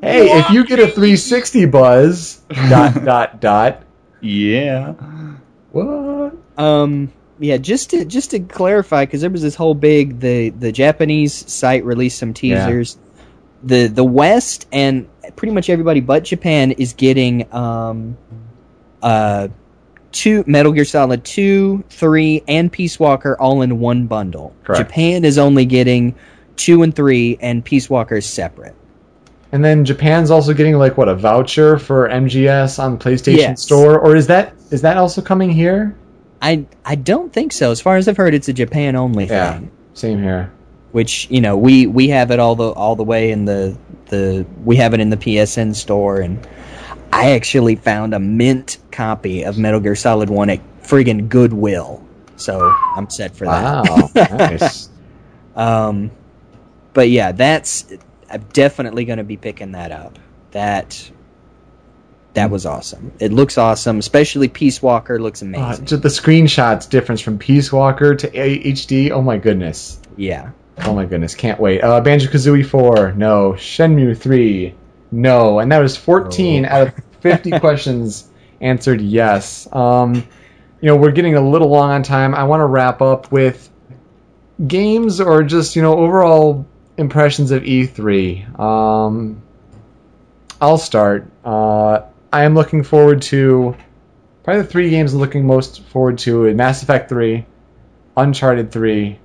[0.00, 3.82] Hey, if you get a 360 buzz, dot dot dot.
[4.20, 4.92] Yeah.
[5.72, 6.34] What?
[6.56, 10.72] um, yeah, just to just to clarify, because there was this whole big the the
[10.72, 12.66] Japanese site released some Yeah.
[12.66, 12.98] teasers.
[13.64, 18.16] The the West and pretty much everybody but Japan is getting um,
[19.02, 19.48] uh,
[20.10, 24.54] two Metal Gear Solid two, three, and Peace Walker all in one bundle.
[24.64, 24.88] Correct.
[24.88, 26.14] Japan is only getting
[26.56, 28.74] two and three, and Peace Walker is separate.
[29.52, 33.62] And then Japan's also getting like what a voucher for MGS on PlayStation Yes.
[33.62, 35.94] Store, or is that is that also coming here?
[36.42, 37.70] I I don't think so.
[37.70, 39.54] As far as I've heard, it's a Japan only Yeah.
[39.54, 39.70] thing.
[39.94, 40.50] Same here.
[40.90, 44.44] Which you know we we have it all the all the way in the the
[44.64, 46.46] we have it in the PSN store, and
[47.12, 52.04] I actually found a mint copy of Metal Gear Solid One at friggin' Goodwill.
[52.36, 52.60] So
[52.96, 53.62] I'm set for that.
[53.62, 54.88] Wow, nice.
[55.54, 56.10] Um,
[56.94, 57.84] but yeah, that's
[58.30, 60.18] I'm definitely going to be picking that up.
[60.52, 61.10] That
[62.34, 63.12] that was awesome.
[63.20, 65.84] It looks awesome, especially Peace Walker looks Uh, amazing.
[65.86, 69.10] just the screenshots difference from Peace Walker to A- HD.
[69.10, 69.98] Oh my goodness.
[70.16, 70.50] yeah.
[70.84, 71.82] Oh my goodness, can't wait.
[71.82, 73.52] Uh, Banjo Kazooie 4, no.
[73.52, 74.74] Shenmue 3,
[75.12, 75.58] no.
[75.58, 78.28] And that was 14 out of 50 questions
[78.62, 79.68] answered yes.
[79.72, 82.34] Um, you know, we're getting a little long on time.
[82.34, 83.68] I want to wrap up with
[84.66, 86.64] games or just, you know, overall
[86.96, 88.58] impressions of E3.
[88.58, 89.42] Um,
[90.60, 91.30] I'll start.
[91.44, 92.00] Uh,
[92.32, 93.76] I am looking forward to
[94.42, 97.44] probably the three games I'm looking most forward to are Mass Effect 3,
[98.16, 99.18] Uncharted 3,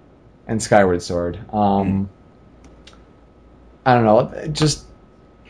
[0.48, 1.40] and Skyward Sword.
[1.54, 2.10] Um,
[3.86, 4.48] I don't know.
[4.50, 4.86] Just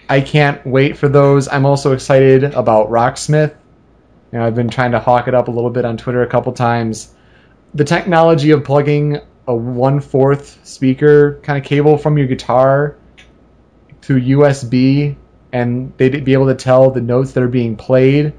[0.08, 1.48] I can't wait for those.
[1.48, 3.56] I'm also excited about Rocksmith.
[4.32, 6.27] You know, I've been trying to hawk it up a little bit on Twitter a
[6.27, 7.11] couple times.
[7.74, 12.98] The technology of plugging a one fourth speaker kind of cable from your guitar
[14.02, 15.16] to USB
[15.51, 18.34] and they'd be able to tell the notes that are being played.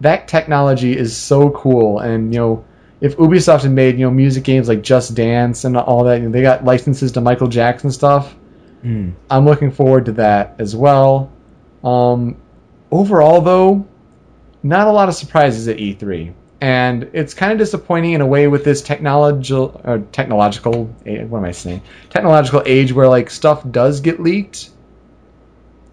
[0.00, 2.64] That technology is so cool, and you know,
[3.00, 6.26] if Ubisoft had made you know music games like Just Dance and all that, you
[6.26, 8.34] know, they got licenses to Michael Jackson stuff.
[8.82, 9.10] Hmm.
[9.30, 11.30] I'm looking forward to that as well.
[11.84, 12.36] Um,
[12.90, 13.86] overall, though,
[14.62, 18.46] not a lot of surprises at E3, and it's kind of disappointing in a way
[18.46, 21.82] with this technological, uh, technological, eh, what am I saying?
[22.10, 24.70] Technological age where like stuff does get leaked.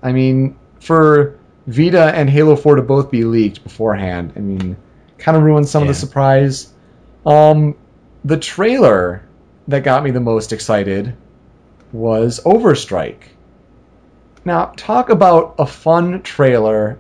[0.01, 1.37] I mean, for
[1.67, 4.77] Vita and Halo 4 to both be leaked beforehand, I mean,
[5.17, 6.73] kind of ruins some of the surprise.
[7.25, 7.75] Um,
[8.25, 9.23] the trailer
[9.67, 11.15] that got me the most excited
[11.91, 13.23] was Overstrike.
[14.45, 16.97] Now, talk about a fun trailer.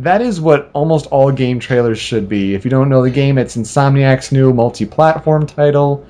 [0.00, 2.54] That is what almost all game trailers should be.
[2.54, 6.06] If you don't know the game, it's Insomniac's new multi platform title.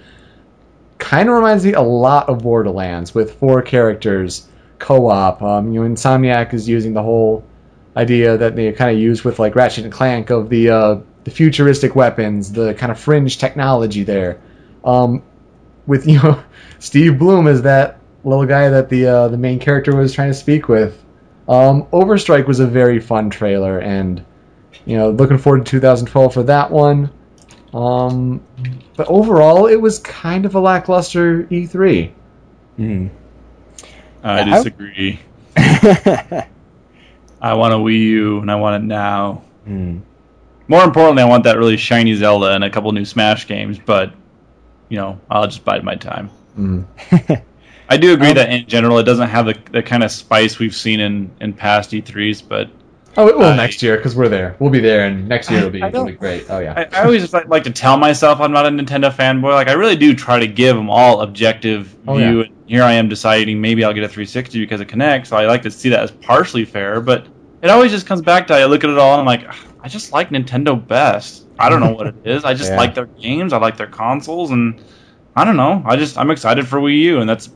[0.98, 4.48] Kind of reminds me a lot of Borderlands with four characters,
[4.80, 5.42] co op.
[5.42, 7.44] Um, you know, Insomniac is using the whole
[7.96, 11.30] idea that they kind of use with like Ratchet and Clank of the uh, the
[11.30, 14.40] futuristic weapons, the kind of fringe technology there.
[14.84, 15.22] Um,
[15.86, 16.42] with you know
[16.80, 20.34] Steve Bloom is that little guy that the uh, the main character was trying to
[20.34, 21.04] speak with.
[21.48, 24.24] Um, Overstrike was a very fun trailer, and
[24.84, 27.10] you know looking forward to 2012 for that one.
[27.72, 28.44] Um,
[28.96, 32.12] but overall, it was kind of a lackluster E E3.
[32.76, 33.08] Hmm.
[34.22, 35.20] I Yeah, I- disagree.
[37.42, 39.42] I want a Wii U and I want it now.
[39.64, 39.98] Hmm.
[40.68, 43.78] More importantly, I want that really shiny Zelda and a couple new Smash games.
[43.78, 44.12] But
[44.88, 46.30] you know, I'll just bide my time.
[46.58, 46.84] Mm.
[47.88, 50.58] I do agree Um, that in general it doesn't have the, the kind of spice
[50.58, 52.68] we've seen in, in past E3s, but
[53.16, 54.54] Oh, it will I- next year because we're there.
[54.60, 56.46] We'll be there, and next year it'll be, it'll be great.
[56.48, 56.86] Oh yeah.
[56.92, 59.52] I, I always just like, like to tell myself I'm not a Nintendo fanboy.
[59.52, 62.40] Like I really do try to give them all objective Oh, view.
[62.40, 62.44] yeah.
[62.46, 65.30] And here I am deciding maybe I'll get a 360 because it connects.
[65.30, 67.00] So I like to see that as partially fair.
[67.00, 67.26] But
[67.62, 69.44] it always just comes back to I look at it all and I'm like,
[69.82, 71.46] I just like Nintendo best.
[71.58, 72.44] I don't know what it is.
[72.44, 72.76] I just Yeah.
[72.76, 73.52] like their games.
[73.52, 74.80] I like their consoles, and
[75.36, 75.82] I don't know.
[75.84, 77.50] I just I'm excited for Wii U, and that's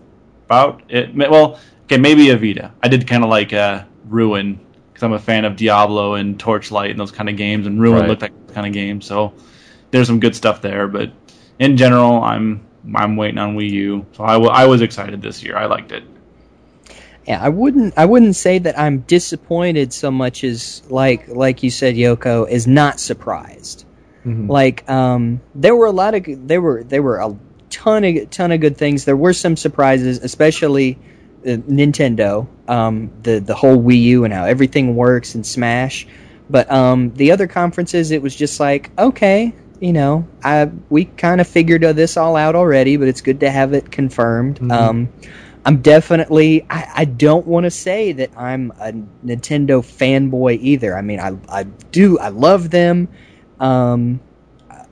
[0.46, 1.14] about it.
[1.14, 2.72] Well, okay, maybe a Vita.
[2.82, 4.58] I did kind of like uh, Ruin
[4.94, 8.00] because I'm a fan of Diablo and Torchlight and those kind of games, and Ruin
[8.00, 8.08] Right.
[8.08, 9.00] looked like kind of game.
[9.02, 9.34] So
[9.90, 11.10] there's some good stuff there, but
[11.58, 12.64] in general, I'm
[12.94, 14.06] I'm waiting on Wii U.
[14.12, 15.56] So I, w- I was excited this year.
[15.56, 16.04] I liked it.
[17.26, 17.94] Yeah, I wouldn't.
[17.96, 22.66] I wouldn't say that I'm disappointed so much as like like you said, Yoko is
[22.66, 23.86] not surprised.
[24.26, 24.48] Mhm.
[24.48, 27.34] Like, um, there were a lot of there were there were a
[27.70, 29.06] ton of ton of good things.
[29.06, 30.98] There were some surprises, especially
[31.44, 36.06] Nintendo, um, the the whole Wii U and how everything works and Smash.
[36.50, 41.40] But um, the other conferences, it was just like, okay, you know, I we kind
[41.40, 44.60] of figured this all out already, but it's good to have it confirmed.
[44.60, 44.72] Mhm.
[44.72, 45.08] Um,
[45.66, 46.64] I'm definitely.
[46.68, 48.92] I, I don't want to say that I'm a
[49.24, 50.96] Nintendo fanboy either.
[50.96, 52.18] I mean, I I do.
[52.18, 53.08] I love them.
[53.60, 54.20] Um,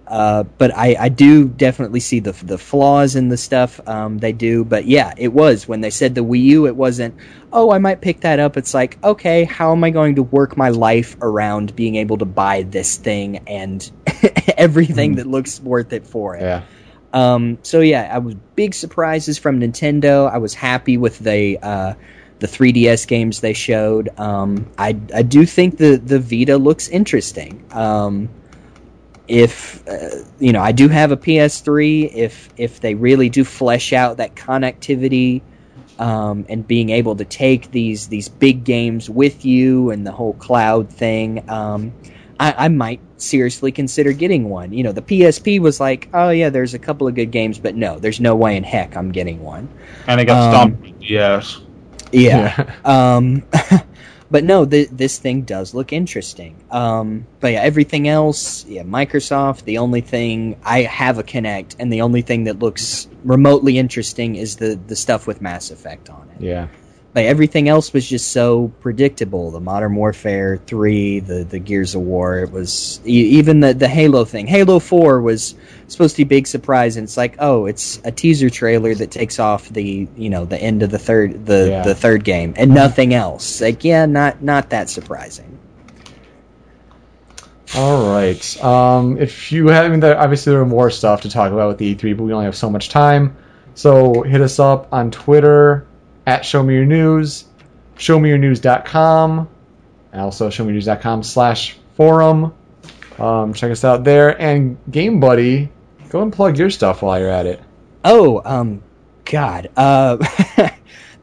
[0.06, 4.32] uh, but I, I do definitely see the the flaws in the stuff um, they
[4.32, 4.64] do.
[4.64, 6.66] But yeah, it was when they said the Wii U.
[6.66, 7.14] It wasn't.
[7.52, 8.56] Oh, I might pick that up.
[8.56, 12.24] It's like, okay, how am I going to work my life around being able to
[12.24, 13.90] buy this thing and
[14.56, 15.16] everything Mhm.
[15.16, 16.42] that looks worth it for it?
[16.42, 16.62] Yeah.
[17.12, 20.30] Um, so yeah, I was big surprises from Nintendo.
[20.30, 21.94] I was happy with the uh,
[22.38, 24.08] the 3DS games they showed.
[24.18, 27.64] Um, I I do think the the Vita looks interesting.
[27.72, 28.30] Um,
[29.28, 32.12] if uh, you know, I do have a PS3.
[32.14, 35.42] If if they really do flesh out that connectivity.
[35.98, 40.32] Um, and being able to take these these big games with you and the whole
[40.32, 41.92] cloud thing, um,
[42.40, 44.72] I, I might seriously consider getting one.
[44.72, 47.76] You know, the PSP was like, oh yeah, there's a couple of good games, but
[47.76, 49.68] no, there's no way in heck I'm getting one.
[50.08, 51.02] And it got Um, stomped.
[51.02, 51.60] Yes.
[52.10, 52.74] Yeah.
[52.84, 53.44] Um,
[54.32, 56.56] but no, th- this thing does look interesting.
[56.70, 59.64] Um, but yeah, everything else, yeah, Microsoft.
[59.64, 64.36] The only thing I have a Kinect, and the only thing that looks remotely interesting
[64.36, 66.42] is the the stuff with Mass Effect on it.
[66.42, 66.68] Yeah.
[67.12, 69.50] But everything else was just so predictable.
[69.50, 72.38] The Modern Warfare three, the the Gears of War.
[72.38, 74.46] It was e- even the the Halo thing.
[74.46, 75.54] Halo four was
[75.92, 79.10] supposed to be a big surprise, and it's like, oh, it's a teaser trailer that
[79.10, 81.82] takes off the you know the end of the third the Yeah.
[81.82, 83.60] the third game and nothing else.
[83.60, 85.58] Like, yeah, not not that surprising.
[87.74, 88.62] All right.
[88.64, 91.68] Um, if you have, I mean, there, obviously there are more stuff to talk about
[91.68, 93.34] with the E3, but we only have so much time.
[93.74, 95.86] So hit us up on Twitter
[96.26, 97.46] at Show Me Your News,
[97.96, 99.48] show me your showmeyournews.com,
[100.12, 102.52] and also show me showmeyournews.com slash forum.
[103.18, 104.38] Um, check us out there.
[104.40, 105.70] And Game Buddy,
[106.12, 107.60] go and plug your stuff while you're at it.
[108.04, 108.82] Oh, um,
[109.24, 109.70] God.
[109.76, 110.18] Uh,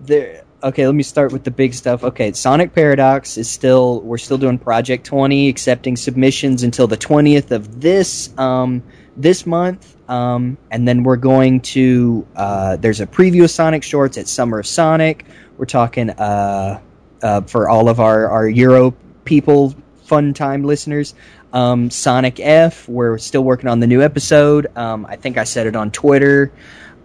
[0.01, 0.43] there.
[0.61, 2.03] Okay, let me start with the big stuff.
[2.03, 7.53] Okay, Sonic Paradox is still we're still doing Project Twenty, accepting submissions until the twentieth
[7.53, 8.83] of this um
[9.15, 9.95] this month.
[10.09, 14.59] Um, and then we're going to uh, there's a preview of Sonic Shorts at Summer
[14.59, 15.23] of Sonic.
[15.57, 16.81] We're talking uh,
[17.21, 18.93] uh for all of our our Euro
[19.23, 21.13] people, fun time listeners.
[21.53, 22.87] Um, Sonic F.
[22.87, 24.67] We're still working on the new episode.
[24.77, 26.51] Um, I think I said it on Twitter.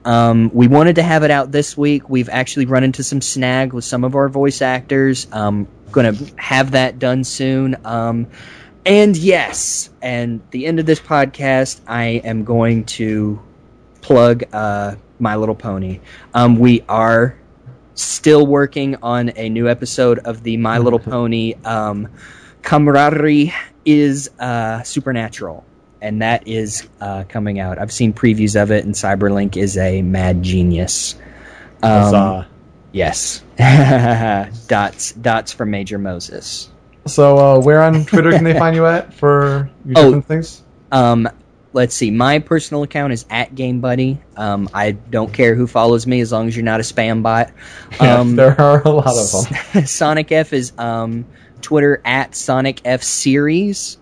[0.04, 2.10] Um, we wanted to have it out this week.
[2.10, 5.26] We've actually run into some snag with some of our voice actors.
[5.32, 7.76] Um, going to have that done soon.
[7.84, 8.26] Um,
[8.84, 13.40] and yes, and the end of this podcast, I am going to
[14.02, 16.00] plug uh, My Little Pony.
[16.34, 17.38] Um, we are
[17.94, 22.08] still working on a new episode of the My Little Pony um,
[22.60, 23.54] camaraderie
[23.84, 25.64] is uh, supernatural
[26.00, 30.02] and that is uh, coming out i've seen previews of it and cyberlink is a
[30.02, 31.14] mad genius
[31.82, 32.48] um, Huzzah.
[32.92, 33.42] yes
[34.68, 36.70] dots dots from major moses
[37.06, 40.04] So uh, where on Twitter can they find you at for your Oh.
[40.04, 40.62] different things?
[40.90, 41.28] um,
[41.74, 42.10] let's see.
[42.10, 44.18] My personal account is at Game Buddy.
[44.38, 47.50] Um, I don't care who follows me as long as you're not a spam bot.
[48.00, 49.84] Yeah, Um, there are a lot of them.
[49.86, 51.26] Sonic F is um,
[51.64, 53.98] Twitter at Sonic F Series,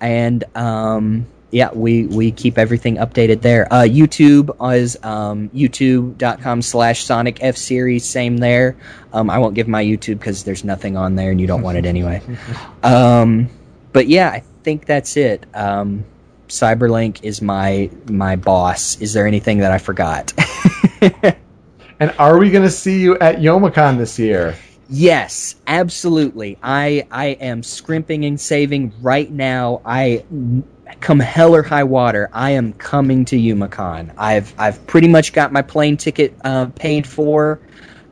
[0.00, 3.66] and um, yeah, we we keep everything updated there.
[3.72, 8.04] Uh, YouTube is um, youtube.com slash Sonic F Series.
[8.04, 8.76] Same there.
[9.12, 11.78] Um, I won't give my YouTube because there's nothing on there, and you don't want
[11.78, 12.22] it anyway.
[12.82, 13.48] um,
[13.92, 15.46] but yeah, I think that's it.
[15.54, 16.04] Um,
[16.48, 19.00] Cyberlink is my my boss.
[19.00, 20.32] Is there anything that I forgot?
[22.02, 24.56] And are we going to see you at Youmacon this year?
[24.92, 26.58] Yes, absolutely.
[26.62, 29.80] I I am scrimping and saving right now.
[29.86, 30.22] I
[31.00, 32.28] come hell or high water.
[32.34, 34.12] I am coming to Youmacon.
[34.18, 37.58] I've I've pretty much got my plane ticket uh, paid for.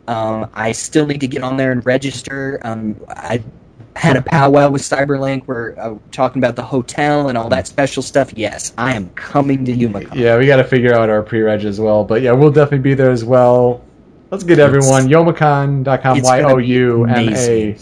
[0.09, 2.59] Um, I still need to get on there and register.
[2.65, 3.43] Um, I
[3.95, 8.03] had a powwow with Cyberlink where uh, talking about the hotel and all that special
[8.03, 8.33] stuff.
[8.37, 10.15] Yes, I am coming to Youmacon.
[10.15, 12.05] Yeah, we got to figure out our pre-reg as well.
[12.05, 13.85] But yeah, we'll definitely be there as well.
[14.31, 15.09] Let's get everyone.
[15.09, 17.75] Youmacon.com, it's gonna Y-O-U-M-A-C-O-N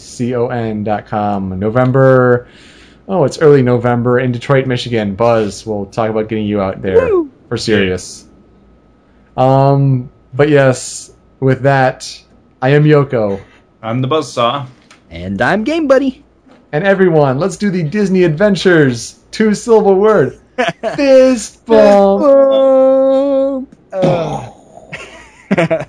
[0.83, 1.59] dot com.
[1.59, 2.47] November,
[3.07, 5.13] oh, it's early November in Detroit, Michigan.
[5.13, 7.29] Buzz, we'll talk about getting you out there Woo!
[7.49, 8.25] for serious.
[9.37, 12.19] Um, but yes, with that,
[12.63, 13.39] I am Yoko.
[13.83, 14.65] I'm the buzzsaw.
[15.11, 16.25] And I'm Game Buddy.
[16.71, 20.39] And everyone, let's do the Disney Adventures two syllable word.
[20.95, 22.21] Fist bump.
[22.23, 23.67] Show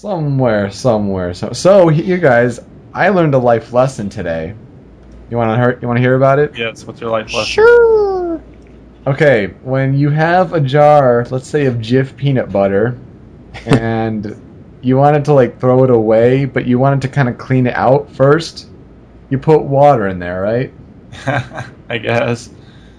[0.00, 1.34] Somewhere, somewhere.
[1.34, 2.58] So, so you guys,
[2.94, 4.54] I learned a life lesson today.
[5.28, 5.78] You want to hear?
[5.78, 6.56] You want to hear about it?
[6.56, 7.44] Yes, what's your life lesson?
[7.44, 8.42] Sure.
[9.06, 12.98] Okay, when you have a jar, let's say of Jif peanut butter,
[13.66, 14.40] and
[14.80, 17.74] you wanted to like throw it away, but you wanted to kind of clean it
[17.74, 18.70] out first,
[19.28, 20.72] you put water in there, right?
[21.90, 22.48] I guess.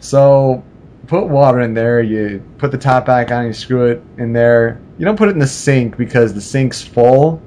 [0.02, 0.64] So
[1.12, 4.80] put water in there, you put the top back on, you screw it in there.
[4.98, 7.42] You don't put it in the sink because the sink's full.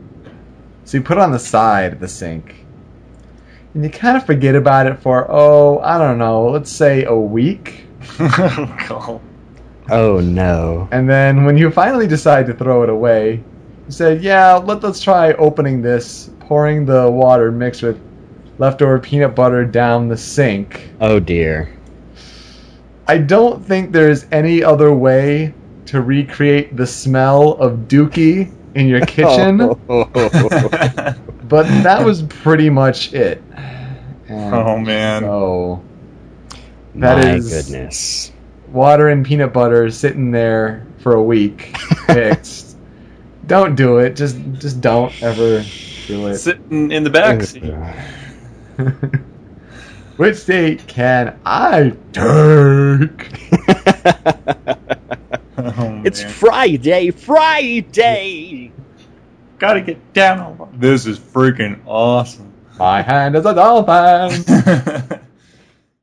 [0.85, 2.67] So you put it on the side of the sink.
[3.73, 7.15] And you kind of forget about it for, oh, I don't know, let's say a
[7.15, 7.87] week.
[8.87, 9.23] cool.
[9.91, 10.89] Oh no.
[10.93, 13.45] And then when you finally decide to throw it away,
[13.87, 18.01] you said, yeah, let, let's try opening this, pouring the water mixed with
[18.57, 20.89] leftover peanut butter down the sink.
[21.03, 21.71] Oh dear.
[23.07, 25.53] I don't think there's any other way
[25.87, 29.59] to recreate the smell of dookie in your kitchen,
[29.89, 33.43] but that was pretty much it.
[34.29, 35.23] And Oh, man.
[35.23, 35.83] So
[36.97, 38.33] that My is goodness.
[38.73, 41.77] water and peanut butter sitting there for a week
[42.09, 42.77] mixed.
[43.47, 44.17] don't do it.
[44.17, 45.63] Just just don't ever
[46.07, 46.37] do it.
[46.39, 47.75] Sitting in the back seat.
[50.17, 53.33] Which state can I take?
[55.57, 56.31] Oh, it's man.
[56.31, 58.71] Friday, Friday.
[59.59, 62.53] gotta get down on This is freaking awesome.
[62.79, 65.21] My hand is a dolphin.